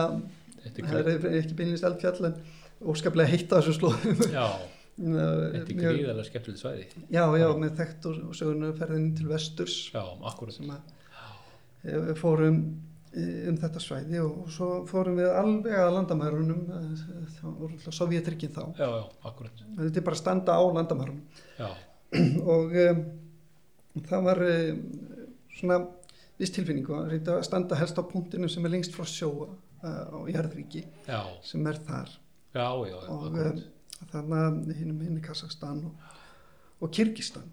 þetta 0.64 0.88
það 0.92 1.12
er, 1.14 1.28
ekki 1.40 1.58
beinlist 1.58 1.86
eldfjall 1.88 2.32
en 2.32 2.40
óskaplega 2.86 3.32
heitt 3.32 3.54
á 3.54 3.60
þessu 3.60 3.76
slóðum. 3.78 4.26
Já, 4.34 4.48
þetta 4.98 5.62
er 5.62 5.80
gríðarlega 5.80 6.26
skemmtilegt 6.28 6.62
svæði. 6.62 6.90
Já, 7.14 7.24
já, 7.40 7.48
með 7.62 7.78
þekkt 7.80 8.10
og, 8.10 8.20
og 8.30 8.36
sögurnuferðin 8.40 9.08
til 9.18 9.30
vesturs. 9.32 9.78
Já, 9.94 10.04
akkurat 10.28 10.58
sem 10.58 10.74
að 10.74 10.92
við 11.86 12.16
fórum 12.18 12.62
eh, 13.14 13.44
um 13.52 13.58
þetta 13.62 13.82
svæði 13.84 14.22
og 14.24 14.48
svo 14.54 14.70
fórum 14.90 15.20
við 15.20 15.30
alveg 15.38 15.76
að 15.78 15.92
landamærunum 16.00 16.64
eh, 16.80 16.88
það 17.38 17.60
voru 17.60 17.76
alltaf 17.76 17.98
sovjetrykkin 18.00 18.56
þá. 18.56 18.64
Já, 18.80 18.88
já, 18.90 19.04
akkurat 19.30 19.68
þetta 19.78 20.02
er 20.02 20.08
bara 20.08 20.18
að 20.18 20.24
standa 20.24 20.58
á 20.58 20.64
landamærunum. 20.80 21.44
Já, 21.60 21.70
og 22.56 22.76
um, 22.90 23.06
það 24.04 24.26
var 24.26 24.42
um, 24.50 24.82
svona 25.56 25.80
viss 26.40 26.52
tilfinning 26.56 26.88
og 26.90 26.98
að 27.00 27.14
reynda 27.14 27.38
að 27.40 27.48
standa 27.48 27.80
helst 27.80 28.00
á 28.00 28.04
punktinu 28.04 28.50
sem 28.52 28.66
er 28.68 28.74
lengst 28.74 28.96
frá 28.96 29.08
sjóa 29.08 29.48
uh, 29.48 30.04
á 30.12 30.20
Jærðríki 30.32 30.84
já, 31.08 31.22
sem 31.46 31.68
er 31.70 31.80
þar. 31.88 32.12
Já, 32.56 32.68
já, 32.90 32.98
og 33.12 33.40
um, 33.40 33.62
þannig 34.12 34.42
að 34.42 34.74
hinnum 34.80 35.04
hinn 35.04 35.20
í 35.20 35.24
Kazakstan 35.24 35.84
og, 35.88 36.14
og 36.84 36.92
Kyrkistan 36.96 37.48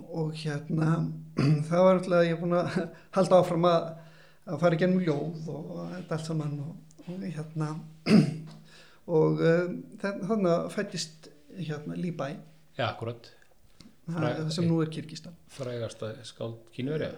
og 0.00 0.34
hérna 0.38 0.92
það 1.68 1.84
var 1.84 1.96
alltaf 1.96 2.24
ég 2.26 2.34
er 2.34 2.40
búin 2.40 2.58
að 2.58 2.78
halda 3.16 3.40
áfram 3.42 3.66
að, 3.70 3.90
að 4.46 4.62
fara 4.62 4.78
í 4.78 4.82
gennum 4.82 5.04
ljóð 5.06 5.50
og, 5.52 5.74
þetta 5.96 6.16
allt 6.16 6.30
saman 6.30 6.56
og, 6.64 7.02
og 7.06 7.26
hérna. 7.26 7.74
Og 9.10 9.40
um, 9.42 9.70
þarna 9.98 10.26
þarna 10.28 10.50
fættist 10.70 11.24
hérna 11.56 11.96
Líbæ. 11.98 12.28
Já, 12.76 12.84
akkurat 12.92 13.26
það 14.14 14.50
sem 14.56 14.66
nú 14.68 14.78
er 14.84 14.90
Kyrkistan 14.94 15.34
Frægasta 15.56 16.10
skáld 16.28 16.56
kínverja? 16.76 17.10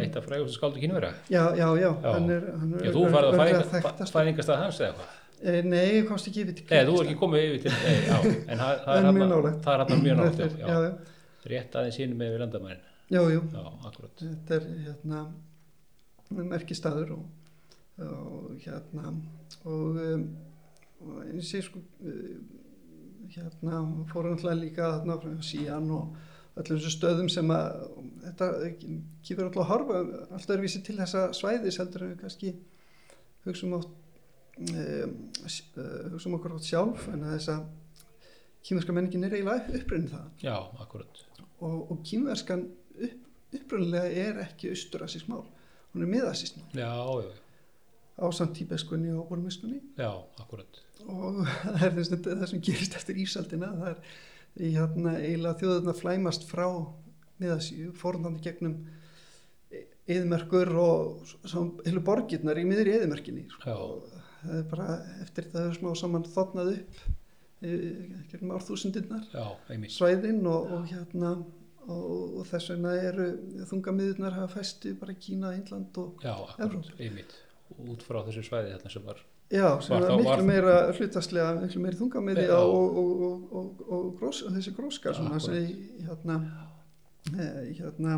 Eitt 0.00 0.16
af 0.20 0.24
frægastu 0.28 0.56
skáldu 0.58 0.80
kínverja? 0.82 1.12
Já, 1.30 1.44
já, 1.58 1.66
já, 1.80 1.90
hann 2.04 2.30
er, 2.30 2.46
hann 2.58 2.74
er 2.78 2.84
Já, 2.86 2.92
þú 2.94 3.02
farið 3.06 3.16
að 3.16 3.32
örugglega 3.32 3.62
fæðinga- 3.62 3.70
þekktast. 3.74 4.14
fæðingastað 4.18 4.62
hans 4.64 4.80
eða 4.80 4.94
hvað 5.00 5.16
Eh, 5.40 5.62
Nei, 5.64 5.86
ég 5.96 6.04
komst 6.04 6.26
ekki 6.28 6.42
yfir 6.44 6.52
til 6.58 6.66
Nei, 6.68 6.82
þú 6.84 6.96
er 7.00 7.06
ekki 7.08 7.16
komið 7.16 7.44
yfir 7.46 7.62
til 7.62 7.70
Nei, 7.72 7.94
já, 8.04 8.16
en 8.52 8.58
það, 8.60 8.80
er 8.84 8.88
hann 8.90 9.06
hann 9.08 9.16
mjög 9.16 9.28
já, 10.60 10.80
Rétt 11.48 11.76
aðeins 11.80 11.98
inn 12.04 12.12
með 12.20 12.34
við 12.34 12.42
landamærin. 12.42 12.82
Já, 13.08 13.20
já, 13.32 13.38
Já, 13.54 13.62
akkurat. 13.88 14.20
Þetta 14.20 14.58
er 14.58 14.66
hérna 14.84 15.22
merkistaður 16.50 17.14
og, 17.16 17.22
og 18.04 18.50
hérna 18.60 19.14
og, 19.64 19.96
um, 19.96 20.26
og 21.06 21.22
eins 21.24 21.54
og 21.56 21.64
sko 21.70 21.80
hérna 23.34 23.80
fórum 24.10 24.36
alltaf 24.36 24.58
líka 24.58 24.90
þarna 24.98 25.44
síðan 25.44 25.90
og 25.96 26.18
öllum 26.60 26.80
þessu 26.80 26.92
stöðum 26.94 27.30
sem 27.32 27.52
að 27.54 27.84
þetta 28.24 28.48
kýfur 29.26 29.46
alltaf 29.46 29.62
að 29.64 29.70
horfa 29.70 30.00
alltaf 30.28 30.54
er 30.56 30.64
vísi 30.64 30.82
til 30.86 30.96
þessa 30.98 31.26
svæðis 31.36 31.78
heldur 31.80 32.06
en 32.08 32.16
kannski 32.20 32.54
hugsa 33.46 33.66
um 33.68 33.76
átt 33.78 33.92
um, 34.60 35.14
hugsa 35.44 36.28
um 36.28 36.36
okkur 36.38 36.56
átt 36.58 36.68
sjálf 36.68 37.06
en 37.12 37.24
að 37.24 37.36
þessa 37.38 37.58
kýmerska 38.66 38.96
menningin 38.96 39.28
er 39.28 39.38
eiginlega 39.38 39.78
upprinn 39.80 40.10
það 40.10 40.44
Já, 40.44 40.56
akkurat. 40.82 41.22
Og, 41.60 41.78
og 41.92 42.02
kýmverskan 42.04 42.66
upp, 43.06 43.30
upprunnilega 43.56 44.26
er 44.26 44.42
ekki 44.48 44.74
austurasísk 44.74 45.30
mál 45.30 45.46
hún 45.94 46.04
er 46.04 46.10
miðasísk 46.10 46.58
mál. 46.58 46.68
Já, 46.76 46.92
já, 47.24 47.30
ásamt 48.20 48.56
tíbeskunni 48.58 49.12
og 49.16 49.28
bormiskunni 49.30 49.80
já, 49.98 50.10
akkurat 50.40 50.80
og 51.06 51.42
það 51.64 51.84
er 51.86 51.96
þess, 51.98 52.14
það 52.26 52.46
sem 52.52 52.64
gerist 52.70 52.96
eftir 52.98 53.20
ísaldina 53.22 53.72
það 53.80 53.92
er 53.92 54.00
í 54.60 54.72
hérna 54.74 55.14
eiginlega 55.18 55.60
þjóðurna 55.60 55.94
flæmast 55.96 56.48
frá 56.48 56.66
miðasíu 57.40 57.92
fórnandi 57.96 58.42
gegnum 58.44 58.80
eðmerkur 60.10 60.72
og 60.80 61.32
heilu 61.86 62.02
borgirnar 62.04 62.58
í 62.58 62.66
miður 62.66 62.90
eðmerkinni 62.96 63.46
Já. 63.62 63.76
það 64.42 64.58
er 64.58 64.68
bara 64.72 64.90
eftir 65.22 65.48
það 65.52 65.68
er 65.68 65.78
smá 65.78 65.90
saman 65.98 66.26
þotnað 66.28 66.74
upp 66.74 67.00
gegnum 67.60 68.54
árþúsundinnar 68.56 69.26
Já, 69.34 69.44
einmitt. 69.68 69.92
Svæðin 69.94 70.40
og, 70.48 70.70
og 70.76 70.86
hérna 70.90 71.34
og, 71.90 72.40
og 72.40 72.48
þess 72.48 72.72
vegna 72.72 72.94
eru 73.10 73.28
þungamiðurnar 73.68 74.38
hafa 74.38 74.60
fæstu 74.60 74.94
bara 75.00 75.16
Kína, 75.20 75.52
Índland 75.58 76.00
og 76.00 76.24
einmitt 76.24 77.36
út 77.78 78.02
frá 78.06 78.20
þessu 78.26 78.42
svæði 78.46 78.72
þarna 78.74 78.90
sem 78.92 79.04
var 79.06 79.20
já, 79.50 79.66
sem 79.82 79.94
Var 79.96 80.06
var, 80.08 80.18
miklu 80.20 80.44
meira 80.46 80.74
hlutastlega, 80.96 81.54
miklu 81.60 81.82
meira 81.84 81.96
þungamiði 82.00 82.44
Já. 82.48 82.56
og, 82.58 82.98
og, 83.02 83.22
og, 83.28 83.52
og, 83.60 83.84
og, 83.88 84.06
grós, 84.20 84.42
þessi 84.46 84.74
gróska 84.76 85.14
svona 85.16 85.36
Akkúrat. 85.36 85.42
sem 85.42 85.54
í- 85.54 86.06
hérna, 86.08 86.36
eh, 87.34 87.60
hérna 87.80 88.16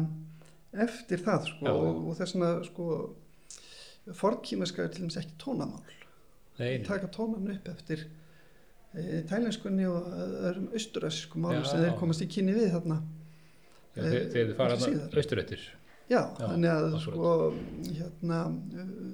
eftir 0.87 1.21
það 1.25 1.49
sko, 1.53 1.67
og, 1.73 2.03
og 2.09 2.17
þess 2.21 2.35
vegna 2.37 2.53
sko 2.65 2.87
fornkímerska 4.19 4.83
er 4.83 4.89
til 4.93 5.05
dæmis 5.05 5.17
ekki 5.21 5.37
tónamál 5.39 5.83
nei, 6.59 6.79
taka 6.85 7.07
tónan 7.13 7.51
upp 7.55 7.69
eftir 7.71 8.07
e, 8.95 9.23
tælenskunni 9.31 9.87
og 9.89 10.09
öðrum 10.13 10.71
austuræsisku 10.75 11.39
máli 11.41 11.61
Já. 11.61 11.69
sem 11.71 11.85
þeir 11.85 11.99
komast 12.01 12.25
í 12.25 12.29
kynni 12.33 12.55
við 12.57 12.73
þarna 12.75 12.99
já, 13.97 14.03
þeir, 14.03 14.27
þeir 14.35 14.55
fara 14.59 14.77
þarna 14.77 14.89
síðar. 14.89 15.17
austurettir 15.23 15.69
Já, 16.11 16.19
Já, 16.19 16.25
þannig 16.43 16.73
að 16.73 16.97
sko 17.01 17.31
hérna 17.95 18.41
uh, 18.51 19.13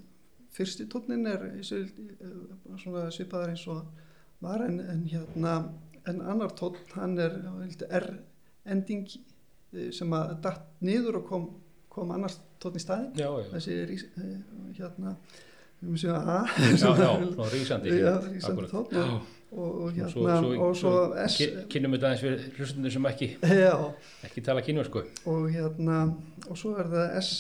fyrsti 0.57 0.87
tónnin 0.91 1.27
er 1.29 1.43
svona 1.63 3.09
svipaðar 3.15 3.53
eins 3.55 3.67
og 3.71 3.85
var 4.45 4.63
en, 4.67 4.79
en 4.81 5.05
hérna 5.11 5.55
en 6.09 6.23
annar 6.23 6.55
tónn 6.59 6.79
hann 6.95 7.19
er 7.21 7.35
R-ending 8.01 9.07
uh, 9.11 9.89
sem 9.95 10.15
að 10.17 10.37
datt 10.45 10.65
niður 10.85 11.21
og 11.23 11.29
kom, 11.29 11.49
kom 11.93 12.15
annars 12.15 12.39
tónn 12.63 12.79
í 12.79 12.83
staðin 12.83 13.13
Já, 13.19 13.29
já, 13.29 13.51
þessi 13.55 13.77
er 13.83 13.93
uh, 13.97 14.31
hérna 14.79 15.17
við 15.79 16.01
séu 16.03 16.11
að 16.11 16.31
A. 16.35 16.39
Rísandi 17.53 17.93
tónn. 18.73 19.21
Og, 19.49 19.69
og, 19.85 19.93
hérna 19.97 20.09
Svo, 20.13 20.25
svo, 20.27 20.49
og 20.67 20.75
svo 20.77 20.91
S. 21.25 21.37
ky- 21.39 21.63
kynnum 21.73 21.95
við 21.95 22.03
þetta 22.03 22.09
aðeins 22.11 22.25
fyrir 22.25 22.59
hlustundur 22.59 22.93
sem 22.93 23.07
ekki, 23.09 23.29
já, 23.63 23.71
ekki 24.27 24.43
tala 24.45 24.65
kínversku 24.67 25.05
og 25.31 25.47
hérna 25.55 26.01
og 26.51 26.59
svo 26.59 26.75
er 26.83 26.91
það 26.93 27.15
S 27.23 27.31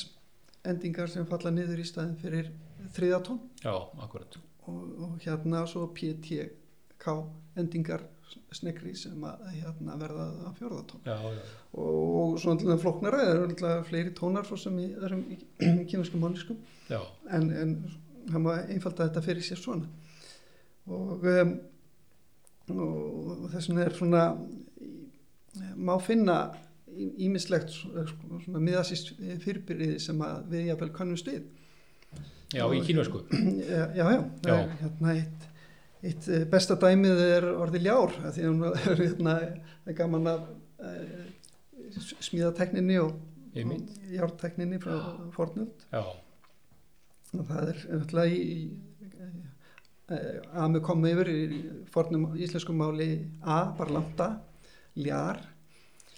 endingar 0.68 1.10
sem 1.12 1.26
falla 1.28 1.52
niður 1.52 1.82
í 1.82 1.84
staðin 1.84 2.16
fyrir 2.22 2.48
þriða 2.96 3.22
tón. 3.26 3.40
Já, 3.62 3.74
akkurat. 4.04 4.38
Og, 4.68 4.80
og 5.04 5.18
hérna 5.24 5.64
svo 5.68 5.86
PTK 5.96 7.14
endingar 7.58 8.04
snegri 8.52 8.92
sem 8.98 9.22
að 9.24 9.46
hérna, 9.54 9.94
verða 10.00 10.26
að 10.48 10.58
fjórðatón 10.58 11.06
já, 11.06 11.14
já, 11.16 11.38
og, 11.80 12.02
og 12.20 12.34
svona 12.42 12.60
til 12.60 12.68
það 12.68 12.82
það 12.84 13.16
eru 13.22 13.46
alltaf 13.46 13.88
fleiri 13.88 14.12
tónar 14.18 14.44
svo 14.44 14.58
sem 14.60 14.76
í 14.82 14.88
öðrum 14.98 15.22
kynverskum 15.88 16.20
máliskum 16.20 16.58
já, 16.90 17.00
en, 17.32 17.48
en 17.62 17.72
hann 18.32 18.44
má 18.44 18.52
einfalda 18.58 19.08
þetta 19.08 19.24
fyrir 19.24 19.46
sér 19.46 19.60
svona. 19.62 19.88
Og, 20.88 21.24
um, 21.24 21.54
og 22.74 23.48
þess 23.52 23.70
vegna 23.70 23.84
er 23.86 23.96
svona 23.96 24.24
má 25.76 25.94
finna 26.04 26.38
ímislegt 26.98 27.72
svona 27.72 28.60
miðasist 28.62 29.14
fyrirbyrði 29.44 29.98
sem 30.02 30.20
að 30.24 30.52
við 30.52 30.70
jafnvel 30.72 30.90
kannumst 30.96 31.28
við 31.30 31.46
já, 32.54 32.64
í 32.72 32.82
kínversku 32.86 33.24
já, 33.72 33.84
já, 33.96 34.04
já, 34.14 34.20
það 34.44 34.52
Já. 34.52 34.58
er 34.58 34.76
hérna 34.82 35.14
eitt, 35.16 35.48
eitt 36.02 36.28
eh, 36.28 36.46
besta 36.50 36.78
dæmið 36.80 37.24
er 37.26 37.48
orðið 37.54 37.88
ljár 37.88 38.14
því 38.20 38.46
að 38.48 38.64
er 38.68 39.02
hérna 39.02 39.34
það 39.40 39.92
er 39.92 39.98
gaman 39.98 40.30
að 40.32 40.46
uh, 40.84 41.26
smíðatekninni 42.28 42.98
og, 43.02 43.12
og 43.58 43.76
jártekninni 44.12 44.80
frá 44.82 44.96
fornöld. 45.34 45.86
Já, 45.92 46.02
og 47.36 47.44
það 47.48 47.72
er 47.72 47.80
náttúrulega 47.92 48.32
í, 48.32 48.40
í 48.56 49.38
eh, 50.14 50.40
að 50.52 50.74
með 50.74 50.82
koma 50.88 51.12
yfir 51.12 51.30
í 51.32 51.62
fornum 51.92 52.26
íslenskum 52.36 52.80
máli 52.80 53.10
A, 53.42 53.60
bara 53.78 53.98
langt 53.98 54.22
A, 54.24 54.30
ljár. 54.98 55.40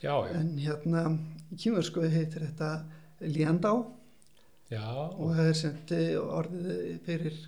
Já, 0.01 0.15
já, 0.15 0.35
en 0.39 0.53
hérna 0.57 1.05
í 1.51 1.59
kýmursku 1.61 2.07
heitir 2.09 2.47
þetta 2.47 2.71
ljandá 3.21 3.75
já, 4.71 4.87
og 4.87 5.33
það 5.37 5.47
er 5.47 5.59
semt 5.61 5.95
orðið 6.23 6.75
fyrir 7.07 7.39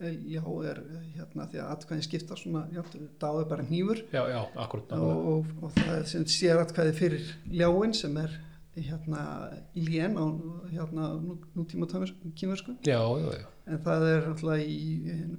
eh, 0.00 0.20
já 0.34 0.42
er 0.72 0.82
eh, 0.84 1.08
hérna 1.16 1.48
því 1.50 1.62
að 1.62 1.72
atkvæðin 1.76 2.06
skipta 2.08 2.38
svona, 2.40 2.66
já, 2.74 2.82
dá 3.20 3.28
er 3.30 3.48
bara 3.50 3.66
hnífur. 3.68 4.04
Já, 4.14 4.22
já, 4.32 4.40
akkurat 4.64 4.94
og, 4.98 5.26
og, 5.34 5.50
og 5.60 5.74
það 5.78 5.96
er 5.98 6.06
semt 6.14 6.32
sér 6.32 6.62
atkvæði 6.64 6.96
fyrir 7.00 7.34
ljáin 7.52 7.96
sem 7.96 8.16
er 8.20 8.38
hérna 8.76 9.50
lén 9.74 10.14
á 10.16 10.24
hérna 10.70 11.18
nú, 11.18 11.38
nútíma 11.54 11.86
kýmursku 12.34 12.76
já, 12.86 13.02
já, 13.02 13.30
já, 13.34 13.46
en 13.66 13.78
það 13.82 14.04
er 14.08 14.28
alltaf 14.30 14.60
í 14.62 14.80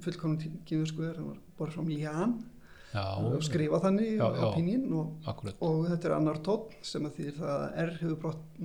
fullkonum 0.04 0.58
kýmursku 0.68 1.06
er 1.08 1.20
borðið 1.56 1.74
fram 1.74 1.88
lján 1.88 2.34
já, 2.92 3.06
og 3.16 3.40
skrifa 3.42 3.80
þannig 3.80 4.20
á 4.20 4.52
pínin 4.52 4.84
og, 4.92 5.24
og 5.58 5.88
þetta 5.88 6.08
er 6.08 6.16
annar 6.18 6.42
tótt 6.44 6.76
sem 6.84 7.08
að 7.08 7.16
því 7.16 7.34
það 7.40 7.54
að 7.56 7.80
R 7.86 7.94
hefur 8.02 8.20
brott 8.26 8.60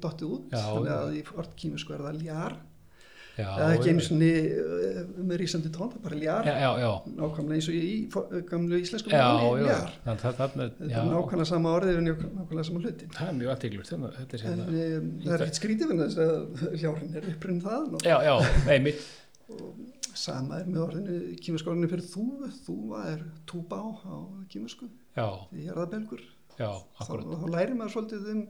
dottið 0.00 0.36
út 0.36 0.52
Já, 0.52 0.62
þannig 0.66 0.92
að 0.98 1.16
í 1.18 1.24
orð 1.36 1.56
kýmursku 1.62 1.96
er 1.96 2.06
það 2.06 2.22
ljár 2.22 2.60
já, 3.38 3.46
eða 3.48 3.68
ekki 3.76 3.92
einu 3.92 4.02
já, 4.02 4.06
svonni 4.06 4.30
með 5.28 5.38
rísandi 5.40 5.70
tón, 5.72 5.90
það 5.92 5.98
er 5.98 6.04
bara 6.06 6.18
ljár 6.20 6.48
já, 6.48 6.54
já, 6.60 6.70
já, 6.82 6.90
nákvæmlega 7.18 7.56
eins 7.58 7.68
og 7.70 7.76
í 7.78 7.92
gamlu 8.50 8.80
íslensku 8.82 9.12
að 9.14 10.24
þarna, 10.40 10.66
þetta 10.78 10.88
er 10.88 11.08
nákvæmlega 11.12 11.48
sama 11.48 11.72
orðið 11.78 12.00
en 12.00 12.10
nákvæmlega 12.10 12.66
sama 12.68 12.82
hluti. 12.82 13.08
Það 13.16 13.30
er 13.30 13.38
mjög 13.38 13.54
er 14.10 14.18
en 14.18 14.44
hérna, 14.48 14.66
um, 14.66 15.08
það 15.22 15.36
er 15.36 15.46
ekkert 15.46 15.60
skrítið 15.60 15.92
fyrir 15.92 16.02
þess 16.04 16.20
að 16.26 16.66
ljárin 16.82 17.16
er 17.20 17.30
upprinn 17.32 17.62
það 17.64 17.88
og 17.98 18.06
já, 18.08 18.16
já, 18.28 18.34
einmitt, 18.74 19.06
sama 20.12 20.60
er 20.60 20.68
með 20.68 20.84
orðinu 20.88 21.22
orðinu 21.72 21.92
fyrir 21.94 22.10
þúfu, 22.12 22.52
þúfa 22.66 23.06
er 23.14 23.24
túbá 23.48 23.80
á 23.80 24.16
kýmursku, 24.52 24.90
já, 25.16 25.26
því 25.48 25.66
jarðabelgur 25.70 26.22
já, 26.58 26.68
þá, 26.68 27.02
akkurat, 27.06 27.32
þá 27.32 27.48
lærir 27.56 27.74
maður 27.78 27.96
svolítið 27.96 28.30
um 28.34 28.44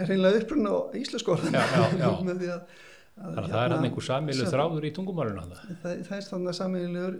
er 0.00 0.10
reynilega 0.10 0.42
upprinn 0.42 0.68
á 0.68 0.76
íslensku 1.00 1.34
orðinu. 1.34 1.62
Með 2.28 2.42
því 2.42 2.50
að, 2.54 2.76
að 3.16 3.48
það 3.48 3.58
er 3.62 3.74
hann 3.74 3.88
einhver 3.88 4.06
samilu 4.06 4.50
þráður 4.52 4.86
í 4.88 4.92
tungumálinu 4.98 5.46
það, 5.48 6.04
það 6.08 6.14
er 6.18 6.28
þannig 6.30 6.52
að 6.52 6.58
sameiginlegur 6.60 7.18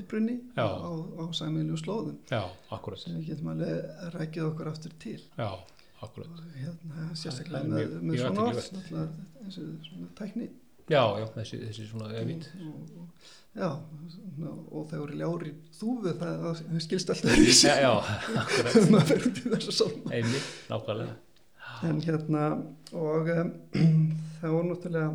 upprunni 0.00 0.36
Já. 0.58 0.66
á, 0.66 0.90
á 0.92 1.24
sameiginlegu 1.40 1.80
slóðum. 1.84 2.20
Já, 2.32 2.42
sem 3.02 3.16
við 3.16 3.32
getum 3.32 3.50
alveg 3.54 4.12
rækið 4.18 4.50
okkur 4.50 4.70
aftur 4.72 4.94
til. 5.02 5.18
Já, 5.38 5.50
akkurat. 6.04 6.44
Hérna, 6.58 7.08
Það 7.08 7.18
sérstaklega 7.22 7.72
með, 7.72 7.98
með 8.02 8.22
svona 8.24 8.46
orð 8.50 8.62
eins 8.66 9.60
og 9.62 9.90
svona 9.90 10.14
tækni. 10.18 10.52
Já, 10.86 11.02
já, 11.18 11.26
þessi, 11.34 11.58
þessi 11.64 11.84
svona, 11.90 12.12
einmitt 12.14 12.44
og, 12.62 12.90
og, 13.00 13.30
já, 13.56 13.70
svona, 14.12 14.52
og 14.70 14.84
þegar 14.92 15.08
eru 15.08 15.16
ljári 15.18 15.54
þúfu 15.74 16.12
það, 16.20 16.44
það 16.44 16.82
skilst 16.84 17.10
alltaf 17.10 17.40
já, 17.42 17.72
já, 17.82 17.90
akkurat, 18.42 18.76
maður 18.94 19.10
verður 19.10 19.32
til 19.34 19.50
þess 19.50 19.70
að 19.72 19.76
svona 19.80 20.12
einmitt, 20.14 20.52
nákvæmlega 20.70 21.16
en 21.84 22.00
hérna 22.00 22.42
og 22.96 23.28
var 23.28 24.64
náttúrulega 24.70 25.10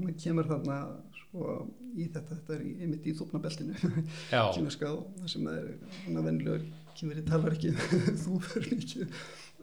maður 0.00 0.16
kemur 0.22 0.48
þarna 0.48 0.78
svo 1.18 1.56
í 1.94 2.06
þetta, 2.06 2.36
þetta 2.38 2.54
er 2.56 2.62
einmitt 2.66 3.06
í 3.06 3.14
þúfnabeltinu 3.18 3.76
já, 4.34 4.42
kýmerska 4.54 4.90
og 4.90 5.10
það 5.18 5.32
sem 5.34 5.50
er 5.52 5.68
svona 6.00 6.24
vennilegur 6.26 6.64
kýmeri 6.98 7.26
talar 7.28 7.56
ekki 7.56 7.74
þú 8.24 8.40
fyrir 8.46 8.76
ekki 8.78 9.06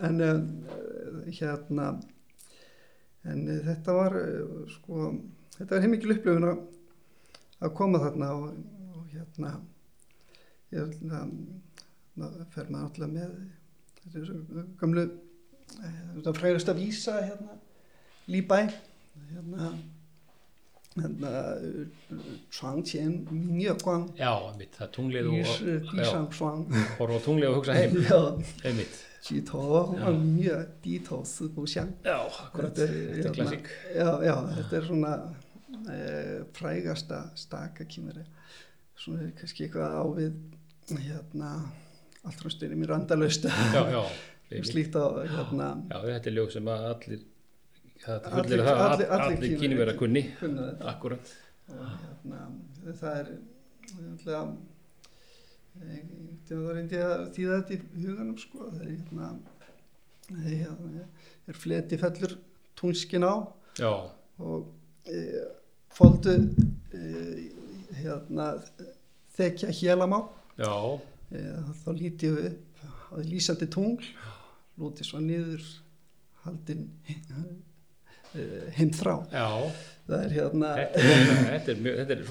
en 0.08 0.22
hérna 1.40 1.90
en 3.28 3.46
þetta 3.66 3.96
var 3.98 4.18
sko, 4.72 5.12
þetta 5.58 5.74
var 5.74 5.86
heimikil 5.86 6.16
upplifun 6.16 6.50
að, 6.52 6.66
að 7.66 7.78
koma 7.80 8.04
þarna 8.04 8.34
og, 8.38 8.52
og 8.94 9.08
hérna 9.16 9.56
ég 10.72 10.84
hérna 10.84 11.24
ná, 12.18 12.28
fer 12.54 12.70
maður 12.70 12.84
náttúrulega 12.86 13.16
með 13.16 13.40
þetta 14.04 14.22
er 14.22 14.30
svo 14.30 14.68
gamlu 14.80 15.08
það 16.26 16.40
fræðist 16.42 16.70
að 16.72 16.82
vísa 16.82 17.18
hérna, 17.22 17.58
líbæ. 18.32 18.60
Hérna. 19.32 19.72
Svangtjén 22.50 23.20
mjög 23.30 23.84
gang 23.86 24.08
já, 24.18 24.32
einmitt, 24.50 24.74
það 24.80 24.86
er 24.88 24.94
tunglið 24.96 25.28
og 25.28 25.36
og 27.18 27.22
tunglið 27.28 27.50
og 27.52 27.58
hugsa 27.60 27.76
heim. 27.78 27.98
Einmitt. 28.66 28.96
Mjög 30.24 30.64
dítóð 30.86 31.26
þetta 32.56 32.88
er 32.88 32.96
hérna- 33.20 33.36
klassík. 33.38 33.70
Þetta 34.58 34.80
er 34.80 34.88
svona 34.88 35.14
e, 35.92 36.00
frægasta 36.58 37.20
stakakýmur 37.44 38.18
svona 38.98 39.30
kannski 39.38 39.68
eitthvað 39.68 40.00
ávið 40.02 40.98
hérna 41.04 41.52
allt 42.26 42.42
frá 42.42 42.50
styrjum 42.56 42.82
í 42.82 42.90
randalösta 42.90 43.52
já, 43.54 43.84
já 43.94 44.02
slíkt 44.72 44.96
á 44.96 45.06
hérna 45.28 45.68
já, 45.92 45.98
þetta 46.08 46.30
er 46.32 46.36
ljóð 46.38 46.52
sem 46.56 46.70
að 46.74 46.86
allir 46.94 47.26
Allir- 48.08 48.62
að 48.62 48.82
allir- 48.88 49.10
allir 49.12 49.38
Kínverjar- 49.42 49.60
kínverða 49.62 49.96
kunni 50.00 50.22
akkurat, 50.92 51.32
hérna 51.68 52.42
það 53.02 53.16
er 53.22 53.32
eh, 53.32 54.14
það 54.24 54.36
reyndi 56.78 57.00
að 57.04 57.24
þýða 57.36 57.58
þetta 57.58 57.74
í 57.78 58.06
huganum 58.06 58.38
sko 58.42 58.70
það 58.72 58.82
er 58.86 58.92
hérna 58.94 59.30
það 60.28 60.48
er, 60.52 60.56
hérna, 60.62 61.58
fleti 61.64 62.00
fellur 62.02 62.38
túnskin 62.80 63.26
á 63.28 63.36
já, 63.80 63.92
og 64.40 64.72
e, 65.08 65.22
fóldu 65.94 66.34
e, 66.94 67.02
hérna 68.02 68.48
þekja 69.38 69.70
hélamá 69.82 70.22
e, 71.32 71.44
þá 71.84 71.90
líti 71.98 72.32
við 72.34 72.50
á 73.12 73.16
því 73.18 73.28
lýsandi 73.32 73.68
tungl 73.72 74.08
lúti 74.78 75.06
svo 75.08 75.22
niður 75.24 75.64
haldin 76.46 76.88
e, 77.08 78.48
heimþrá 78.78 79.20
já. 79.32 79.48
Það 80.08 80.22
er 80.24 80.34
hérna 80.38 80.68
þetta 80.78 81.72
er, 81.74 81.80
mjög, 81.84 81.96
þetta 82.00 82.16
er 82.16 82.22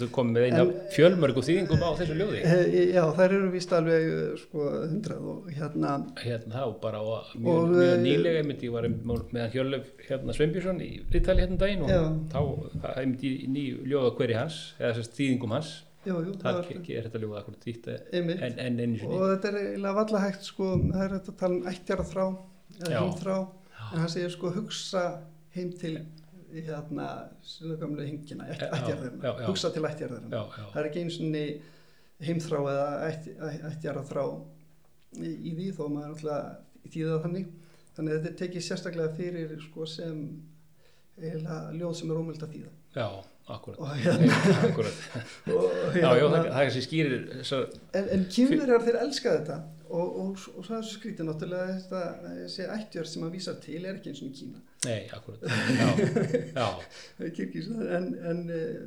þú 0.00 0.06
komið 0.16 0.36
með 0.36 0.44
eina 0.46 0.62
fjölmörgu 0.94 1.42
þýðingum 1.44 1.82
á 1.84 1.90
þessu 1.98 2.14
ljóði. 2.16 2.38
E, 2.40 2.84
já 2.94 3.02
þær 3.18 3.34
eru 3.36 3.50
vist 3.52 3.74
alveg 3.76 4.06
eh, 4.12 4.30
sko 4.40 4.68
hundrað 4.78 5.26
og 5.34 5.50
hérna 5.52 5.90
hérna 6.22 6.62
þá 6.62 6.78
bara 6.86 7.02
á 7.04 7.04
mjög, 7.34 7.50
Og, 7.52 7.74
mjög 7.74 7.90
eh, 7.90 7.98
nýlega 8.06 8.40
einmitt 8.40 8.64
ég 8.64 8.72
var 8.72 8.88
einmitt 8.88 9.34
með 9.36 9.58
Hjörlef 9.58 9.90
hérna 10.06 10.38
Sveinbjörnsson 10.38 10.80
í 10.86 10.90
viðtali 11.12 11.44
hérna 11.44 11.58
um 11.58 11.60
daginn 11.60 11.84
og 11.84 11.92
Já. 11.92 12.00
þá 12.32 12.94
einmitt 12.94 13.28
í 13.28 13.34
ný 13.52 13.66
ljóða 13.92 14.14
hverju 14.16 14.40
hans 14.40 14.62
eða 14.78 14.96
þess 14.96 15.16
þýðingum 15.20 15.56
hans 15.58 15.74
jú, 16.08 16.18
jú, 16.26 16.34
það 16.42 16.58
það 16.58 16.72
er, 16.74 16.82
er 16.98 17.08
þetta 17.08 17.22
ljóða 17.24 17.40
akkur 17.42 17.58
einmitt. 18.18 18.44
en, 18.48 18.60
en 18.66 18.80
einu 18.82 18.92
og 18.92 19.00
sinni 19.02 19.22
þetta 19.22 19.50
er 19.50 19.58
eiginlega 19.62 19.96
valla 20.00 20.22
hægt 20.26 20.50
sko 20.50 20.70
það 20.82 21.02
er 21.04 21.16
þetta 21.16 21.34
að 21.34 21.40
tala 21.42 21.58
um 21.58 21.72
ættjara 21.72 22.08
þrá 22.12 22.24
eða 22.78 22.92
heimþrá 22.98 23.38
en 23.88 24.02
hann 24.02 24.14
segir 24.14 24.34
sko 24.34 24.52
hugsa 24.58 25.04
heim 25.56 25.72
til 25.80 25.94
hérna 26.52 27.08
sinu 27.44 27.76
gamlu 27.80 28.06
hingina 28.06 28.48
já. 28.48 29.34
hugsa 29.46 29.70
til 29.74 29.84
já, 29.84 30.42
það 30.72 30.80
er 30.80 30.88
ekki 30.90 31.04
eins 31.04 31.18
og 31.20 31.34
heimþrá 32.24 32.62
eða 32.72 32.86
ætt, 33.08 33.28
ættjara 33.72 34.04
þrá 34.06 34.24
í, 35.18 35.28
í 35.30 35.52
því 35.54 35.68
þó 35.76 35.84
maður 35.92 36.14
alltaf 36.14 36.92
þýða 36.92 37.18
þannig. 37.24 37.50
Þannig 37.96 38.14
að 38.14 38.20
þetta 38.24 38.40
tekið 38.42 38.64
sérstaklega 38.64 39.14
fyrir 39.18 39.54
sko 39.62 39.86
sem 39.90 40.20
eiginlega 41.18 41.58
ljóð 41.74 41.96
sem 41.98 42.12
er 42.12 42.20
ómöld 42.20 42.44
að 42.44 42.54
þýða. 42.54 42.72
Já, 42.94 43.08
akkurat. 43.54 43.80
Og 43.80 43.96
hérna, 44.02 44.38
akkurat, 44.68 45.00
og, 45.54 45.66
já, 45.96 46.04
já, 46.04 46.12
hérna 46.14 46.30
það, 46.36 46.48
það 46.52 46.62
er 46.66 46.72
sem 46.76 46.86
skýrir 46.86 47.26
En, 47.98 48.08
en 48.16 48.24
kynverjar 48.36 48.86
þeir 48.86 49.00
elska 49.06 49.34
þetta. 49.40 49.58
Og, 49.88 50.08
og, 50.20 50.40
og 50.58 50.64
svo 50.66 50.74
er 50.76 50.82
þessu 50.82 50.98
skrítið 50.98 51.28
náttúrulega 51.30 51.76
þetta, 51.78 52.00
þessi 52.42 52.66
ættjör 52.74 53.06
sem 53.08 53.22
að 53.24 53.36
vísa 53.38 53.54
til 53.64 53.78
er 53.88 53.96
ekki 53.96 54.10
eins 54.12 54.20
og 54.26 54.34
Kína. 54.36 54.60
Nei, 54.84 54.98
akkurat. 55.16 55.46
Já, 56.58 56.66
en, 57.96 58.08
en 58.32 58.42
eh, 58.52 58.82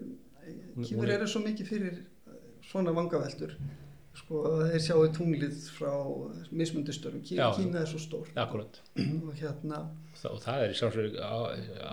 er- 1.09 1.15
eru 1.17 1.29
svo 1.31 1.41
mikið 1.41 1.71
fyrir 1.73 1.95
eh, 1.97 2.35
svona 2.69 2.93
vangaveltur. 2.93 3.57
Sko 4.21 4.41
að 4.49 4.61
þeir 4.73 4.83
sjáu 4.85 5.07
tunglið 5.15 5.57
frá 5.71 5.91
mismundustörum, 6.51 7.21
Kí, 7.23 7.37
Já, 7.39 7.47
já. 7.47 7.57
Kína 7.57 7.81
er 7.81 7.89
svo 7.89 7.99
stór 8.03 8.29
akkurat. 8.35 8.81
Og 9.25 9.33
hérna 9.39 9.85
Þa- 10.21 10.33
og 10.35 10.41
það 10.43 10.63
er 10.67 10.73
í 10.73 10.77
sjálfsögur 10.77 11.21
á, 11.23 11.37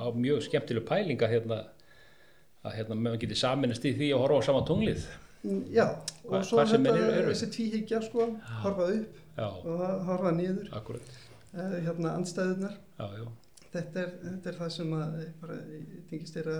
á 0.03 0.07
mjög 0.12 0.43
skemmtileg 0.49 0.85
pælinga 0.89 1.29
hérna 1.31 1.62
að 2.67 2.77
hérna 2.79 2.95
maður 2.99 3.21
getur 3.25 3.41
saminast 3.43 3.85
í 3.89 3.93
því 3.99 4.11
að 4.15 4.23
horfa 4.25 4.39
á 4.39 4.47
sama 4.49 4.63
tunglið. 4.69 5.05
Mm, 5.45 5.61
já, 5.71 5.85
Hva- 6.25 6.39
og 6.41 6.45
svo 6.45 6.57
hvar 6.59 6.67
sem 6.69 6.85
þetta 6.85 7.11
eru. 7.19 7.31
þessi 7.33 7.51
tvíhyggja 7.55 8.01
sko, 8.03 8.25
horfa 8.65 8.89
upp 8.95 9.21
já, 9.39 9.47
og 9.47 10.07
horfa 10.09 10.33
niður. 10.35 10.71
Akkurat. 10.75 11.13
Eh, 11.55 11.77
hérna 11.87 12.17
andstæðunar 12.19 12.75
já, 12.99 13.29
þetta 13.73 14.01
er, 14.03 14.11
þetta 14.25 14.51
er 14.51 14.57
það 14.59 14.71
sem 14.75 14.91
að 14.99 15.15
eh, 15.23 15.29
bara 15.41 15.55
tengist 16.11 16.35
þeirra 16.37 16.57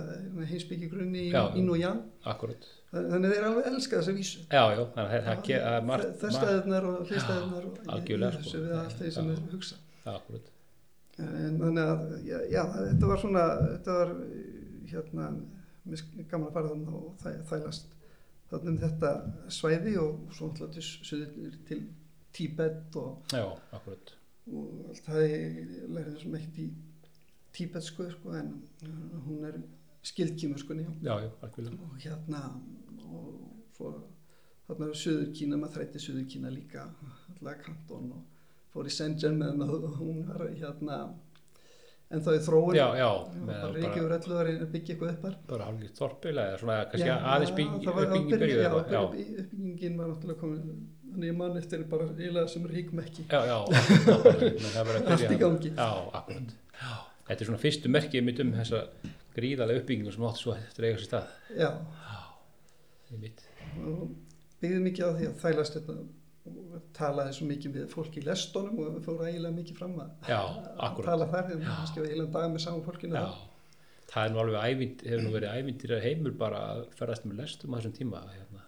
heimsbyggi 0.49 0.89
grunni 0.89 1.25
í, 1.27 1.31
Já, 1.33 1.43
já. 1.49 1.57
í 1.59 1.65
og 1.69 1.77
ján. 1.81 1.99
Akkurat. 2.25 2.69
Þannig 2.93 3.33
þeir 3.35 3.45
alveg 3.49 3.67
elska 3.73 3.99
þessa 3.99 4.15
vísu. 4.17 4.39
Já, 4.49 4.63
já, 4.73 4.83
þannig 4.95 5.13
að 5.19 5.27
það 5.27 5.67
að 5.73 5.83
margt, 5.91 6.15
þörstæðunar 6.23 6.87
og 6.89 7.11
hlýstæðunar 7.11 7.67
og 7.69 7.77
algjörlega, 7.93 8.41
sko. 8.47 8.63
við 8.63 8.73
allt 8.79 8.97
þeir 9.03 9.11
sem 9.19 9.29
er 9.35 9.43
hugsa. 9.51 9.75
Já, 10.05 10.11
akkurat. 10.15 10.49
En 11.19 11.59
þannig 11.59 11.83
að 11.93 12.03
já, 12.25 12.37
já, 12.49 12.63
þetta 12.79 13.07
var 13.11 13.17
svona 13.27 13.45
þetta 13.75 13.97
var 13.99 14.13
hérna 14.89 15.25
gaman 16.29 16.49
að 16.49 16.57
fara 16.57 16.73
þannig 16.73 16.99
og 16.99 17.23
þæ, 17.23 17.31
þælast 17.51 17.95
þannig 18.49 18.69
um 18.71 18.77
þetta 18.83 19.13
svæði 19.53 19.95
og 20.01 20.35
svo 20.35 20.51
alltaf 20.51 20.77
til, 21.69 21.81
Tíbet 22.29 22.95
og, 23.01 23.23
já, 23.33 23.41
og 23.73 24.91
allt 24.91 25.07
það 25.07 25.23
ég 25.25 25.55
lærði 25.89 26.11
þessum 26.13 26.35
ekkert 26.37 26.59
í 26.61 26.67
tíbetsku 27.57 28.05
sko, 28.13 28.35
en 28.37 28.51
uh, 28.85 29.15
hún 29.25 29.47
er 29.49 29.57
skildkímuskunni 30.05 30.85
já, 31.01 31.15
já, 31.25 31.29
og 31.49 31.95
hérna 31.99 32.43
og 33.09 33.31
svo 33.75 33.95
þarna 34.67 34.91
er 34.91 34.99
Suður 35.01 35.31
Kína, 35.33 35.57
maður 35.57 35.79
þrætti 35.79 36.03
Suður 36.03 36.27
Kína 36.29 36.53
líka 36.53 36.85
allavega 37.33 37.65
kantón 37.65 38.11
og 38.13 38.45
fór 38.73 38.87
í 38.89 38.93
Shenzhen 38.93 39.39
meðan 39.41 39.97
hún 39.97 40.21
var 40.29 40.45
hérna 40.53 40.99
en 42.09 42.23
þá 42.25 42.29
er 42.33 42.39
þróun 42.45 42.77
já, 42.77 42.85
já, 42.97 43.07
og 43.09 43.33
með 43.37 43.49
bara 43.49 43.59
bara, 43.63 43.73
reykja 43.79 44.05
úr 44.05 44.13
öllu 44.15 44.37
að 44.37 44.45
reyna 44.47 44.63
að 44.65 44.71
byggja 44.75 44.93
eitthvað 44.95 45.11
uppar 45.15 45.35
bara 45.51 45.67
hálfgeir 45.67 45.91
þorpilega 45.99 46.53
eða 46.53 46.61
svona 46.63 46.77
kannski 46.93 47.11
aðeins 47.15 47.51
það 47.53 47.99
uppbygging 48.05 48.31
í 48.31 48.37
að 48.37 48.45
byrja, 48.45 48.71
já, 48.95 49.01
uppbyggingin 49.03 49.99
var 49.99 50.09
náttúrulega 50.13 50.41
komin 50.41 50.87
þannig 51.09 51.29
ég 51.29 51.37
mann 51.37 51.57
eftir 51.59 51.83
bara 51.89 52.07
eiginlega 52.13 52.49
sem 52.51 52.65
ríkum 52.69 53.01
ekki. 53.03 53.25
Já, 53.29 53.39
já, 53.49 53.57
það 54.05 54.79
að 54.79 55.11
Allt 55.13 55.33
í 55.33 55.39
gangi. 55.41 55.71
já, 55.73 55.89
akkurat. 56.19 56.53
Þetta 57.29 57.43
er 57.43 57.49
svona 57.49 57.61
fyrstu 57.61 57.91
merkið 57.93 58.25
mitt 58.25 58.41
um 58.43 58.53
þessa 58.55 58.83
gríðarlega 59.35 59.83
uppbyggingu 59.83 60.13
sem 60.13 60.25
átti 60.29 60.43
svo 60.43 60.55
eftir 60.55 60.85
að 60.85 60.89
eiga 60.89 61.01
sér 61.01 61.09
stað. 61.09 61.33
Já, 61.59 61.69
í 63.09 63.21
mitt 63.21 63.45
og 63.85 64.07
byggði 64.59 64.79
mikið 64.85 65.05
á 65.05 65.11
því 65.17 65.27
að 65.29 65.35
þælast 65.43 65.77
þetta 65.77 65.95
og 65.95 66.07
talaði 66.97 67.35
svo 67.37 67.47
mikið 67.49 67.75
við 67.77 67.85
fólk 67.93 68.17
í 68.19 68.23
lestónum 68.25 68.79
og 68.83 68.97
fór 69.05 69.23
eiginlega 69.27 69.55
mikið 69.55 69.77
fram 69.79 69.93
að 70.03 70.31
já, 70.31 70.39
að 70.39 70.81
akkurat. 70.87 71.09
tala 71.11 71.27
þar. 71.33 71.51
En 71.55 71.63
kannski 71.67 72.01
var 72.01 72.09
eiginlega 72.09 72.33
dag 72.37 72.49
með 72.53 72.63
saman 72.65 72.85
fólkinu 72.87 73.15
þar. 73.17 73.37
það 74.09 74.25
er 74.25 74.33
nú 74.33 74.41
alveg 74.43 74.67
ævind, 74.73 75.05
hefur 75.05 75.23
nú 75.25 75.33
verið 75.35 75.55
ævindir 75.59 75.95
heimur 76.05 76.35
bara 76.39 76.63
að 76.73 76.81
ferðast 76.97 77.27
með 77.29 77.41
lestum 77.43 77.73
á 77.73 77.77
þessum 77.79 77.95
tíma 77.99 78.23
hérna. 78.33 78.65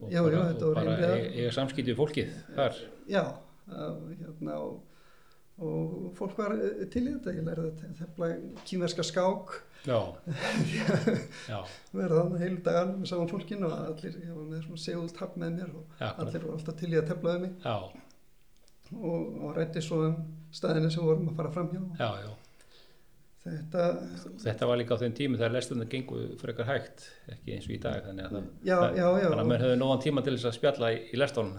og 0.00 0.10
Já, 0.12 0.20
bara, 0.22 0.34
já, 0.34 0.42
þetta 0.52 0.66
og 0.70 0.74
bara 0.78 0.96
eiga, 0.96 1.12
eiga 1.34 1.52
samskipti 1.58 1.92
við 1.92 2.00
fólkið 2.00 2.34
þar. 2.56 2.82
Já, 3.12 3.22
að, 3.68 3.98
hérna 4.22 4.58
og, 4.64 4.78
og 5.62 6.12
fólk 6.18 6.38
var 6.38 6.56
eh, 6.56 6.84
til 6.90 7.04
í 7.06 7.12
þetta. 7.12 7.34
Ég 7.36 7.46
lærði 7.46 7.70
að 7.70 7.96
tefla 8.00 8.30
kýmverska 8.66 9.06
skák. 9.06 9.54
Já, 9.84 9.98
já, 11.50 11.58
verða 11.92 12.22
þannig 12.22 12.40
heilu 12.40 12.62
dagan 12.64 12.94
með 13.02 13.10
saman 13.10 13.28
fólkinu 13.28 13.68
og 13.68 13.74
allir, 13.82 14.14
ég 14.16 14.32
var 14.32 14.46
með 14.48 14.62
svona 14.64 14.80
segult 14.80 15.18
hafn 15.20 15.42
með 15.42 15.58
mér 15.58 15.74
og 15.76 15.98
já, 16.00 16.06
allir 16.24 16.46
voru 16.46 16.54
alltaf 16.56 16.78
til 16.80 16.88
í 16.88 16.96
að 16.96 17.10
tefla 17.10 17.34
um 17.36 17.44
mig. 17.44 17.52
Já, 17.60 17.74
og, 18.94 19.36
og 19.44 19.52
rætti 19.58 19.84
svo 19.84 20.00
um 20.06 20.16
staðinu 20.54 20.88
sem 20.92 21.04
vorum 21.04 21.28
að 21.28 21.36
fara 21.42 21.52
fram 21.52 21.70
hjá. 21.74 21.84
Já, 22.00 22.24
já. 22.24 22.32
Þetta, 23.44 23.86
þetta 24.40 24.66
var 24.70 24.78
líka 24.80 24.96
á 24.96 25.02
þeim 25.02 25.14
tími 25.18 25.36
þegar 25.36 25.52
lesturna 25.52 25.84
gengu 25.92 26.22
frekar 26.40 26.64
hægt 26.64 27.02
ekki 27.28 27.52
eins 27.52 27.66
og 27.68 27.74
í 27.74 27.80
dag 27.82 28.06
þannig 28.06 28.24
að, 28.30 28.46
já, 28.64 28.76
það, 28.78 28.94
já, 28.96 29.04
já. 29.04 29.26
þannig 29.26 29.42
að 29.42 29.50
menn 29.50 29.64
höfðu 29.66 29.80
nógan 29.82 30.00
tíma 30.00 30.22
til 30.24 30.32
þess 30.38 30.48
að 30.48 30.54
spjalla 30.56 30.90
í, 30.94 31.02
í 31.12 31.20
lestunum 31.20 31.58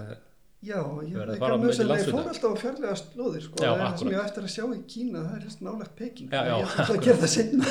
já, 0.65 0.79
ég 1.05 1.15
veit 1.19 1.39
fara 1.41 1.55
að 1.55 1.57
á 1.57 1.63
mjög 1.63 1.75
sem 1.77 1.93
ég 1.93 2.09
fór 2.09 2.29
alltaf 2.31 2.55
á 2.55 2.61
fjárlega 2.63 2.95
slóðir 3.01 3.45
sko, 3.45 3.61
Já, 3.61 3.69
það 3.69 3.75
er 3.75 3.85
það 3.85 4.01
sem 4.01 4.11
ég 4.11 4.19
á 4.19 4.25
eftir 4.25 4.47
að 4.47 4.53
sjá 4.55 4.65
í 4.65 4.81
Kína 4.93 5.23
það 5.25 5.35
er 5.37 5.45
helst 5.45 5.63
nálægt 5.65 5.95
Peking. 5.99 6.33
Já, 6.33 6.41
já, 6.49 6.55
ég 6.55 6.75
ætla 6.75 6.95
að 6.95 7.05
gera 7.05 7.21
það 7.23 7.31
senna 7.35 7.67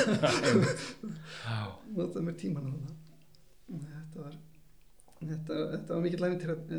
já, 1.49 1.59
nota 1.99 2.23
mér 2.25 2.39
tíman 2.39 2.71
á 2.71 2.73
það. 2.75 2.95
Þetta 3.75 4.23
var 4.23 4.39
þetta, 5.19 5.59
þetta 5.73 5.93
var 5.93 6.03
mikill 6.05 6.23
lægni 6.23 6.41
til 6.41 6.53
að 6.53 6.73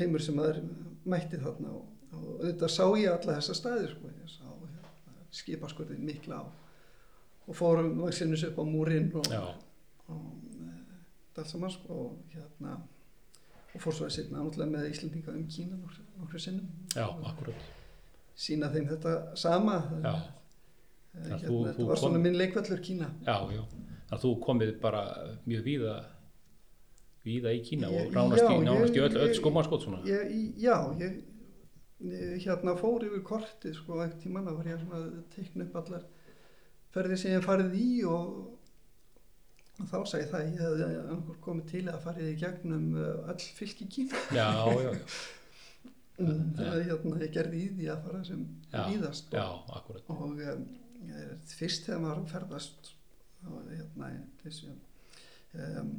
heimur 0.00 0.24
sem 0.24 0.36
maður 0.38 0.62
mætti 1.08 1.40
þarna 1.40 1.74
og, 1.76 1.88
og 2.12 2.28
auðvitað 2.40 2.74
sá 2.74 2.84
ég 3.00 3.12
alla 3.12 3.36
þessa 3.38 3.56
staði 3.58 3.90
sko. 3.90 4.12
ég 4.12 4.30
sá 4.32 4.46
hérna, 4.46 5.16
skipaskurðin 5.42 6.06
mikla 6.06 6.40
og, 6.46 6.54
og 7.46 7.58
fórum 7.58 7.94
vaksinus 8.02 8.46
upp 8.48 8.62
á 8.62 8.64
múrin 8.68 9.10
og, 9.18 9.28
já, 9.32 9.42
og 10.12 10.24
e, 10.56 10.72
allt 11.36 11.52
saman 11.52 11.72
sko, 11.72 12.06
og 12.06 12.34
hérna 12.34 12.78
og 13.74 13.80
fór 13.80 13.92
svo 13.96 14.06
að 14.06 14.14
sitna 14.16 14.38
náttúrulega 14.42 14.70
með 14.76 14.90
Íslandinga 14.92 15.32
um 15.36 15.46
Kína 15.48 15.76
nokkru 16.20 16.38
sinnum. 16.40 16.66
Já, 16.94 17.06
akkurat. 17.30 17.54
Sína 18.36 18.68
þeim 18.72 18.88
þetta 18.88 19.36
sama. 19.36 19.78
Já, 20.02 20.14
Eh, 21.14 21.20
hérna, 21.28 21.38
þú- 21.48 21.64
þetta 21.66 21.76
þú 21.76 21.86
var 21.86 21.96
svona 22.00 22.14
kom- 22.14 22.22
minn 22.22 22.36
leikvallur 22.40 22.80
Kína. 22.80 23.06
Já, 23.26 23.36
já. 23.52 23.62
Þannig 23.62 24.12
að 24.12 24.22
þú 24.24 24.30
komið 24.40 24.80
bara 24.80 25.02
mjög 25.46 25.62
víða 25.66 26.04
víða 27.26 27.50
í 27.52 27.60
Kína 27.64 27.88
Ég- 27.88 28.06
og 28.06 28.12
nánast 28.12 28.42
í, 28.42 28.48
já, 28.48 28.62
nánast 28.64 28.94
í 28.94 28.96
ég- 28.96 29.04
öll, 29.04 29.16
öll 29.20 29.28
ég- 29.28 29.40
skómaskot 29.40 29.82
svona. 29.84 30.02
ég, 30.04 30.30
í- 30.32 30.54
já, 30.56 30.76
ég, 30.98 31.22
hérna 32.46 32.74
fór 32.80 33.04
yfir 33.04 33.22
kortið 33.22 33.74
sko, 33.76 33.92
ekkert 34.02 34.22
tímann 34.22 34.48
að 34.48 34.56
var 34.56 34.64
ég 34.64 34.80
svona 34.80 34.96
að 34.96 35.22
teikna 35.36 35.64
upp 35.64 35.76
allar 35.76 36.04
ferðir 36.94 37.18
sem 37.18 37.30
ég 37.40 37.44
farið 37.44 37.74
í 37.76 38.04
og 38.08 38.58
þá 39.90 39.96
sagði 40.10 40.28
það 40.32 40.44
ég 40.46 40.60
hefði 40.62 41.36
komið 41.46 41.66
til 41.72 41.82
að 41.92 42.00
farið 42.06 42.30
í 42.32 42.36
gegnum 42.42 42.86
uh, 42.98 43.30
öll 43.32 43.46
fylki 43.58 43.86
Kína. 43.96 44.20
Já, 44.36 44.46
já, 44.68 44.92
já, 44.92 45.02
þegar 46.22 46.84
hérna, 46.86 47.18
ég 47.24 47.32
gerði 47.34 47.60
í 47.64 47.68
því 47.76 47.90
að 47.92 48.02
fara 48.06 48.22
sem 48.28 48.42
víðast 48.92 49.32
já, 49.34 49.44
og, 49.48 49.92
og 50.12 50.24
um, 50.30 50.64
ég- 51.08 51.52
fyrst 51.56 51.86
þegar 51.88 52.02
maður 52.04 52.26
ferðast 52.34 52.92
þá 53.42 53.52
hérna 53.72 54.10
þessi 54.44 54.70
um, 54.72 55.92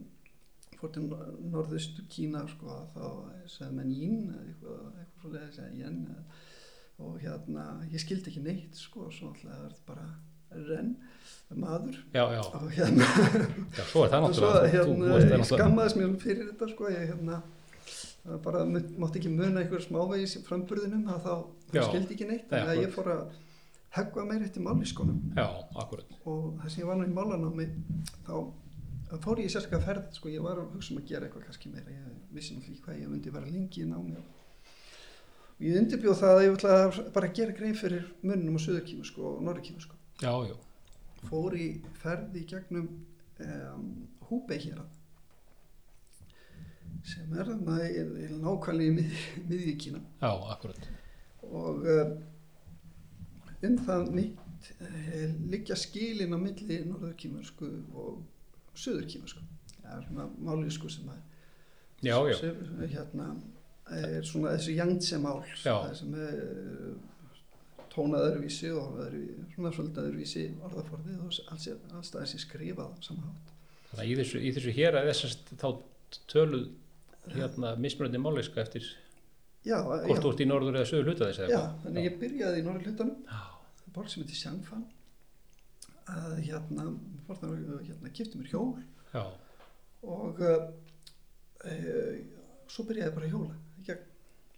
fór 0.80 0.92
til 0.96 1.06
nor- 1.10 1.34
norðustu 1.54 2.06
Kína 2.12 2.44
sko, 2.52 2.78
þá 2.94 3.04
segði 3.52 3.88
yin 3.98 4.30
eða 4.32 4.46
eitthvað, 4.48 4.86
eitthvað 5.02 5.24
svo 5.24 5.34
leiðis 5.36 5.60
að 5.66 5.78
yen 5.82 6.00
og 7.04 7.18
hérna 7.24 7.66
ég 7.92 8.04
skildi 8.04 8.30
ekki 8.32 8.44
neitt 8.46 8.78
sko, 8.80 9.10
svo 9.12 9.32
alltaf 9.34 9.50
er 9.58 9.74
þetta 9.74 9.88
bara 9.90 10.08
renn, 10.70 10.94
maður. 11.54 12.00
Já, 12.16 12.24
já, 12.34 12.42
og 12.44 12.70
hérna, 12.74 13.10
já, 13.78 13.84
svo 13.92 14.06
er 14.06 14.14
það 14.14 14.26
náttúrulega 14.26 14.72
hérna 14.74 15.12
varst 15.14 15.34
ég 15.34 15.46
skammaðist 15.52 16.00
mér 16.00 16.16
fyrir 16.24 16.50
þetta 16.52 16.72
sko, 16.74 16.90
ég 16.94 17.12
hérna 17.14 17.42
bara 18.44 18.64
mátti 18.66 19.20
ekki 19.20 19.32
muna 19.34 19.62
einhver 19.62 19.84
smávegis 19.84 20.38
í 20.40 20.44
framburðinum 20.48 21.10
að 21.12 21.26
þá, 21.26 21.34
þá 21.74 21.80
skildi 21.90 22.16
ekki 22.16 22.28
neitt 22.30 22.54
að 22.56 22.78
ég 22.80 22.94
fór 22.94 23.10
að 23.12 23.24
höggva 23.94 24.26
meir 24.26 24.46
eftir 24.48 24.64
akkurat. 25.84 26.14
Og 26.26 26.54
þess 26.64 26.78
að 26.78 26.82
ég 26.82 26.88
var 26.90 27.00
nú 27.00 27.08
í 27.08 27.14
málanámi 27.14 27.68
þá 28.26 28.36
fór 29.22 29.42
ég 29.44 29.52
sérstaklega 29.52 29.86
ferð 29.86 30.16
sko, 30.18 30.32
ég 30.32 30.46
var 30.46 30.62
að 30.62 30.72
hugsa 30.74 30.94
um 30.94 31.02
að 31.02 31.10
gera 31.12 31.28
eitthvað 31.28 31.46
kannski 31.50 31.74
meira. 31.74 31.92
Ég 31.94 32.32
vissi 32.34 32.56
náttúrulega 32.56 32.86
hvað 32.88 33.02
ég 33.02 33.12
myndi 33.12 33.34
vera 33.36 33.52
lengi 33.52 33.84
í 33.84 33.90
námi. 33.90 34.16
Og 35.54 35.68
ég 35.68 35.78
undirbjóð 35.82 36.22
það 36.24 36.38
að 36.38 36.46
ég 36.48 36.56
ætla 36.58 36.78
að 36.80 37.02
bara 37.14 37.34
gera 37.38 37.58
grein 37.60 37.78
fyrir 37.78 38.08
munnum 38.24 38.58
og 38.58 38.64
söðurkímu 38.64 39.06
sko, 39.06 39.36
og 39.36 39.44
norðurkímu 39.46 39.84
sko. 39.84 40.00
Já, 40.22 40.34
já, 40.48 40.56
fór 41.30 41.56
í 41.58 41.68
ferð 42.02 42.36
í 42.38 42.44
gegnum 42.50 42.90
um, 43.44 43.88
Húbei 44.28 44.60
hér. 44.64 44.82
Sem 47.04 47.34
er 47.36 47.50
nákvæmlega 47.52 48.86
í 48.88 48.94
mið, 48.96 49.18
miðjukína 49.50 50.00
já, 50.22 50.32
akkurat. 50.54 50.88
Og 51.44 51.84
uh, 51.84 52.14
um 53.68 53.80
það 53.88 54.14
mitt 54.16 54.70
uh, 54.78 55.34
liggja 55.52 55.76
skilin 55.80 56.36
á 56.36 56.40
milli 56.40 56.80
norðurkímarsku 56.88 57.70
og 57.92 58.22
söðurkímarsku 58.80 59.44
það 59.84 59.98
er 59.98 60.06
svona 60.08 60.28
málisku 60.48 60.92
sem 60.92 61.10
að 61.12 61.20
já, 62.04 62.16
já, 62.30 62.36
sem, 62.40 62.62
hérna, 62.94 63.30
er 64.00 64.28
svona 64.28 64.56
þessi 64.56 64.78
jangtse 64.78 65.20
mál 65.24 65.42
sem 65.60 66.16
er 66.16 66.40
uh, 66.40 66.94
tónað 67.94 68.28
öðruvísi 68.30 68.72
og 68.74 69.00
öðru, 69.06 69.24
svona 69.54 69.72
svolítið 69.76 70.08
öðruvísi 70.08 70.46
orðaforðið 70.66 71.20
og 71.22 71.40
alls, 71.54 72.12
það 72.14 72.22
er 72.24 72.30
sér 72.32 72.44
skrifað 72.44 72.90
á 72.90 72.98
sama 73.06 73.28
hátt. 73.28 73.52
Þannig 73.90 74.04
að 74.04 74.12
í 74.12 74.18
þessu, 74.20 74.42
í 74.42 74.54
þessu 74.56 74.74
hér 74.78 74.98
að 74.98 75.10
þessast 75.12 75.54
þá 75.62 75.68
töluð 76.34 76.66
hérna 77.34 77.74
mismunandi 77.80 78.22
máleiska 78.22 78.64
eftir 78.64 78.88
já, 79.64 79.78
hvort 79.84 80.28
ert 80.28 80.44
í 80.44 80.48
norður 80.50 80.80
eða 80.80 80.90
söður 80.90 81.12
hluta 81.12 81.30
þess 81.30 81.54
já, 81.54 81.62
þannig 81.86 82.08
ég 82.10 82.18
byrjaði 82.22 82.60
í 82.60 82.66
norður 82.66 82.90
hlutanum. 82.90 83.20
Já, 83.30 83.92
borg 83.96 84.12
sem 84.12 84.24
heitir 84.24 84.40
Sjangfan 84.42 84.86
að 86.14 86.40
hérna, 86.44 86.88
fór 87.28 87.40
það, 87.40 87.54
hérna 87.88 88.14
kipti 88.18 88.40
mér 88.42 88.50
hjól. 88.52 88.72
Já, 89.14 89.24
og 90.04 90.42
uh, 90.44 90.66
svo 92.68 92.88
byrjaði 92.90 93.16
bara 93.16 93.30
að 93.30 93.38
hjóla 93.38 93.60
í 93.80 93.88
gegn. 93.88 94.10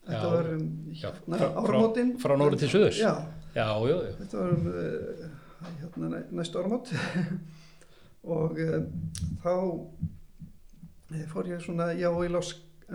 Þetta 0.05 0.29
var 0.35 0.49
um 0.53 0.65
hérna, 1.01 1.37
frá- 1.39 1.53
frá- 1.53 1.63
áramótin. 1.63 2.11
frá 2.21 2.35
norður 2.37 2.59
til 2.61 2.69
já, 3.01 3.13
þetta 4.19 4.41
var 4.43 4.53
um 4.55 4.67
uh, 4.71 5.25
hérna, 5.81 6.09
næ- 6.15 6.31
næstu 6.41 6.61
áramót. 6.61 6.91
Og 8.35 8.57
uh, 8.57 8.85
þá 9.43 9.51
eh, 11.13 11.25
fór 11.29 11.49
ég 11.51 11.61
svona 11.61 11.91
já 11.93 12.09
í 12.09 12.29
lá 12.33 12.41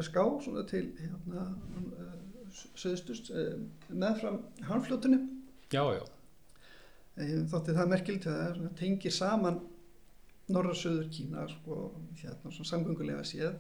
ská 0.02 0.22
svona 0.42 0.64
til 0.70 0.88
hérna 0.98 1.44
uh, 1.46 2.14
söðustust 2.74 3.30
meðfram 3.94 4.40
Ég 7.20 7.44
þótti 7.50 7.74
það 7.76 7.90
merkilegt 7.92 8.26
að 8.30 8.38
það 8.62 8.70
tengir 8.78 9.12
saman 9.14 9.60
norra 10.50 10.72
söður 10.74 11.10
Kína 11.14 11.44
sko, 11.50 11.76
hérna 12.18 12.50
svona 12.50 12.70
samgöngulega 12.70 13.22
séð. 13.28 13.58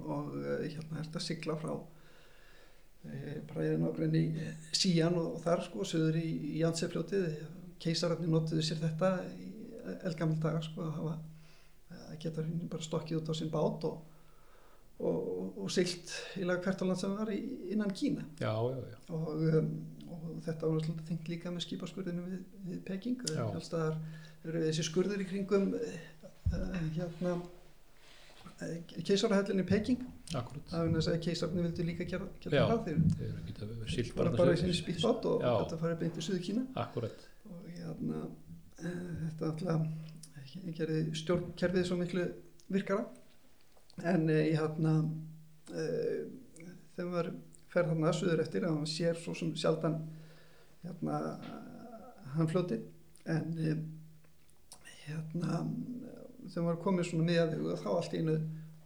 Og 0.00 0.32
hérna 0.34 0.98
er 1.00 1.06
þetta 1.06 1.22
sigla 1.22 1.54
frá 1.60 1.74
bara 3.50 3.66
ég 3.66 3.78
nákvæmni 3.82 4.24
síjan 4.76 5.16
og, 5.18 5.36
og 5.36 5.44
þar 5.44 5.64
sko 5.66 5.86
söður 5.88 6.18
í, 6.20 6.26
í 6.52 6.58
Jansefljótið 6.62 7.38
keisararnir 7.82 8.32
notuðu 8.32 8.64
sér 8.64 8.82
þetta 8.82 9.12
í 9.36 9.50
elgamil 10.08 10.38
daga 10.42 10.62
sko 10.64 10.86
að 10.86 10.94
hafa 11.00 11.16
að 11.96 12.20
geta 12.22 12.44
hérna 12.44 12.70
bara 12.72 12.86
stokkið 12.86 13.20
út 13.20 13.32
á 13.32 13.34
sinn 13.38 13.52
bát 13.52 13.86
og, 13.88 13.98
og, 14.98 15.18
og, 15.56 15.66
silt 15.72 16.14
í 16.40 16.46
lag 16.48 16.62
hvert 16.64 16.82
á 16.82 16.84
land 16.88 17.00
sem 17.00 17.16
var 17.16 17.32
í, 17.32 17.40
innan 17.74 17.92
Kína. 17.94 18.24
Já, 18.40 18.52
já, 18.72 18.78
já. 18.92 18.98
og, 19.14 19.28
um, 19.50 19.72
og 20.06 20.28
þetta 20.46 20.70
var 20.70 20.78
náttúrulega 20.78 21.08
tengt 21.10 21.30
líka 21.32 21.52
með 21.52 21.66
skipaskurðinu 21.66 22.26
við, 22.30 22.44
við 22.70 22.80
Peking. 22.88 23.26
Allstaðar 23.46 23.98
eru 24.46 24.64
þessi 24.68 24.86
skurður 24.86 25.24
í 25.24 25.28
kringum 25.28 25.72
uh, 25.76 26.80
hérna 26.96 27.36
keisarahellin 29.04 29.64
í 29.64 29.68
Peking 29.68 30.04
akkurat. 30.34 30.64
það 30.70 30.80
er 30.80 30.94
þess 30.96 31.10
að 31.12 31.20
keisarni 31.26 31.64
vildi 31.66 31.86
líka 31.86 32.06
gera, 32.10 32.28
gera 32.42 32.64
það 32.72 32.88
þeir 32.88 34.00
eru 34.02 34.16
bara 34.18 34.32
bara 34.34 34.56
í 34.56 34.60
sinni 34.60 34.76
spýtbátt 34.76 35.28
og 35.30 35.44
þetta 35.44 35.80
farið 35.82 36.00
beint 36.02 36.18
í 36.18 36.24
Suðu 36.26 36.40
Kína. 36.46 36.64
Akkurat, 36.82 37.28
og 37.50 37.68
hérna 37.70 38.24
uh, 38.24 39.12
þetta 39.22 39.52
alltaf 39.52 39.86
gerði 40.76 41.00
stjórnkerfið 41.20 41.86
svo 41.86 42.00
miklu 42.00 42.26
virkara. 42.72 43.06
En 44.02 44.26
ég 44.32 44.56
hérna 44.58 44.98
uh, 45.04 46.22
þegar 46.96 47.12
maður 47.12 47.32
fer 47.72 47.90
þarna 47.90 48.10
að 48.10 48.18
suður 48.20 48.42
eftir 48.46 48.66
að 48.66 48.76
hann 48.78 48.90
sér 48.90 49.18
svo 49.20 49.34
sem 49.36 49.52
sjaldan 49.58 50.00
hérna 50.82 51.20
hann 52.36 52.50
fljóti 52.50 52.78
en 53.26 53.52
hérna 55.06 55.60
þegar 56.46 56.66
maður 56.66 56.80
komið 56.84 57.10
svona 57.10 57.26
miðað 57.28 57.82
þá 57.82 57.90
allt 57.92 58.14
í 58.14 58.22
einu 58.22 58.36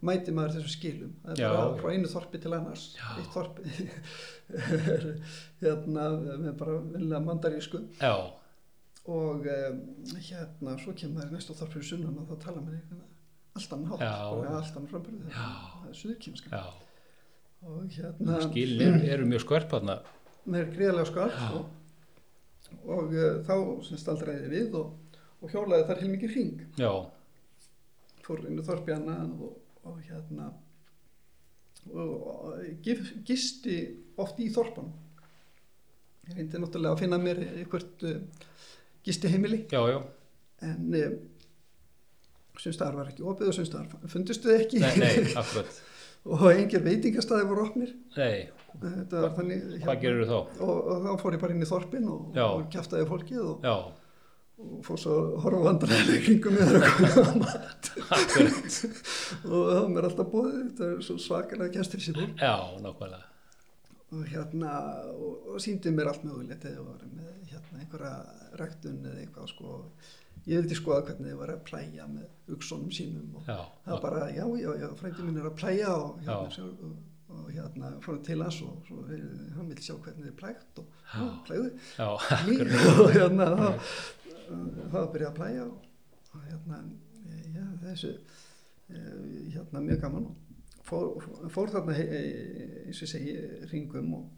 mæti 0.01 0.33
maður 0.35 0.57
þessum 0.57 0.73
skilum. 0.75 1.15
Það 1.23 1.41
er 1.45 1.55
bara 1.55 1.79
frá 1.81 1.89
einu 1.95 2.11
þorpi 2.11 2.41
til 2.41 2.53
annars. 2.57 2.85
Já. 2.97 3.07
eitt 3.21 3.33
þorpi. 3.35 3.89
Er 4.51 5.07
hérna 5.61 6.05
með 6.45 6.53
bara 6.59 6.77
vilja 6.95 7.19
mandarísku. 7.23 7.83
Já, 8.01 8.13
og 9.09 9.47
um, 9.49 9.79
hérna 10.21 10.75
svo 10.81 10.93
kemur 10.93 11.17
maður 11.17 11.31
í 11.31 11.37
næstu 11.37 11.55
þorp 11.57 11.73
fyrir 11.73 11.87
sunnan 11.87 12.19
og 12.21 12.27
þá 12.29 12.35
tala 12.43 12.61
maður 12.61 12.77
einhvern 12.77 13.07
allt 13.57 13.73
annan 13.75 13.89
hátt 13.91 14.03
Já. 14.05 14.11
bara 14.29 14.51
allt 14.59 14.75
annan 14.77 14.89
framburð 14.91 15.31
Já. 15.31 15.47
það 15.81 15.87
er 15.89 15.97
suðurkímska 16.01 16.59
og 17.61 17.95
hérna 17.95 18.37
Skilin 18.45 18.93
eru, 18.93 19.07
eru 19.15 19.25
mjög 19.31 19.43
skörp 19.45 19.73
þarna. 19.73 19.95
með 20.45 20.69
gríðarlega 20.75 21.09
skall 21.09 21.33
Já. 21.33 21.49
og, 21.57 21.65
og 22.85 23.15
uh, 23.17 23.41
þá 23.47 23.55
sem 23.87 24.01
staldraði 24.03 24.51
við 24.53 24.77
og, 24.79 25.17
og 25.41 25.55
hjólaði 25.55 25.87
þar 25.89 26.03
heilmikið 26.03 26.35
hring. 26.35 26.63
Já, 26.77 26.91
fór 28.25 28.45
í 28.45 28.55
þorpi 28.69 28.95
annan 28.95 29.33
og, 29.41 29.57
og 29.89 29.97
hérna 30.05 30.51
og, 31.91 32.61
gisti 33.25 33.77
oft 34.21 34.39
í 34.43 34.51
þorpan 34.53 34.91
ég 36.29 36.37
reyndi 36.37 36.61
náttúrulega 36.61 36.93
að 36.95 37.03
finna 37.03 37.21
mér 37.21 37.41
einhvert 37.47 38.05
uh, 38.05 38.19
gisti 39.05 39.31
heimili 39.31 39.63
já, 39.71 39.81
já. 39.89 40.01
en 40.67 40.97
um, 41.01 41.15
sumstaðar 42.61 42.99
var 42.99 43.11
ekki 43.11 43.25
opið 43.27 43.51
og 43.51 43.57
sumstaðar 43.57 44.11
fundistu 44.11 44.51
þið 44.51 44.63
ekki. 44.65 44.81
Nei, 44.83 44.93
nei, 45.01 45.63
og 46.35 46.43
engir 46.51 46.83
veitingastæði 46.85 47.47
voru 47.49 47.65
opnir. 47.65 47.93
Nei, 48.17 48.49
var 48.81 49.33
þannig 49.37 49.81
hvað 49.85 50.03
gerur 50.03 50.29
þá? 50.29 50.37
og, 50.37 50.75
og 50.77 51.07
þá 51.07 51.23
fór 51.23 51.37
ég 51.37 51.43
bara 51.43 51.55
inn 51.55 51.65
í 51.65 51.69
þorpin 51.69 52.09
og, 52.11 52.39
og 52.45 52.67
kjaftaði 52.73 53.07
fólkið 53.09 53.41
og, 53.43 53.65
Já, 53.65 53.75
og 54.61 54.83
fór 54.85 54.99
svo 55.01 55.15
að 55.17 55.33
horfa 55.45 55.61
vandræðilega 55.67 56.21
kringum 56.27 56.55
mér 56.57 56.77
og 56.77 56.85
koma 56.99 57.25
á 57.25 57.33
mat. 57.41 57.91
Og 59.51 59.67
það 59.67 59.77
var 59.81 59.91
mér 59.95 60.07
alltaf 60.09 60.31
bóðið 60.31 60.55
þetta 60.61 60.87
er 60.91 61.03
svo 61.07 61.17
svakalega 61.21 61.75
gestur 61.77 62.03
sér 62.03 62.19
Já, 62.39 62.55
nákvæmlega. 62.83 63.27
og 64.11 64.23
hérna 64.27 64.71
og, 65.13 65.45
og 65.53 65.61
síndi 65.63 65.91
mér 65.95 66.09
allt 66.11 66.25
mögulegt 66.27 66.65
eða 66.67 66.81
var 66.83 67.05
með 67.15 67.29
hérna 67.51 67.79
einhverja 67.83 68.15
ræktun 68.59 68.97
eða 69.07 69.21
eitthvað 69.23 69.47
sko. 69.53 69.77
Ég 70.49 70.57
vildi 70.57 70.75
skoða 70.75 71.05
hvernig 71.07 71.29
þið 71.31 71.37
var 71.39 71.53
að 71.53 71.61
plæja 71.69 72.07
með 72.09 72.55
uksonum 72.55 72.91
sínum 72.91 73.35
og 73.37 73.45
Já, 73.47 73.59
það 73.85 73.93
var 73.93 74.01
bara, 74.07 74.25
já, 74.33 74.43
já, 74.59 74.71
já, 74.81 74.87
frændi 74.99 75.23
minn 75.27 75.37
er 75.39 75.47
að 75.51 75.57
plæja 75.61 75.91
og 75.95 76.19
hérna, 76.25 76.49
sjá, 76.55 76.63
og, 76.65 76.95
og 77.31 77.51
hérna 77.55 77.91
fór 78.03 78.15
hann 78.17 78.23
til 78.27 78.41
hans 78.43 78.57
og 78.65 78.79
svo, 78.89 79.03
eh, 79.13 79.27
hann 79.55 79.69
vil 79.69 79.83
sjá 79.85 79.93
hvernig 80.01 80.25
þið 80.25 80.31
er 80.33 80.39
plægt 80.41 80.81
og 80.81 80.87
já, 81.99 82.07
og 83.05 83.13
hérna 83.15 83.47
þá 83.53 83.69
þá 84.91 84.97
að 85.01 85.09
byrja 85.15 85.29
að 85.31 85.37
plæja 85.39 85.65
og, 85.67 85.87
hérna, 86.47 86.79
eh, 87.29 87.45
já, 87.55 87.65
þessu 87.85 88.11
eh, 88.89 89.15
hérna 89.55 89.81
mjög 89.85 90.01
gaman. 90.05 90.27
Og 90.81 90.85
fór, 90.87 91.25
fór 91.53 91.71
þarna 91.73 91.95
eh, 92.01 92.85
eins 92.87 93.01
og 93.05 93.11
segi, 93.11 93.35
ringum 93.71 94.13
og, 94.19 94.29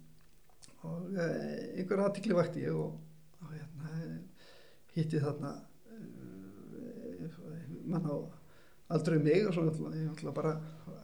og 0.83 1.13
einhver 1.17 2.03
aðtikli 2.07 2.35
vakti 2.37 2.65
ég 2.65 2.75
og, 2.75 2.97
og 3.41 3.53
hérna 3.55 3.93
hitti 4.95 5.21
þarna 5.23 5.53
mann 7.85 8.05
á 8.07 8.15
aldrei 8.93 9.17
mig 9.19 9.45
og 9.47 9.53
svo 9.55 9.63
náttúrulega- 9.65 9.97
ég 9.97 10.07
náttúrulega 10.09 10.35
bara 10.35 10.53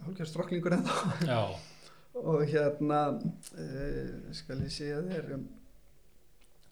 hálfgerð 0.06 0.30
stróklingur 0.30 0.74
en 0.74 0.84
þá 0.84 1.26
já, 1.28 1.40
og 2.30 2.44
hérna 2.48 3.00
skal 4.36 4.62
ég 4.64 4.72
segja 4.72 5.02
þér 5.08 5.34
um, 5.38 5.48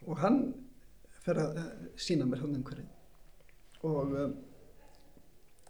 og 0.08 0.18
hann 0.22 0.40
fer 1.28 1.42
að 1.44 1.62
uh, 1.62 1.70
sína 2.08 2.28
mér 2.28 2.44
hann 2.44 2.58
einhverju 2.58 2.88
og 3.88 4.18
um, 4.24 4.36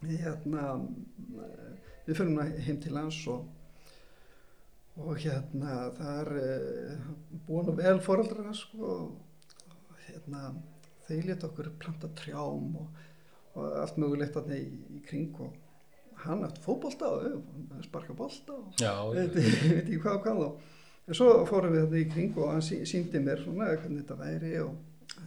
hérna 0.08 0.66
uh, 0.78 1.70
við 2.08 2.16
fyrir 2.20 2.32
núna 2.32 2.48
heim 2.68 2.82
til 2.84 2.96
hans 2.98 3.22
og 3.34 3.54
og 4.98 5.20
hérna 5.22 5.92
það 5.98 6.20
er 6.22 6.32
uh, 6.42 7.10
búin 7.48 7.70
og 7.74 7.78
vel 7.78 8.02
hans 8.02 8.64
sko 8.64 8.94
og 8.96 10.00
hérna 10.08 10.48
þeir 11.08 11.30
leta 11.30 11.48
okkur 11.50 11.70
planta 11.80 12.10
trjám 12.18 12.74
og, 12.82 13.04
og 13.58 13.78
allt 13.84 14.00
mögulegt 14.02 14.40
í, 14.54 14.64
í 14.98 15.04
kring 15.06 15.36
og 15.44 15.54
hann 16.24 16.44
átt 16.48 16.58
fótbolta 16.64 17.12
og 17.14 17.86
sparka 17.86 18.16
bolta 18.18 18.58
og 18.58 18.74
veit 19.16 19.38
ekki 19.38 20.02
hvað 20.02 20.18
og 20.18 20.26
hvað 20.26 20.44
og 20.48 20.74
en 21.08 21.16
svo 21.16 21.30
fórum 21.48 21.76
við 21.76 21.86
þetta 21.86 22.02
í 22.02 22.10
kring 22.12 22.38
og 22.42 22.52
hann 22.52 22.66
sí- 22.66 22.84
sýndi 22.90 23.22
mér 23.24 23.44
svona 23.44 23.70
hvernig 23.76 24.04
þetta 24.04 24.18
væri 24.20 24.54
og 24.64 24.74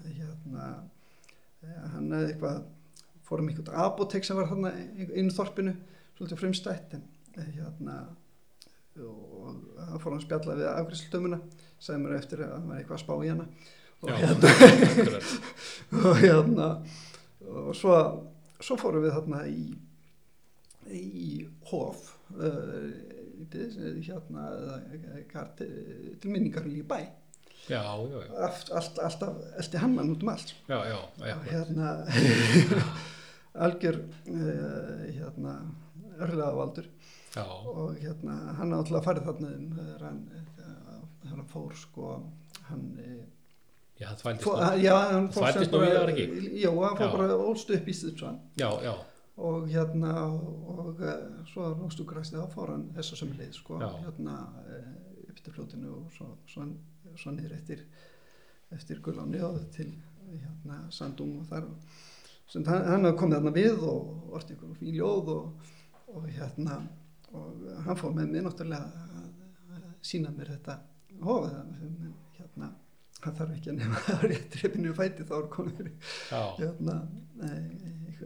hérna 0.04 0.66
eh, 1.64 1.82
hann 1.94 2.12
hefði 2.14 2.32
eitthvað 2.32 2.62
fórum 3.26 3.50
eitthvað 3.50 3.82
apotek 3.84 4.26
sem 4.26 4.38
var 4.38 4.48
þarna 4.50 4.72
inn 5.08 5.30
í 5.30 5.34
þorpinu 5.34 5.76
svolítið 6.16 6.42
frumstætt 6.42 6.96
en 6.98 7.04
eh, 7.36 7.52
hérna 7.58 8.00
og 9.00 9.60
það 9.76 10.00
fór 10.02 10.14
hann 10.14 10.24
spjalla 10.24 10.56
við 10.58 10.70
afgriðsldömuna 10.72 11.38
sagði 11.80 12.00
mér 12.02 12.16
eftir 12.18 12.42
að 12.44 12.56
hann 12.56 12.66
var 12.68 12.80
eitthvað 12.80 12.98
að 12.98 13.04
spá 13.04 13.14
í 13.24 13.30
hana. 13.30 13.46
Og 14.00 14.10
já, 14.10 14.16
hérna 14.20 14.50
og 16.10 16.18
hérna 16.20 16.66
og 17.50 17.70
svo, 17.76 17.94
svo 18.60 18.76
fórum 18.80 19.04
við 19.04 19.16
þarna 19.16 19.44
í 19.48 19.64
í 20.90 21.46
hof 21.70 22.06
uh, 22.34 22.88
hérna 23.52 24.46
til 25.58 25.68
til 26.20 26.32
minningar 26.32 26.66
í 26.66 26.80
bæ 26.82 26.98
Já, 27.68 27.82
já, 27.82 28.20
já, 28.24 28.46
allt, 28.46 28.70
allt, 28.74 28.98
alltaf 28.98 29.36
eldi 29.60 29.78
hann 29.78 29.94
mann 29.94 30.10
út 30.14 30.22
um 30.24 30.28
allt 30.32 30.54
já, 30.68 30.78
já, 30.88 30.98
já, 31.26 31.34
og 31.36 31.44
hérna 31.50 31.90
algjör 33.64 33.96
uh, 34.26 35.04
hérna 35.14 35.52
örlega 36.20 36.54
valdur 36.56 36.86
já, 37.36 37.44
og 37.44 37.94
hérna 38.00 38.36
hann 38.58 38.70
náttúrulega 38.72 39.04
farið 39.06 39.28
þarna 39.28 39.52
um 39.58 39.68
þegar 39.76 40.06
hann, 40.08 40.22
hann 41.30 41.44
fór 41.52 41.74
sko 41.78 42.08
hann 42.70 42.84
eh, 43.04 43.22
já, 44.00 44.08
það 44.08 44.20
þvældist 44.24 44.46
nú. 44.46 44.82
já, 44.84 44.96
hann 45.12 45.28
fór 45.30 45.42
bara- 45.46 45.62
já, 46.64 46.70
hann 46.72 46.96
fór 46.98 47.06
Já. 47.06 47.12
bara 47.16 47.38
ólst 47.50 47.70
upp 47.76 47.88
í 47.88 47.94
Stíðsvann 48.00 48.38
Já, 48.58 48.70
já, 48.86 48.94
og 49.40 49.68
hérna 49.72 50.14
og 50.26 51.00
uh, 51.00 51.44
svo 51.52 51.70
nástu 51.80 52.04
græsti 52.08 52.36
þá 52.38 52.48
fór 52.54 52.74
hann 52.74 52.88
þess 52.96 53.14
að 53.14 53.22
sem 53.24 53.34
leið 53.38 53.54
sko 53.62 53.78
Já. 53.82 53.90
hérna 54.04 54.38
upp 55.28 55.42
til 55.44 55.52
fljótinu 55.54 55.92
og 56.00 56.10
svo, 56.16 56.32
svo, 56.50 56.66
svo 57.18 57.34
niður 57.34 57.56
eftir 57.58 57.84
eftir 58.74 59.00
Guðláni 59.02 59.42
og 59.42 59.58
til 59.74 59.88
hérna 60.30 60.84
Sandung 60.94 61.40
og 61.40 61.48
þar. 61.50 61.66
Sem 62.50 62.66
hann, 62.66 62.86
hafði 62.86 63.16
komið 63.18 63.36
þarna 63.38 63.54
við 63.54 63.84
og 63.86 64.34
orðið 64.34 64.54
einhverjum 64.54 64.78
fín 64.78 64.96
ljóð 64.98 65.32
og, 65.34 65.70
og 66.14 66.28
hérna 66.30 66.80
og 67.30 67.66
hann 67.86 67.98
fór 67.98 68.14
með 68.14 68.32
mér 68.34 68.46
náttúrulega 68.46 69.06
að, 69.06 69.88
sína 70.02 70.32
mér 70.34 70.54
þetta 70.56 70.78
hóð 71.22 71.50
hérna 72.38 72.70
hann 73.20 73.36
þarf 73.36 73.54
ekki 73.54 73.72
að 73.72 73.80
nefna 73.80 74.02
að 74.16 74.26
rétt 74.32 74.56
reyfinu 74.60 74.94
fæti 74.96 75.26
þá 75.28 75.34
er 75.38 75.48
komið 75.52 75.90
hérna, 76.30 76.94
eh, 77.46 77.56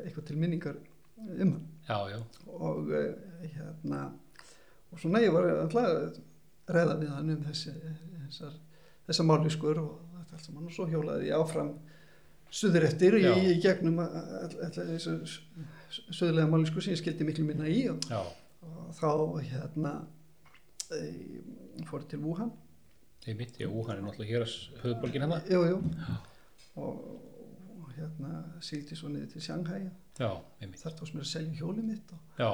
eitthvað, 0.04 0.26
til 0.28 0.38
minningar 0.40 0.78
um 1.24 1.56
hann. 1.56 1.64
Já, 1.88 1.98
já, 2.12 2.20
og 2.54 2.92
eh, 2.94 3.48
hérna 3.56 4.04
og 4.90 5.02
svona 5.02 5.22
ég 5.24 5.34
var 5.34 5.50
alltaf 5.64 6.20
ræða 6.70 6.96
við 7.00 7.12
hann 7.12 7.34
um 7.34 7.42
þessi 7.48 7.74
þessar, 7.74 8.54
þessar 9.08 9.28
máliskur 9.28 9.80
og 9.82 9.92
þetta 10.18 10.38
allt 10.38 10.48
saman 10.48 10.68
og 10.70 10.74
svo 10.76 10.86
hjólaði 10.90 11.28
ég 11.30 11.36
áfram 11.38 11.74
suður 12.54 12.86
eftir 12.88 13.16
í, 13.18 13.24
Já. 13.24 13.34
í 13.34 13.54
gegnum 13.62 14.00
þessu 14.76 15.16
suðulega 16.10 16.50
máliskur 16.50 16.84
sem 16.84 16.94
ég 16.94 17.00
skildi 17.02 17.26
miklu 17.26 17.46
minna 17.48 17.68
í 17.70 17.84
og, 17.92 18.04
og 18.64 18.92
þá 18.98 19.10
hérna 19.50 19.94
e, 20.94 21.00
fór 21.88 22.06
til 22.10 22.22
Wuhan 22.24 22.52
einmitt, 23.26 23.56
já, 23.56 23.68
hann 23.70 23.96
er 23.96 24.02
náttúrulega 24.04 24.34
hér 24.34 24.42
að 24.44 24.54
höfðborgin 24.82 25.22
hennar. 25.24 25.46
jú, 25.48 25.62
jú. 25.70 25.78
Og, 26.76 27.04
og 27.80 27.92
hérna 27.96 28.42
síldi 28.64 28.98
svo 28.98 29.08
niður 29.12 29.30
til 29.32 29.44
Shanghai 29.46 29.84
Já, 29.86 29.92
einmitt, 30.62 30.80
þar 30.82 30.96
tókst 30.98 31.16
mér 31.16 31.24
að 31.24 31.30
selja 31.32 31.58
hjólið 31.58 31.86
mitt 31.88 32.12
og 32.14 32.38
já, 32.38 32.50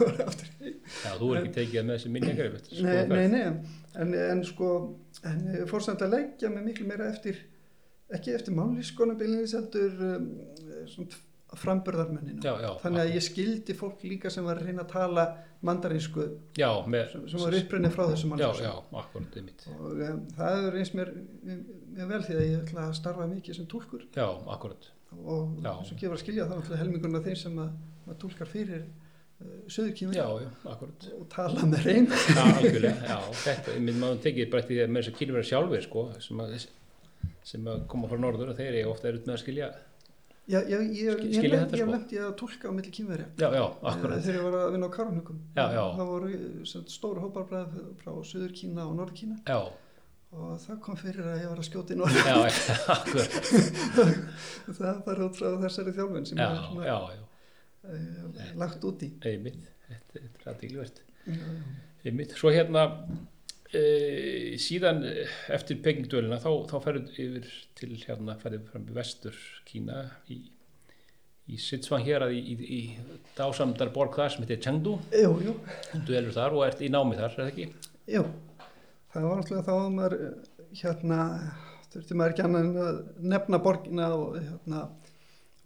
já, 1.04 1.10
þú 1.20 1.30
er 1.30 1.40
ekki 1.40 1.54
tekið 1.58 1.86
með 1.86 1.96
þessi 1.98 2.12
minningar, 2.14 2.52
Nei, 2.86 3.00
nei, 3.10 3.26
nei, 3.34 3.72
en, 4.00 4.14
en 4.24 4.44
sko 4.48 4.70
en 5.28 5.42
ég 5.58 5.66
fór 5.70 5.84
samt 5.84 6.04
að 6.06 6.14
leggja 6.16 6.52
mig 6.52 6.64
miklu 6.70 6.88
meira 6.88 7.10
eftir 7.12 7.42
ekki 8.10 8.32
eftir 8.34 8.56
mállískonabilins 8.56 9.54
heldur 9.58 10.06
um, 10.08 10.30
svona 10.90 11.20
já, 12.62 12.70
þannig 12.78 13.00
að 13.02 13.12
ég 13.16 13.24
skildi 13.26 13.74
fólk 13.74 14.02
líka 14.06 14.30
sem 14.30 14.46
var 14.46 14.60
að 14.60 14.68
reyna 14.70 14.84
að 14.84 14.92
tala 14.92 15.24
mandarinsku 15.66 16.26
Já, 16.56 16.68
með, 16.86 17.10
sem, 17.12 17.24
sem 17.32 17.42
var 17.42 17.56
upprunnið 17.58 17.96
frá 17.96 18.04
akkurat, 19.02 19.36
einmitt, 19.40 19.66
og 19.74 19.90
um, 19.90 20.22
það 20.36 20.56
hefur 20.56 20.76
reynst 20.76 20.96
mér 20.96 21.12
mjög 21.50 22.12
vel 22.14 22.22
því 22.28 22.36
að 22.36 22.44
ég 22.46 22.62
ætla 22.62 22.86
að 22.86 22.96
starfa 23.00 23.26
mikið 23.30 23.58
sem 23.58 23.68
túlkur. 23.70 24.06
Já, 24.14 24.28
akkurat, 24.54 24.90
og 25.18 25.60
sem 25.88 26.00
gefur 26.00 26.16
að 26.16 26.22
skilja 26.24 26.48
það 26.50 26.72
er 26.74 26.82
helmingurinn 26.84 27.20
af 27.20 27.28
þeim 27.28 27.38
sem 27.42 27.60
að, 27.64 27.70
að 28.06 28.18
túlkar 28.24 28.50
fyrir 28.50 28.82
uh, 28.84 30.14
já, 30.14 30.26
akkurat. 30.74 31.08
og 31.18 31.28
tala 31.34 31.68
með 31.70 31.86
reyn 31.88 32.08
Já, 32.10 32.42
algjörlega, 32.44 32.96
já, 33.10 33.18
þetta, 33.44 33.76
maður 33.90 34.24
tekið 34.26 34.50
bara 34.54 34.64
eftir 34.64 34.76
því 34.76 34.82
að 34.86 34.94
með 34.94 35.02
þess 35.04 35.12
að 35.14 35.20
kynverða 35.20 35.50
sjálfur, 35.50 35.86
sko, 35.86 36.06
sem 36.26 36.42
að, 36.44 36.56
sem 37.52 37.70
að 37.74 37.86
koma 37.92 38.10
frá 38.10 38.20
norður 38.22 38.52
og 38.54 38.60
þeir 38.60 38.72
eru 38.74 38.92
ofta 38.94 39.10
erut 39.12 39.26
með 39.28 39.36
að 39.38 39.42
skilja, 39.44 39.70
Já, 40.50 40.58
ég, 40.66 40.80
ég, 40.98 41.20
Skil- 41.20 41.52
ég, 41.52 41.68
sko? 41.70 41.92
að 42.24 42.32
tólka 42.40 42.70
á 42.70 42.72
milli 42.74 42.90
já, 43.54 43.64
akkurat, 43.86 44.22
þegar 44.24 44.38
ég 44.38 44.46
var 44.48 44.56
að 44.58 44.72
vinna 44.74 44.88
á 44.90 44.96
Karunhukum 44.96 45.36
það 45.54 46.08
voru 46.08 46.30
sem 46.32 46.64
sagt 46.72 46.90
stóru 46.90 47.22
hópar 47.22 47.44
frá, 47.46 47.60
frá 48.00 48.10
Suður 48.26 48.54
Kína 48.56 48.86
og 48.88 48.96
Norður 48.98 49.14
Kína 49.20 49.36
já, 49.46 49.60
og 50.30 50.52
það 50.62 50.78
kom 50.84 50.98
fyrir 50.98 51.26
að 51.26 51.40
ég 51.42 51.50
var 51.50 51.60
að 51.60 51.66
skjóta 51.66 51.96
í 51.96 51.98
akkurat, 52.94 53.38
það 54.78 55.00
var 55.06 55.22
út 55.26 55.38
frá 55.40 55.48
þessari 55.64 55.94
þjálfun 55.96 56.28
sem 56.28 56.38
já, 56.38 56.44
ég 56.46 56.68
var 56.76 56.86
já, 56.86 56.94
svona, 57.00 57.16
já, 57.16 57.24
uh, 57.90 58.52
lagt 58.62 58.86
út 58.86 59.02
í. 59.02 59.10
Einmitt, 59.26 59.66
þetta 60.44 60.54
er 60.54 60.76
já. 60.76 60.86
Einmitt. 62.06 62.36
Svo 62.38 62.52
hérna 62.54 62.84
e, 63.74 63.82
síðan 64.62 65.02
eh, 65.08 65.34
eftir 65.52 65.80
pekingdölina 65.84 66.38
þá, 66.42 66.50
þá 66.70 66.76
ferðu 66.86 67.26
yfir 67.26 67.50
til 67.78 67.90
hérna 67.98 68.38
ferðu 68.40 68.62
fram 68.70 68.86
í 68.86 68.94
vestur 68.96 69.36
Kína 69.68 70.04
í, 70.30 70.38
í 71.50 71.58
Sichuan 71.60 72.06
hér 72.06 72.28
að 72.28 72.36
í, 72.38 72.44
í, 72.54 72.78
í 72.78 73.26
dásamdar 73.36 73.90
borg 73.94 74.14
þar 74.16 74.32
sem 74.36 74.46
heitir 74.46 74.62
Chengdu. 74.62 74.94
Jú, 75.10 75.34
jú, 75.48 75.56
þú 75.96 76.16
elur 76.22 76.38
þar 76.38 76.56
og 76.56 76.64
ert 76.68 76.86
í 76.86 76.92
námi 76.94 77.18
þar, 77.18 77.34
er 77.34 77.42
það 77.42 77.52
ekki? 77.52 77.68
jú 78.10 78.24
það 79.12 79.26
var 79.28 79.40
náttúrulega 79.40 79.66
þá 79.66 79.74
að 79.74 79.92
maður 79.96 80.16
eh, 80.26 80.48
hérna, 80.80 81.20
þurfti 81.90 82.18
maður 82.18 82.34
ekki 82.34 82.46
að 82.46 82.98
nefna 83.34 83.62
borgina 83.64 84.10
og 84.16 84.38
hérna 84.38 84.82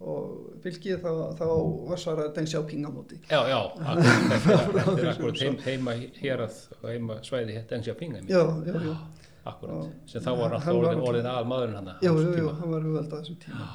og 0.05 0.55
fylgið 0.63 1.05
þá, 1.05 1.11
þá 1.39 1.45
var 1.87 2.01
svara 2.01 2.25
Deng 2.35 2.49
Xiaoping 2.51 2.83
á 2.83 2.91
móti 2.91 3.19
Já, 3.29 3.39
já, 3.47 3.59
akkurat, 3.93 4.81
þetta 4.83 4.95
er, 4.97 5.11
akkurat 5.13 5.43
heim, 5.45 5.55
heima 5.63 5.93
hér 6.19 6.43
að 6.43 6.57
heima 6.83 7.19
svæði 7.23 7.55
hér 7.55 7.69
Deng 7.69 7.85
Xiaoping 7.85 8.17
einmitt. 8.17 8.33
já, 8.33 8.43
já, 8.67 8.75
já. 8.89 8.97
Akkurat, 9.45 9.85
Já. 9.85 10.09
sem 10.09 10.23
þá 10.25 10.31
var 10.39 10.53
alltaf 10.57 10.73
orðin, 10.73 11.01
orðin 11.05 11.27
að 11.29 11.47
maðurinn 11.51 11.75
hann 11.77 11.89
Jú, 12.01 12.13
jú, 12.17 12.29
jú, 12.33 12.45
hann 12.57 12.71
var 12.71 12.85
auðveld 12.87 13.11
á 13.13 13.17
þessum 13.19 13.35
tíma. 13.43 13.65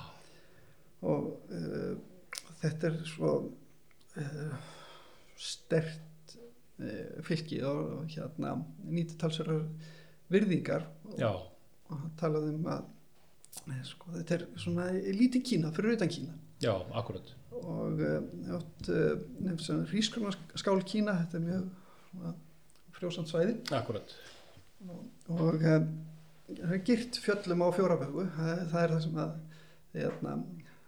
Og 1.07 1.29
uh, 1.55 1.93
þetta 2.59 2.89
er 2.91 2.97
svo 3.07 3.35
uh, 4.19 4.57
stert 5.39 6.10
fylki 7.27 7.61
og, 7.67 8.07
hérna 8.13 8.55
nýti 8.89 9.19
talsverðar 9.21 9.67
virðingar 10.31 10.87
og, 11.19 11.45
og 11.91 12.07
talaði 12.21 12.55
um 12.55 12.69
að 12.71 12.87
eh, 13.73 13.83
sko, 13.87 14.13
þetta 14.15 14.37
er 14.39 14.47
svona 14.63 14.89
lítið 15.21 15.47
Kína 15.51 15.73
fyrir 15.77 15.99
utan 15.99 16.13
Kína. 16.13 16.37
Já, 16.61 16.75
akkurat. 16.97 17.35
Og 17.61 18.01
uh, 18.01 18.21
nefnst 19.45 19.91
rískrona 19.91 20.85
Kína 20.87 21.17
þetta 21.25 21.41
er 21.41 21.47
mjög 21.49 22.37
frjósamt 22.97 23.33
svæði. 23.33 23.57
Akkurat, 23.77 24.15
og 25.31 25.61
það 25.61 26.73
er 26.75 26.83
girt 26.87 27.19
fjöllum 27.23 27.63
á 27.65 27.69
fjórabögu 27.77 28.27
það, 28.35 28.63
það 28.73 28.83
er 28.83 28.95
það 28.95 29.03
sem 29.05 29.19
að 29.23 29.35
hérna, 29.95 30.37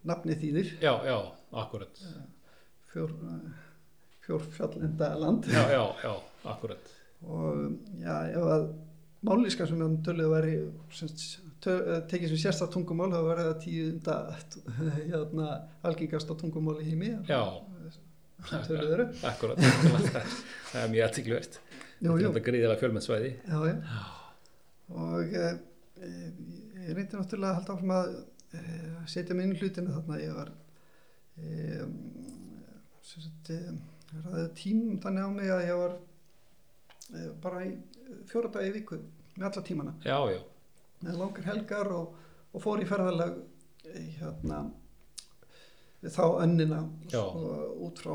nafni 0.08 0.36
þýðir. 0.38 0.72
Já, 0.82 0.92
já, 1.06 1.16
akkurat. 1.62 2.02
Fjór, 2.92 3.14
fjór 4.26 4.46
fjallenda 4.56 5.12
land 5.18 5.48
Já, 5.50 5.62
já, 5.70 5.82
já, 6.04 6.14
akkurat. 6.52 6.92
Og 7.22 7.76
já, 8.02 8.16
ef 8.32 8.48
að 8.56 8.66
mállíska 9.26 9.66
sem 9.66 9.82
hann 9.82 9.98
töluðu 10.06 10.32
væri 10.32 10.54
semst, 10.94 11.40
tö, 11.62 11.76
eh, 11.78 12.00
tekið 12.10 12.32
sem 12.32 12.42
sérsta 12.44 12.68
tungumál 12.70 13.12
það 13.12 13.28
var 13.28 13.42
það 13.42 13.60
tíunda 13.66 14.16
hérna, 15.10 15.50
algengasta 15.86 16.38
tungumál 16.38 16.80
í 16.82 16.88
heimi. 16.90 17.12
Já, 17.28 17.42
töluðu 18.50 18.96
eru. 18.98 19.08
Akkurat. 19.30 19.62
Það 19.62 20.80
er 20.82 20.92
mjög 20.96 21.08
aðtíkluvert 21.08 21.62
Þetta 22.02 22.14
er 22.18 22.24
þetta 22.26 22.42
gríðilega 22.48 22.80
fjölmenn 22.80 23.04
svæði 23.04 23.28
já, 23.46 23.58
já. 23.68 23.74
og 24.98 25.34
e, 25.38 25.50
ég 26.02 26.96
reyndi 26.96 27.14
náttúrulega 27.14 27.52
að 27.52 27.58
halda 27.60 27.76
áfram 27.76 27.92
að 27.94 28.08
e, 28.58 28.62
setja 29.12 29.36
mig 29.38 29.46
inn 29.46 29.54
í 29.54 29.60
hlutinu 29.60 29.94
þarna. 29.94 30.18
Ég 30.18 30.34
var 30.34 30.50
e, 31.38 31.86
sem 33.06 33.22
sagt 33.28 33.52
e, 34.12 34.22
ræði 34.26 34.46
tím 34.58 34.84
þannig 35.02 35.26
á 35.26 35.30
mig 35.32 35.52
að 35.52 35.66
ég 35.68 35.80
var 35.82 35.96
e, 35.96 37.24
bara 37.42 37.64
í 37.66 37.72
fjóra 38.30 38.52
dagi 38.52 38.70
í 38.70 38.76
viku 38.76 39.00
með 39.36 39.48
alla 39.48 39.64
tímana. 39.66 39.96
Já, 40.04 40.18
já, 40.32 40.40
með 41.02 41.18
langar 41.18 41.48
helgar 41.48 41.92
og, 41.96 42.14
og 42.52 42.64
fór 42.64 42.82
í 42.82 42.88
ferðalag 42.88 43.40
e, 43.88 44.06
hérna 44.20 44.62
þá 46.02 46.24
önnina 46.42 46.82
svo, 47.08 47.26
út 47.86 48.00
frá 48.02 48.14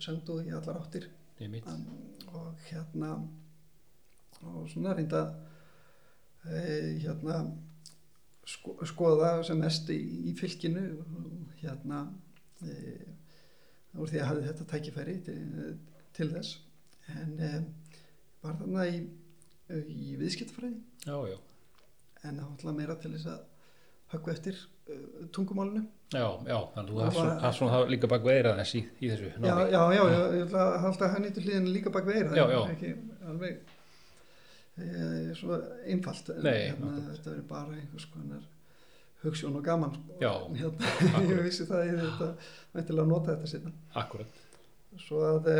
Chengdu 0.00 0.40
í 0.44 0.52
allar 0.52 0.82
áttir. 0.82 1.08
Um, 1.40 1.86
og 2.34 2.58
hérna 2.68 3.14
og 4.44 4.66
svona 4.70 4.94
reynda 4.94 5.22
e, 6.44 6.98
hérna 7.02 7.40
sko, 8.46 8.76
skoða 8.86 9.38
sem 9.46 9.60
mest 9.60 9.90
í, 9.94 9.98
í 10.30 10.34
fylkinu 10.38 10.84
og 11.00 11.60
hérna 11.62 12.04
e, 12.62 12.74
úr 13.94 14.10
því 14.10 14.20
að 14.20 14.28
hafði 14.30 14.46
þetta 14.50 14.68
tækifæri 14.72 15.16
til, 15.26 15.40
til 16.16 16.28
þess. 16.32 16.54
En 17.14 17.34
e, 17.38 17.50
var 18.44 18.56
þarna 18.60 18.86
í, 18.90 19.02
í 19.92 20.14
viðskiptafræði. 20.20 20.78
Já, 21.04 21.16
já, 21.32 21.36
en 22.24 22.40
náttúrulega 22.40 22.78
meira 22.78 22.96
til 23.00 23.12
þess 23.14 23.28
að 23.34 23.42
höggva 24.14 24.32
eftir 24.34 24.58
uh, 24.88 25.28
tungumálinu. 25.34 25.84
Já, 26.14 26.26
já 26.46 26.58
Þannig 26.74 26.78
að 26.78 26.90
þú 26.90 26.98
hast 27.02 27.16
svona, 27.18 27.52
svona 27.58 27.78
líka 27.90 28.10
bak 28.10 28.26
veira 28.26 28.52
þess 28.60 28.76
í, 28.78 28.82
þessu 29.00 29.30
já, 29.30 29.38
námi. 29.42 29.64
já, 29.74 29.80
já, 29.96 30.02
já, 30.12 30.18
ég 30.36 30.44
ætla 30.44 30.64
að 30.64 30.76
halda 30.84 31.08
hann 31.14 31.30
til 31.34 31.44
hlýðin 31.46 31.70
líka 31.74 31.92
bak 31.94 32.06
veira 32.06 32.36
Já, 32.36 32.44
já. 32.52 32.60
ekki 32.74 32.92
alveg 33.30 33.62
e, 34.78 34.84
svo 35.40 35.58
einfalt. 35.90 36.30
En 36.36 36.44
Nei, 36.46 36.58
hérna, 36.68 36.92
þetta 37.08 37.34
er 37.34 37.46
bara 37.50 37.78
einhvers 37.80 38.06
konar 38.12 38.44
hugsjón 39.28 39.58
og 39.58 39.64
gaman 39.66 39.94
sko. 39.96 40.18
Hérna, 40.60 41.22
ég 41.30 41.42
vissi 41.46 41.66
það 41.68 41.88
ég 41.90 42.00
þetta 42.02 42.30
mæntilega 42.74 43.04
að 43.04 43.12
nota 43.12 43.34
þetta 43.34 43.50
sinna 43.52 43.74
Akkurat, 44.02 44.40
svo 45.04 45.22
að 45.28 45.50
e, 45.52 45.56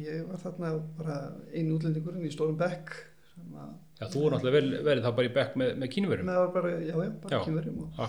ég 0.00 0.26
var 0.30 0.42
þarna 0.42 0.72
bara 0.98 1.20
einu 1.52 1.78
útlendingurinn 1.78 2.26
í 2.26 2.34
stórum 2.34 2.58
bekk 2.60 2.92
já, 3.36 4.06
þú 4.08 4.26
er 4.26 4.36
náttúrulega 4.36 4.58
vel, 4.58 4.74
verið 4.90 5.06
þá 5.06 5.10
bara 5.20 5.30
í 5.30 5.34
bekk 5.38 5.56
með, 5.62 5.72
með 5.80 6.44
bara, 6.58 6.76
já, 6.76 6.94
já, 6.94 7.10
bara 7.24 7.42
kynverjum 7.46 7.82
og 7.86 8.04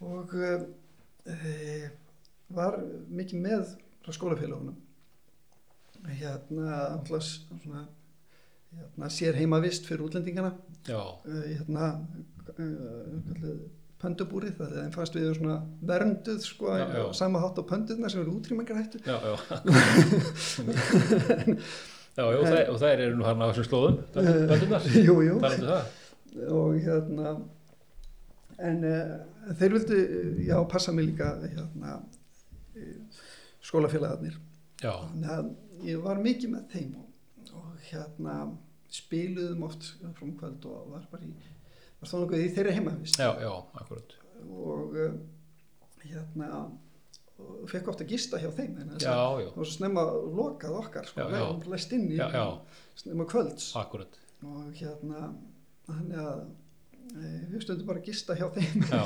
og 0.00 0.36
e, 0.40 1.90
var 2.56 2.78
mikið 3.12 3.42
með 3.44 3.74
frá 4.00 4.16
skólafélagunum 4.16 4.78
hérna, 6.08 6.76
alltaf 6.96 7.24
svona, 7.62 7.84
hérna 8.72 9.10
sér 9.12 9.38
heimavist 9.38 9.88
fyrir 9.88 10.06
útlendingana. 10.06 10.54
Já, 10.88 11.00
hérna 11.26 11.92
e, 12.56 12.58
pöndubúrið 14.00 14.54
það 14.58 14.70
þeim 14.78 14.92
fannst 14.96 15.14
við 15.18 15.26
svona 15.36 15.56
vernduð 15.90 16.40
sko, 16.46 16.66
Já, 16.80 16.86
já. 16.96 17.04
sama 17.20 17.36
hátt 17.42 17.60
á 17.60 17.62
pöndurna 17.68 18.08
sem 18.10 18.20
eru 18.22 18.32
útrýmingar 18.38 18.76
hættu 18.80 18.98
já, 19.04 19.16
já. 19.20 19.34
Já, 22.18 22.24
já, 22.26 22.40
það, 22.42 22.68
og 22.72 22.78
það 22.82 22.92
eru 23.04 23.16
nú 23.16 23.24
hann 23.24 23.40
á 23.40 23.46
þessum 23.48 23.66
slóðum 23.68 23.96
böndunar, 24.50 24.82
jú, 25.08 25.14
jú, 25.24 25.34
talandu 25.40 25.66
það. 25.68 25.84
Og 26.56 26.70
hérna 26.84 27.26
en 28.60 28.78
uh, 28.84 28.92
þeir 29.60 29.72
vildu 29.76 29.96
já, 30.48 30.56
passa 30.68 30.92
mig 30.92 31.04
líka 31.08 31.26
hérna 31.44 31.90
eh, 32.76 32.98
skólafélagarnir. 33.64 34.34
Já, 34.82 34.92
þannig 35.06 35.30
að 35.36 35.44
ég 35.86 35.96
var 36.04 36.16
mikið 36.20 36.48
með 36.56 36.64
þeim 36.74 36.90
og, 36.98 37.06
og 37.62 37.68
hérna 37.88 38.34
spiluðum 38.90 39.62
oft 39.70 39.82
frá 40.18 40.26
kvöld 40.42 40.62
og 40.68 40.76
var 40.90 41.04
bara 41.14 41.24
í 41.24 41.26
var 42.00 42.12
þá 42.12 42.16
nokkuð 42.20 42.44
í 42.44 42.52
þeirra 42.56 42.76
heimavist 42.76 43.20
já, 43.20 43.30
já, 43.44 43.50
akkurat. 43.80 44.14
Og 44.50 44.96
uh, 44.96 45.18
hérna 46.04 46.50
og 47.40 47.68
fekk 47.70 47.88
ofta 47.92 48.06
gista 48.08 48.40
hjá 48.40 48.50
þeim 48.56 48.74
já, 48.76 48.84
að 48.86 49.04
það 49.04 49.44
var 49.56 49.68
svo 49.68 49.74
snemma 49.74 50.04
lokað 50.38 50.76
okkar 50.80 51.08
sko, 51.08 51.24
Já, 51.24 51.38
já. 51.40 51.70
læst 51.72 51.94
inn 51.96 52.08
í 52.10 52.18
já, 52.18 52.26
já, 52.34 52.44
snemma 53.00 53.26
kvölds. 53.30 53.70
Akkurat. 53.80 54.18
Og 54.44 54.66
hérna 54.76 55.30
þannig 55.88 56.20
að 56.24 56.42
e, 57.14 57.30
við 57.52 57.64
stundum 57.64 57.88
bara 57.88 58.02
að 58.02 58.10
gista 58.10 58.36
hjá 58.38 58.46
þeim. 58.56 58.84
Já, 58.90 59.02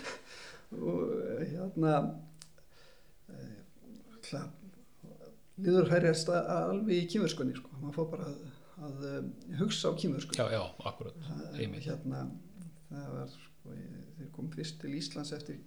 og 0.90 1.12
eh, 1.18 1.44
hérna 1.54 1.94
e, 3.28 3.44
hla, 4.30 4.42
liður 5.60 5.90
hærjast 5.92 6.32
alveg 6.32 6.96
í 6.96 7.08
kýmurskunni 7.12 7.56
sko. 7.58 7.72
maður 7.80 7.98
fór 8.00 8.10
bara 8.14 8.30
að, 8.30 8.40
að 8.80 9.08
um, 9.14 9.32
hugsa 9.60 9.90
á 9.90 9.92
kýmurskunni 10.00 10.40
já, 10.40 10.46
já, 10.56 10.62
akkurat, 10.88 11.16
einmitt 11.58 11.84
hérna 11.88 12.26
það 12.90 13.10
var 13.16 13.26
sko, 13.34 13.74
ég- 13.76 14.06
þeir 14.20 14.30
kom 14.36 14.48
fyrst 14.54 14.80
til 14.82 14.94
Íslands 14.96 15.32
eftir 15.36 15.58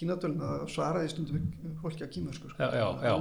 kínatöluna 0.00 0.48
og 0.62 0.68
svaraði 0.70 1.08
stundum 1.10 1.48
fólki 1.82 2.06
á 2.06 2.08
kýmursku 2.14 2.46
sko. 2.52 2.62
já, 2.62 2.68
já, 2.78 2.86
já, 3.02 3.14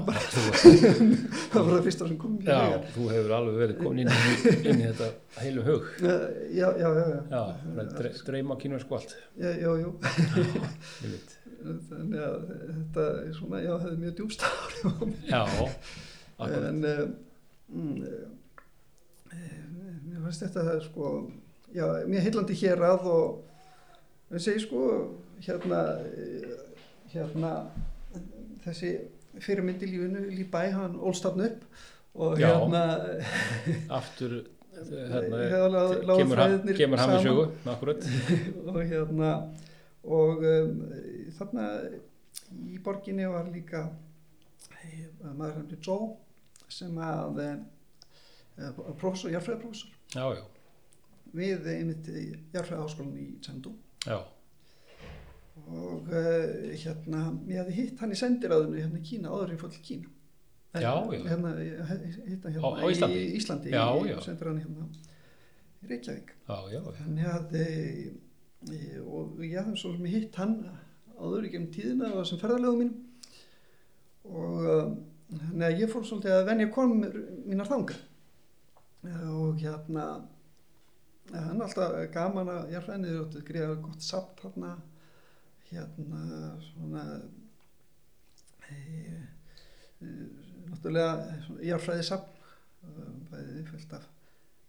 það 1.49 1.63
var 1.65 1.71
það 1.79 1.87
fyrsta 1.87 2.07
sem 2.11 2.19
kom 2.21 2.35
já, 2.45 2.59
hugann. 2.61 2.85
þú 2.93 3.07
hefur 3.09 3.33
alveg 3.39 3.57
verið 3.63 3.79
komin 3.81 4.03
inn, 4.03 4.13
í- 4.13 4.53
inn 4.69 4.83
í 4.83 4.85
þetta 4.91 5.07
heilum 5.41 5.65
hug 5.65 5.87
Eh, 6.09 6.27
já, 6.59 6.67
já, 6.77 6.89
já, 6.99 7.05
já. 7.09 7.21
já, 7.33 7.87
dre, 7.97 8.13
dreyma 8.29 8.59
kynum 8.61 8.83
sko 8.85 8.99
allt 8.99 9.15
já, 9.41 9.49
já, 9.65 9.71
já. 9.81 9.89
þannig 11.89 12.21
að 12.23 12.43
þetta 12.69 13.05
er 13.25 13.33
svona, 13.35 13.59
já, 13.65 13.73
hefði 13.83 13.97
mjög 14.05 14.13
djúbst 14.21 14.45
áhrif 14.47 14.85
á 14.85 14.91
mig. 15.03 15.23
já, 15.27 15.41
akkurat 16.39 16.67
en 16.69 16.85
uh, 16.87 17.01
mm, 17.73 18.37
mér 19.33 20.23
fannst 20.23 20.45
þetta 20.45 20.79
sko, 20.85 21.13
já, 21.75 21.85
mér 22.09 22.25
heillandi 22.25 22.57
hér 22.59 22.83
að 22.89 23.07
og 23.13 24.35
ég 24.35 24.43
segi 24.45 24.65
sko 24.65 24.83
hérna 25.45 25.83
eh, 26.05 26.57
hérna 27.13 27.53
þessi 28.65 28.93
fyrirmynd 29.39 29.83
í 29.85 29.89
lífinu 29.93 30.25
Líbæ, 30.33 30.61
hann 30.75 30.97
ólstafn 30.99 31.45
upp 31.47 31.63
og 32.19 32.39
hérna 32.41 32.83
aftur 33.99 34.41
hérna, 34.75 35.41
Hérna 35.53 35.81
lágu 36.03 36.19
kemur, 36.21 36.43
hann, 36.43 36.75
kemur 36.77 37.01
hann 37.01 37.15
við 37.15 37.25
sögu 37.27 37.47
akkurat, 37.73 38.05
og 38.69 38.79
hérna 38.83 39.33
og 40.09 40.45
um, 40.47 40.77
þarna 41.37 41.65
í 42.69 42.79
borginni 42.83 43.27
var 43.29 43.49
líka 43.51 43.87
eh, 44.83 45.09
maður 45.35 45.65
er 45.65 45.81
Joe 45.83 46.13
sem 46.69 46.95
að 47.03 47.41
professor, 48.99 49.31
jarfræðarprofessor 49.33 49.91
já, 50.15 50.25
já, 50.37 50.43
við 51.39 51.67
einmitt 51.73 52.09
jarfræðaháskólan 52.53 53.17
í 53.21 53.27
Tsendu 53.43 53.73
já. 54.05 54.19
Og 55.69 56.07
uh, 56.07 56.71
hérna 56.79 57.25
ég 57.49 57.59
hefði 57.59 57.75
hitt 57.77 57.99
hann 58.01 58.15
í 58.15 58.17
sendiráðinu 58.17 58.79
hérna 58.79 59.01
í 59.01 59.05
Kína 59.05 59.33
áður 59.33 59.51
en 59.51 59.55
ég 59.57 59.61
fór 59.61 59.73
til 59.73 59.83
Kína. 59.85 60.13
Já, 60.79 60.93
já. 61.11 61.21
hérna, 61.27 61.51
hitt 61.59 62.45
hann 62.45 62.55
Á- 62.55 62.61
hérna 62.61 62.85
á 62.85 62.93
Íslandi? 62.93 63.19
í 63.19 63.35
Íslandi 63.37 63.73
Já, 63.73 63.85
í 63.99 64.15
sendiráðinu 64.25 64.63
hérna 64.65 64.87
í 65.79 65.91
Reykjavík. 65.91 66.33
E, 67.59 67.67
e, 68.69 68.79
og 69.03 69.39
ég 69.45 69.59
hafði 69.59 69.77
svo 69.81 69.93
sem 69.95 70.07
ég 70.07 70.15
hitt 70.17 70.39
hann 70.41 70.57
áður 71.19 71.47
í 71.47 71.53
gegnum 71.53 71.71
tíðina 71.75 72.11
og 72.15 72.27
sem 72.27 72.41
ferðarlegum 72.41 72.81
mín 72.83 72.93
og 74.29 74.67
að 75.59 75.81
ég 75.83 75.91
fór 75.91 76.05
svolítið 76.07 76.35
að 76.37 76.47
venja 76.49 76.69
konum 76.73 77.03
mínar 77.45 77.69
þanga 77.69 77.97
og 79.03 79.59
hérna 79.61 80.05
hann 81.31 81.61
er 81.61 81.65
alltaf 81.67 81.97
gaman 82.13 82.49
að 82.51 82.71
ég 82.73 82.85
hræðinni 82.85 83.15
þér 83.33 83.45
greiða 83.47 83.75
gott 83.83 84.03
samt 84.03 84.41
hérna 84.43 84.71
hérna 85.69 86.21
svona 86.65 87.03
e, 88.69 88.77
náttúrulega 90.69 91.61
járfræði 91.69 92.07
samt 92.09 92.35
bæði 93.29 93.65
fullt 93.69 93.97
af 93.99 94.07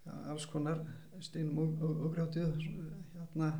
ja, 0.07 0.16
alls 0.33 0.47
konar 0.51 0.83
steinum 1.20 1.59
og, 1.64 1.85
og, 1.85 2.05
og 2.07 2.14
grjótið 2.16 2.55
hérna 3.14 3.51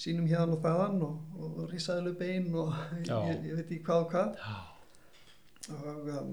sínum 0.00 0.28
hérna 0.30 0.56
og 0.56 0.62
þaðan 0.64 1.02
og, 1.04 1.38
og, 1.38 1.62
risaðlu 1.70 2.14
bein 2.18 2.48
og 2.56 2.72
Já. 3.08 3.16
ég, 3.30 3.46
ég 3.50 3.58
veit 3.58 3.66
ekki 3.66 3.82
hvað 3.86 4.04
og 4.04 4.14
hvað. 4.14 4.30
Já, 4.40 5.76
og 5.76 6.10
um, 6.14 6.30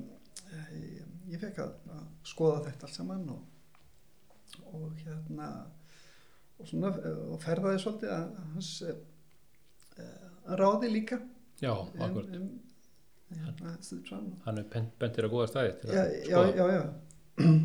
ég, 0.78 1.02
ég 1.34 1.42
fekk 1.42 1.62
að, 1.66 1.74
að 1.98 2.06
skoða 2.32 2.64
þetta 2.70 2.88
allt 2.88 3.00
saman 3.00 3.26
og, 3.36 3.42
og 4.74 4.93
hérna 5.05 5.49
og 6.59 6.68
svona 6.68 6.89
og 7.32 7.41
ferðaði 7.43 7.80
svolítið 7.84 8.13
að, 8.15 8.30
að 8.41 8.53
hans 8.55 8.70
uh, 8.88 10.55
ráði 10.57 10.89
líka. 10.93 11.20
Já, 11.61 11.72
um, 11.74 12.01
akkurat. 12.01 12.36
um, 12.38 12.47
hérna, 13.34 13.74
Sichuan 13.82 14.32
og- 14.32 14.45
hann 14.45 14.57
er 14.61 14.88
bentir 14.99 15.26
á 15.28 15.30
góða 15.30 15.47
staði 15.51 15.74
til 15.82 15.89
já, 15.91 16.03
að 16.38 16.53
skoða. 16.53 16.93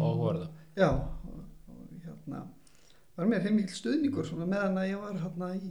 og 0.01 0.17
hóra 0.23 0.49
Já, 0.77 0.89
og, 0.89 1.45
og 1.69 2.01
hérna 2.07 2.41
var 3.17 3.29
mér 3.29 3.45
heimil 3.45 3.69
stuðningur 3.69 4.25
svona 4.27 4.47
meðan 4.49 4.79
að 4.81 4.89
ég 4.91 5.01
var 5.05 5.19
hérna 5.21 5.51
í, 5.55 5.71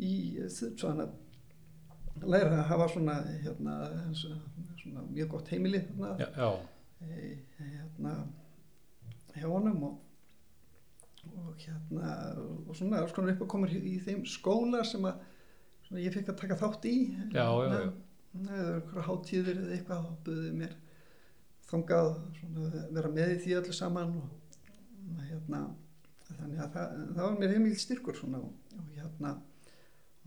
í 0.00 0.12
Þutsvan 0.48 1.04
að 1.04 2.24
læra 2.26 2.56
að 2.62 2.66
hafa 2.72 2.88
svona, 2.90 3.14
hérna, 3.44 3.76
svona 4.16 5.04
mjög 5.12 5.28
gott 5.36 5.48
heimili 5.52 5.78
hérna, 5.84 6.14
já, 6.18 6.28
já, 6.34 6.48
hérna 7.60 8.14
hjá 9.36 9.46
honum 9.52 9.82
og, 9.92 9.98
og 11.38 11.62
hérna 11.62 12.12
og 12.68 12.76
svona 12.76 13.00
alls 13.02 13.14
konar 13.16 13.34
upp 13.36 13.42
og 13.46 13.50
komur 13.54 13.72
í, 13.74 13.94
þeim 14.04 14.24
skóla 14.28 14.82
sem 14.86 15.04
að 15.08 15.20
svona, 15.86 16.02
ég 16.04 16.14
fekk 16.14 16.32
að 16.34 16.40
taka 16.42 16.58
þátt 16.60 16.88
í 16.90 16.94
Já, 17.34 17.46
já, 17.46 17.78
já. 17.78 17.90
eða 18.38 18.74
eitthvað 18.78 19.06
hátíðir 19.08 19.60
eða 19.64 19.76
eitthvað 19.78 20.06
þá 20.06 20.10
buðið 20.28 20.56
mér 20.62 20.74
þangað 21.68 22.10
svona, 22.38 22.70
vera 22.96 23.12
með 23.12 23.34
í 23.34 23.38
því 23.44 23.56
öllu 23.60 23.76
saman 23.76 24.14
og, 24.22 24.56
og 25.12 25.22
hérna 25.28 25.62
þannig 26.28 26.60
að 26.64 26.72
það, 26.76 26.98
það 27.16 27.22
var 27.24 27.38
mér 27.42 27.54
heimil 27.56 27.76
styrkur 27.80 28.18
svona 28.20 28.40
og, 28.44 28.74
og 28.78 28.90
hérna 28.96 29.34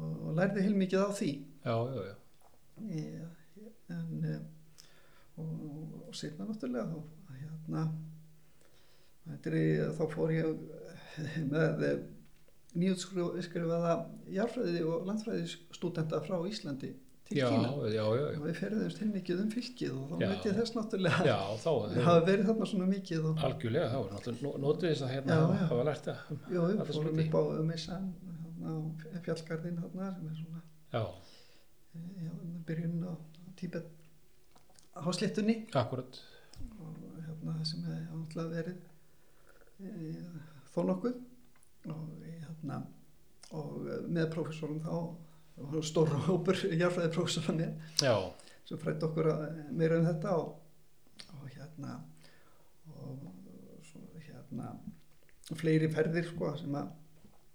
og, 0.02 0.12
og 0.12 0.32
lærði 0.40 0.66
heilmikið 0.68 1.06
á 1.06 1.10
því 1.20 1.32
já, 1.66 1.76
já, 1.96 2.02
já. 2.10 2.16
Ég- 2.98 3.38
en 3.92 4.24
eh, 4.26 4.40
og, 5.38 5.50
og 6.08 6.16
setna 6.16 6.46
náttúrulega 6.48 6.88
þá 6.90 7.42
hérna 7.42 7.82
í- 9.62 9.92
þá 9.98 10.04
fór 10.14 10.32
ég 10.34 10.48
með 11.52 11.86
nýjutskrifaða 12.82 13.94
jarfræði 14.32 14.82
og 14.88 15.08
landfræði 15.10 15.48
stúdenta 15.76 16.22
frá 16.24 16.38
Íslandi 16.48 16.92
til 17.28 17.38
Já, 17.40 17.48
Kína. 17.52 17.70
já, 17.92 17.92
já, 17.96 18.06
já, 18.16 18.24
og 18.40 18.46
við 18.48 18.56
ferðumst 18.60 19.00
heil 19.02 19.10
mikið 19.12 19.42
um 19.44 19.50
fylkið 19.52 19.92
og 19.96 20.06
þá 20.12 20.16
Já. 20.24 20.28
veit 20.32 20.48
ég 20.50 20.56
þess 20.60 20.74
náttúrulega 20.76 21.28
já, 21.28 21.38
þá 21.64 21.70
að 21.82 21.96
er 21.98 22.06
hafa 22.08 22.24
verið 22.28 22.48
þarna 22.50 22.68
svona 22.72 22.88
mikið 22.92 23.28
og 23.30 23.44
algjörlega, 23.48 23.90
þá 23.92 23.98
er 24.02 24.12
náttúrulega 24.16 24.62
notið 24.66 24.88
þess 24.92 25.06
að 25.08 25.14
hérna 25.16 25.38
Já, 25.38 25.44
hafa- 25.62 25.78
já. 25.80 25.86
lært 25.90 26.08
það 26.10 26.18
um 26.32 26.42
jú, 26.56 26.64
alla 26.72 26.88
fórum 26.92 27.22
upp 27.26 27.36
á 27.36 27.42
Messan 27.72 28.10
á 28.62 28.72
fjallgarðin 29.28 29.80
þarna 29.84 30.10
sem 30.16 30.28
er 30.32 30.36
svona 30.42 30.62
Já, 30.92 31.04
eh, 31.96 32.10
já, 32.26 32.32
byrjun 32.68 32.98
á 33.08 33.14
Tíbet 33.62 33.88
á 34.92 35.08
sléttunni. 35.16 35.56
Akkurat, 35.78 36.18
og 36.82 36.96
hérna 37.24 37.54
það 37.60 37.68
sem 37.70 37.84
hefði 37.88 38.02
náttúrulega 38.10 38.56
verið 38.58 38.80
e, 39.80 39.90
þó 40.76 40.80
nokkuð. 40.90 41.20
Og 41.92 42.08
hérna 42.28 42.82
og 43.58 43.88
eh, 43.90 44.02
með 44.08 44.30
prófessorum 44.36 44.80
þá 44.86 44.96
stóra 45.86 46.18
hópur 46.28 46.58
með 46.72 47.12
já, 48.02 48.14
sem 48.66 48.80
frætti 48.82 49.06
okkur 49.10 49.28
að- 49.34 49.60
meira 49.78 49.98
um 50.00 50.06
þetta 50.08 50.36
og, 50.38 50.54
og 51.36 51.50
hérna 51.52 51.98
og 52.96 53.28
svo 53.86 54.02
hérna 54.26 54.72
fleiri 55.60 55.90
ferðir 55.92 56.30
sko 56.32 56.54
sem 56.58 56.76
að 56.80 56.90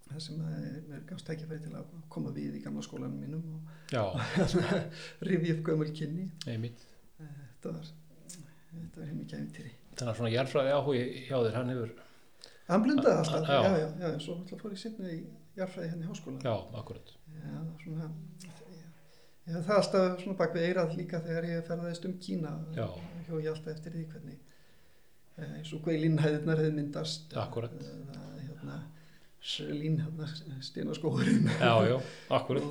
það 0.06 0.20
sem 0.26 0.42
er 0.46 1.00
gafst 1.08 1.26
tækifæri 1.26 1.62
til 1.64 1.72
að 1.80 1.88
koma 2.12 2.30
við 2.36 2.58
í 2.60 2.62
gamla 2.62 2.82
skólanum 2.84 3.16
mínum 3.24 3.42
og 3.56 4.20
rifi 5.26 5.54
upp 5.56 5.64
gömul 5.70 5.88
kynni. 5.96 6.28
Einmitt. 6.46 6.84
Þetta 7.18 7.72
var 7.72 7.88
þetta 8.76 9.00
var 9.00 9.08
heimikið 9.10 9.38
æfintýri 9.40 9.72
þannig 9.96 10.10
að 10.12 10.18
svona 10.20 10.30
jarfræði 10.34 10.72
áhugi 10.76 11.04
hjá 11.30 11.36
þér, 11.40 11.54
hann 11.56 11.70
hefur 11.72 11.92
Hann 12.66 12.82
blundaði 12.82 13.18
alltaf, 13.20 13.46
Já. 13.48 13.58
já, 13.62 13.76
já, 13.78 13.88
já, 14.02 14.18
svo 14.24 14.34
alltaf 14.40 14.60
fór 14.62 14.72
ég 14.74 14.80
setna 14.82 15.10
í 15.14 15.20
jarfræði 15.56 15.90
henni 15.92 16.06
í 16.06 16.08
háskóla. 16.10 16.40
já, 16.42 16.54
akkurat, 16.80 17.12
Já, 17.36 17.60
svona, 17.84 18.08
ég 19.46 19.54
hef 19.54 19.66
það 19.68 19.76
alltaf 19.80 20.20
svona 20.24 20.38
bak 20.40 20.54
við 20.56 20.64
eirað 20.70 20.96
líka 20.98 21.20
þegar 21.22 21.46
ég 21.50 21.64
ferðaðist 21.68 22.08
um 22.08 22.16
Kína. 22.26 22.52
Já. 22.74 22.86
Hjó 23.28 23.38
ég 23.38 23.50
alltaf 23.52 23.70
eftir 23.76 23.94
því 23.94 24.04
hvernig 24.10 24.38
eh, 25.38 25.52
eins 25.60 25.72
og 25.76 25.84
hvað 25.84 26.00
línhæðirnar 26.06 26.62
hefði 26.64 26.74
myndast. 26.80 27.36
Akkurat. 27.44 27.76
Eh, 27.78 28.00
það, 28.10 28.32
Hérna, 28.46 28.80
lín, 29.78 30.00
hérna, 30.02 30.26
steinaskóðurinn. 30.66 31.46
já, 31.60 31.74
já, 31.86 31.96
akkurat 32.34 32.66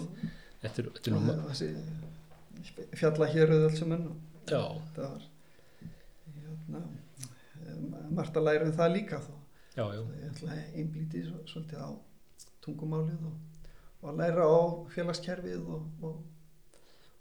þetta 0.62 0.82
er, 0.82 0.90
þetta 0.98 1.12
er 1.12 1.16
nú 1.16 1.36
Þessi 1.46 1.70
fjalla 3.00 3.28
hér 3.32 3.54
auðvitað 3.54 3.80
saman. 3.80 4.06
og 4.12 4.52
já, 4.52 4.62
Það 4.96 5.08
var 5.14 5.26
hérna, 6.36 6.84
eh, 7.64 7.80
margt 8.20 8.36
að 8.42 8.48
læra 8.50 8.68
um 8.68 8.76
það 8.76 8.94
líka 8.98 9.22
þó. 9.24 9.35
Já, 9.76 9.86
já, 9.96 10.02
ég 10.02 10.30
ætla 10.32 10.52
að 10.56 10.78
einblíti 10.82 11.24
svo- 11.28 11.44
svolítið 11.52 11.82
á 11.84 11.90
tungumálið 12.66 13.26
og, 13.30 13.36
og 14.02 14.18
læra 14.20 14.46
á 14.48 14.60
félagskerfið 14.96 15.68
og, 15.76 15.86
og, 16.02 16.16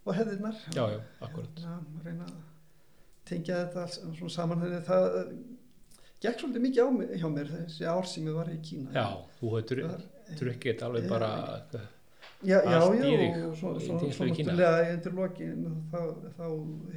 og 0.06 0.14
hefðirnar. 0.18 0.56
Já, 0.76 0.84
já, 0.94 1.00
akkurat. 1.26 1.60
Hérna, 1.60 2.04
reyna 2.04 2.28
að 2.28 2.40
tengja 3.28 3.58
þetta 3.64 3.82
alls 3.86 3.98
svona 4.18 4.34
saman. 4.38 4.64
Þegar 4.64 4.86
það 4.88 5.06
eh, 5.20 5.34
gekk 6.24 6.40
svolítið 6.44 6.64
mikið 6.68 6.84
á 6.84 6.88
mig, 6.98 7.14
hjá 7.20 7.28
mér 7.32 7.52
þessi 7.54 7.88
ár 7.88 8.08
sem 8.08 8.28
ég 8.30 8.36
var 8.38 8.50
í 8.52 8.58
Kína. 8.64 8.92
Já, 8.96 9.06
þú 9.40 9.54
hefur 9.58 9.84
Það- 9.88 10.10
drukkið 10.40 10.82
alveg 10.88 11.08
bara 11.10 11.30
já, 12.44 12.58
já, 12.64 12.70
já, 12.70 12.80
og 13.48 13.56
svo, 13.56 13.72
náttúrulega 13.74 14.94
undir 14.94 15.14
lokin 15.18 15.64
þá, 15.92 16.00
þá 16.38 16.46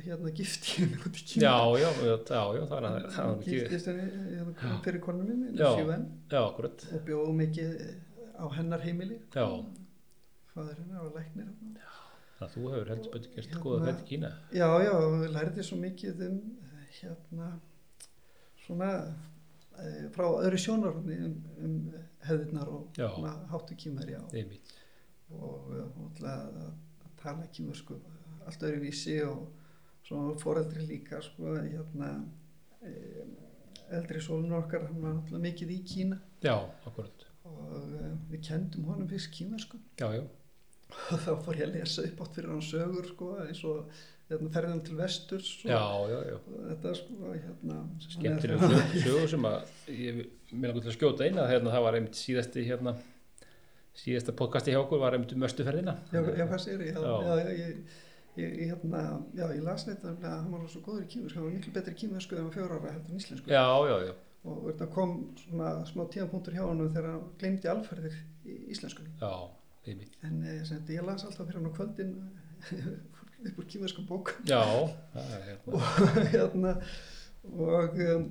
hérna 0.05 0.31
gifti 0.39 0.81
ég 0.83 0.91
mig 0.91 1.05
út 1.07 1.19
í 1.21 1.23
Kína. 1.31 1.43
Já, 1.47 1.55
já, 1.81 1.89
já, 2.07 2.15
já, 2.17 2.41
já, 2.57 2.63
það 2.71 2.87
er 2.89 3.07
það 3.17 3.43
giftist 3.47 3.89
henni 3.91 4.07
hérna, 4.37 4.75
fyrir 4.85 5.01
konum 5.07 5.29
minni 5.31 5.53
Já. 5.57 5.69
Sjöven, 5.77 6.05
já, 6.31 6.39
akkurat. 6.43 6.87
Og 6.93 7.05
bjóð 7.07 7.31
mikið 7.41 7.71
á 8.37 8.45
hennar 8.57 8.83
heimili. 8.85 9.19
Já, 9.35 9.47
fadur 10.53 10.77
hennar 10.81 11.07
og 11.07 11.15
læknir 11.17 11.47
hérna. 11.47 11.93
það 12.37 12.51
þú 12.53 12.67
hefur 12.73 12.91
heldur 12.93 13.13
betur 13.15 13.31
gert 13.35 13.47
Hérna- 13.51 13.63
góða 13.63 13.85
þetta 13.87 14.05
Kína. 14.11 14.33
Já, 14.53 14.67
já, 14.87 14.93
við 15.23 15.31
lærði 15.37 15.63
svo 15.69 15.79
mikið 15.81 16.27
um 16.27 16.37
hérna 16.97 17.49
svona 18.67 18.91
e, 19.77 20.09
frá 20.15 20.27
öðru 20.43 20.59
sjónarhóðni 20.61 21.17
um, 21.25 21.35
um 21.63 21.75
hefðirnar 22.27 22.69
og 22.73 22.97
Já. 22.97 23.07
svona, 23.13 23.33
háttu 23.51 23.77
kýmverja 23.79 24.21
og, 25.35 25.69
einmitt, 25.73 25.85
og, 25.87 26.17
og 26.23 26.23
að, 26.31 26.59
að 27.05 27.13
tala 27.21 27.47
kýmversku 27.53 27.99
allt 28.47 28.63
öðru 28.63 28.83
vísi 28.85 29.17
og 29.27 29.47
svona 30.07 30.37
foreldri 30.39 30.85
líka 30.87 31.19
sko, 31.23 31.57
hérna 31.57 32.13
e, 32.79 32.93
eldri 33.97 34.21
sólun 34.23 34.55
okkar 34.61 34.87
hann 34.87 35.01
var 35.03 35.17
náttúrulega 35.17 35.43
mikið 35.49 35.73
í 35.75 35.79
Kína. 35.87 36.19
Já, 36.43 36.55
akkurat 36.87 37.27
og 37.47 37.95
e, 37.95 38.11
við 38.31 38.43
kendum 38.49 38.87
honum 38.91 39.07
fyrst 39.09 39.31
kýmversku 39.35 39.79
já, 39.99 40.07
já, 40.15 40.23
og 41.11 41.25
þá 41.25 41.31
fór 41.45 41.59
ég 41.59 41.67
að 41.67 41.75
lesa 41.77 42.05
upp 42.07 42.21
átt 42.23 42.37
fyrir 42.37 42.53
hann 42.53 42.63
sögur 42.65 43.09
sko, 43.11 43.33
eins 43.43 43.61
og 43.67 43.99
hérna, 44.29 44.51
ferðum 44.55 44.81
til 44.87 44.97
vesturs 44.99 45.51
og, 45.65 45.71
já, 45.71 45.83
já, 46.11 46.17
já. 46.31 46.37
Þetta 46.71 46.95
sko 47.01 47.35
hérna 47.35 47.77
skemmtileg 48.07 48.63
hann 48.63 48.75
sög, 48.75 48.97
sögur 49.05 49.31
sem 49.33 49.47
að 49.51 49.69
ég 49.93 50.23
til 50.83 50.91
að 50.91 50.97
skjóta 50.97 51.27
eina 51.27 51.47
hérna, 51.51 51.75
það 51.75 51.87
var 51.87 51.99
einmitt 51.99 52.19
síðasti 52.19 52.65
hérna 52.67 52.95
síðasta 53.97 54.35
podcasti 54.37 54.73
hjá 54.73 54.81
okkur 54.81 55.01
var 55.01 55.17
um 55.17 55.47
östuferðina. 55.47 55.97
Já, 56.13 56.21
já, 56.21 56.45
hvað 56.45 56.61
segir 56.63 56.85
ég? 56.85 57.97
Hérna, 58.37 59.03
ég 59.33 59.63
las 59.65 59.87
neitt 59.87 60.03
að 60.05 60.21
hann 60.27 60.51
var 60.53 60.65
svo 60.69 60.83
góður 60.85 61.07
í 61.07 61.09
kímersku, 61.09 61.39
hann 61.39 61.47
var 61.47 61.55
miklu 61.55 61.73
betri 61.73 61.95
í 61.95 61.99
kímersku 62.03 62.37
en 62.37 62.45
var 62.45 62.53
fjóra 62.53 62.77
ára 62.77 62.91
heldur 62.93 63.15
en 63.15 63.21
íslensku. 63.21 63.49
Já, 63.49 63.63
já, 63.89 63.95
já, 64.05 64.13
og 64.45 64.59
þetta 64.67 64.87
kom 64.93 65.15
svona 65.41 65.71
smá 65.89 66.03
tíðanpunktur 66.13 66.57
hjá 66.57 66.63
hann 66.67 66.83
þegar 66.83 67.09
hann 67.15 67.23
glemdi 67.41 67.71
alferðir 67.71 68.19
í 68.45 68.59
íslenskunni 68.75 69.15
já, 69.17 69.31
einmitt. 69.89 70.19
En 70.27 70.37
eh, 70.45 70.61
sem, 70.69 70.83
ég 70.93 71.07
las 71.07 71.25
alltaf 71.25 71.49
fyrir 71.49 71.63
hann 71.63 71.73
á 71.73 71.77
kvöldin 71.79 72.13
upp 73.47 73.61
úr 73.63 73.69
kímersku 73.73 74.05
bók. 74.05 74.35
Já, 74.45 74.61
það 75.15 75.33
er 75.39 75.49
hérna. 75.49 76.29
Hérna, 76.35 76.75
og 77.57 78.01
um, 78.05 78.29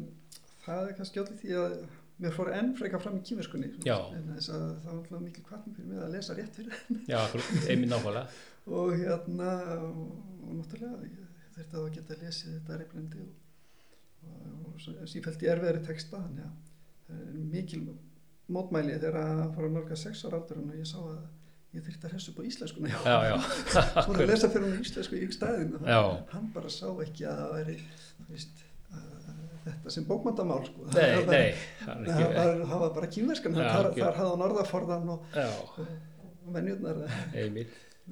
það 0.62 0.85
er 0.85 0.99
kannski 1.01 1.25
allir 1.25 1.43
því 1.43 1.59
að 1.64 1.79
mér 2.23 2.35
fór 2.37 2.51
enn 2.57 2.75
freka 2.79 3.01
fram 3.03 3.19
í 3.19 3.25
kímerskunni 3.29 3.71
Já. 3.85 3.97
en 4.17 4.31
þess 4.35 4.53
að 4.55 4.67
það 4.67 4.91
var 4.91 4.99
alltaf 4.99 5.25
mikil 5.25 5.47
kvartning 5.49 5.77
fyrir 5.77 5.91
mig 5.91 6.05
að 6.05 6.14
lesa 6.17 6.37
rétt 6.39 6.61
fyrir 6.61 6.79
já, 7.12 7.19
einmitt 7.69 7.93
nákvæmlega. 7.93 8.27
Og 8.77 8.95
hérna 8.99 9.51
og, 9.79 9.99
náttúrulega 10.59 11.11
þurfti 11.57 11.79
að 11.81 11.91
geta 11.95 12.17
lesið 12.21 12.55
þetta 12.57 12.79
reyflendi 12.81 13.21
og, 13.23 13.35
og, 14.33 14.89
og 14.97 15.11
sífellt 15.12 15.45
í 15.45 15.51
erfiðari 15.53 15.85
texta 15.87 16.21
þannig 16.25 16.49
að 16.49 16.67
er 17.17 17.47
mikil 17.53 17.85
mótmæli 18.53 18.97
þegar 18.99 19.21
að 19.23 19.43
fara 19.55 19.71
nálga 19.73 19.99
sex 19.99 20.25
ára 20.27 20.41
aldurinn 20.41 20.73
og 20.73 20.81
ég 20.81 20.89
sá 20.89 20.99
að 21.01 21.21
ég 21.77 21.85
þurfti 21.85 22.09
að 22.09 22.14
hressu 22.14 22.33
upp 22.33 22.41
á 22.41 22.49
íslenskuna 22.49 22.93
já, 22.93 22.99
já, 23.07 23.17
já, 23.31 24.03
fór 24.07 24.23
að 24.23 24.31
lesa 24.31 24.51
fyrir 24.53 24.67
hún 24.69 24.85
íslensku 24.85 25.19
í 25.19 25.29
staðinu 25.35 25.83
Já. 25.85 26.01
hann 26.33 26.49
bara 26.55 26.73
sá 26.73 26.87
ekki 27.05 27.27
að 27.29 27.43
það 27.43 27.55
væri 27.57 27.77
þú 27.87 28.29
veist, 28.33 28.62
þetta 29.67 29.93
sem 29.95 30.07
bókmyndamál 30.09 30.62
sko. 30.67 30.87
nei, 30.95 31.11
það, 31.27 31.33
nei 31.33 32.07
það 32.07 32.23
var, 32.37 32.62
það 32.71 32.83
var 32.85 32.95
bara 32.99 33.11
kýmverskan 33.17 33.59
þar, 33.59 33.91
þar 33.97 34.19
hafði 34.21 34.31
hann 34.31 34.45
orðaforðan 34.47 35.12
og, 35.14 35.39
og 35.43 36.51
venjurnar 36.55 37.03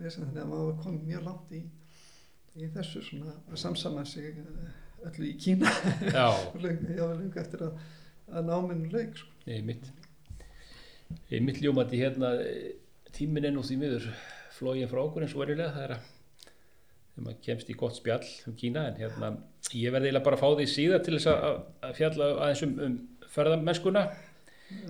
lesa 0.00 0.22
þannig 0.22 0.40
að 0.42 0.48
maður 0.50 0.78
komið 0.84 1.10
mjög 1.10 1.26
langt 1.28 1.52
í, 1.54 1.60
í 2.58 2.70
þessu 2.74 3.02
svona 3.08 3.34
að 3.38 3.60
samsama 3.62 4.06
sig 4.08 4.40
eh, 4.42 4.80
öllu 5.08 5.28
í 5.28 5.34
Kína. 5.38 5.70
Já, 6.08 6.26
lengur 6.64 7.42
eftir 7.44 7.66
að, 7.68 7.84
að 8.32 8.48
náminn 8.50 8.88
lauk 8.92 9.20
sko. 9.20 9.30
einmitt. 9.46 9.92
Einmitt 11.30 11.60
ljómandi 11.62 12.00
hérna 12.00 12.32
tíminn 13.14 13.46
er 13.46 13.54
nú 13.54 13.62
því 13.62 13.78
miður 13.78 14.10
flógin 14.56 14.90
frá 14.90 15.04
okkur 15.04 15.26
eins 15.26 15.34
og 15.36 15.44
verilega 15.44 15.74
það 15.76 15.86
er 15.86 15.96
að 15.98 16.10
þegar 17.14 17.26
maður 17.28 17.42
kemst 17.46 17.70
í 17.70 17.76
gott 17.78 17.96
spjall 17.96 18.28
um 18.48 18.54
Kína 18.58 18.88
en 18.90 19.00
hérna 19.00 19.30
ég 19.72 19.94
verði 19.94 20.10
eiginlega 20.10 20.26
bara 20.26 20.38
að 20.38 20.42
fá 20.42 20.58
því 20.58 20.68
síðar 20.70 21.02
til 21.04 21.16
þess 21.16 21.30
að, 21.30 21.58
að 21.86 21.98
fjalla 21.98 22.30
aðeins 22.34 22.62
um, 22.66 22.72
um 22.86 22.96
ferðamennskuna. 23.34 24.04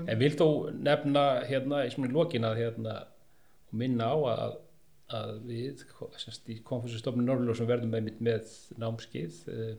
En 0.08 0.20
vil 0.20 0.30
þó 0.32 0.46
nefna 0.72 1.24
hérna 1.48 1.82
í 1.84 1.90
svona 1.92 2.12
lokin 2.14 2.46
að 2.48 2.60
hérna 2.62 2.94
minna 3.74 4.06
á 4.08 4.16
að, 4.30 4.54
að 5.18 5.32
við 5.48 5.82
semst, 6.20 6.46
í 6.48 6.60
konfúsustofnun 6.64 7.26
Norrljóð 7.28 7.58
sem 7.60 7.68
verðum 7.68 7.92
með, 7.92 8.14
með 8.24 8.54
námskeið 8.80 9.40
uh, 9.52 9.74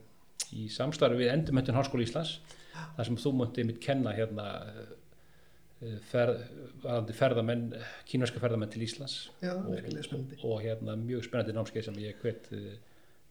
í 0.53 0.67
samstarfi 0.71 1.23
við 1.23 1.31
Endurmöntun 1.31 1.79
Háskóla 1.79 2.05
Íslands 2.05 2.37
þar 2.75 3.07
sem 3.07 3.17
þú 3.23 3.33
mútti 3.39 3.65
mitt 3.65 3.79
kenna 3.83 4.13
hérna 4.15 4.49
uh, 4.67 4.93
ferð, 6.09 6.41
varandi 6.83 7.15
ferðamenn 7.15 7.69
kínverska 8.09 8.41
ferðamenn 8.41 8.71
til 8.73 8.83
Íslands. 8.85 9.15
Já, 9.43 9.53
og, 9.55 9.71
og, 9.75 10.35
og 10.47 10.59
hérna 10.63 10.97
mjög 10.99 11.25
spennandi 11.27 11.55
námskeið 11.55 11.89
sem 11.89 12.03
ég 12.03 12.21
hvet 12.23 12.51
uh, 12.55 12.69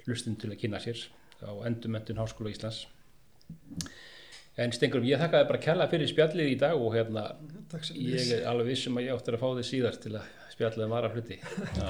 hlustin 0.05 0.37
til 0.41 0.53
að 0.53 0.61
kynna 0.63 0.83
sér 0.83 1.07
á 1.45 1.53
Endurmöntun 1.69 2.21
Háskóla 2.21 2.53
Íslands. 2.53 2.85
En 4.61 4.71
Stengur, 4.71 5.03
ég 5.03 5.19
þakkaði 5.19 5.49
bara 5.49 5.63
kella 5.65 5.89
fyrir 5.91 6.11
spjallið 6.11 6.53
í 6.53 6.59
dag 6.61 6.79
og 6.79 6.95
hérna 6.95 7.27
ég 7.99 8.37
er 8.37 8.47
alveg 8.47 8.71
vissum 8.71 9.01
að 9.01 9.09
ég 9.09 9.19
áttur 9.19 9.35
að 9.35 9.43
fá 9.43 9.49
þið 9.51 9.69
síðar 9.73 10.01
til 10.05 10.15
að 10.15 10.33
spjalla 10.55 10.87
um 10.87 10.95
aðra 10.95 11.15
hluti. 11.17 11.41
Já. 11.81 11.89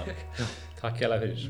takk 0.80 1.02
kella 1.02 1.20
fyrir 1.20 1.48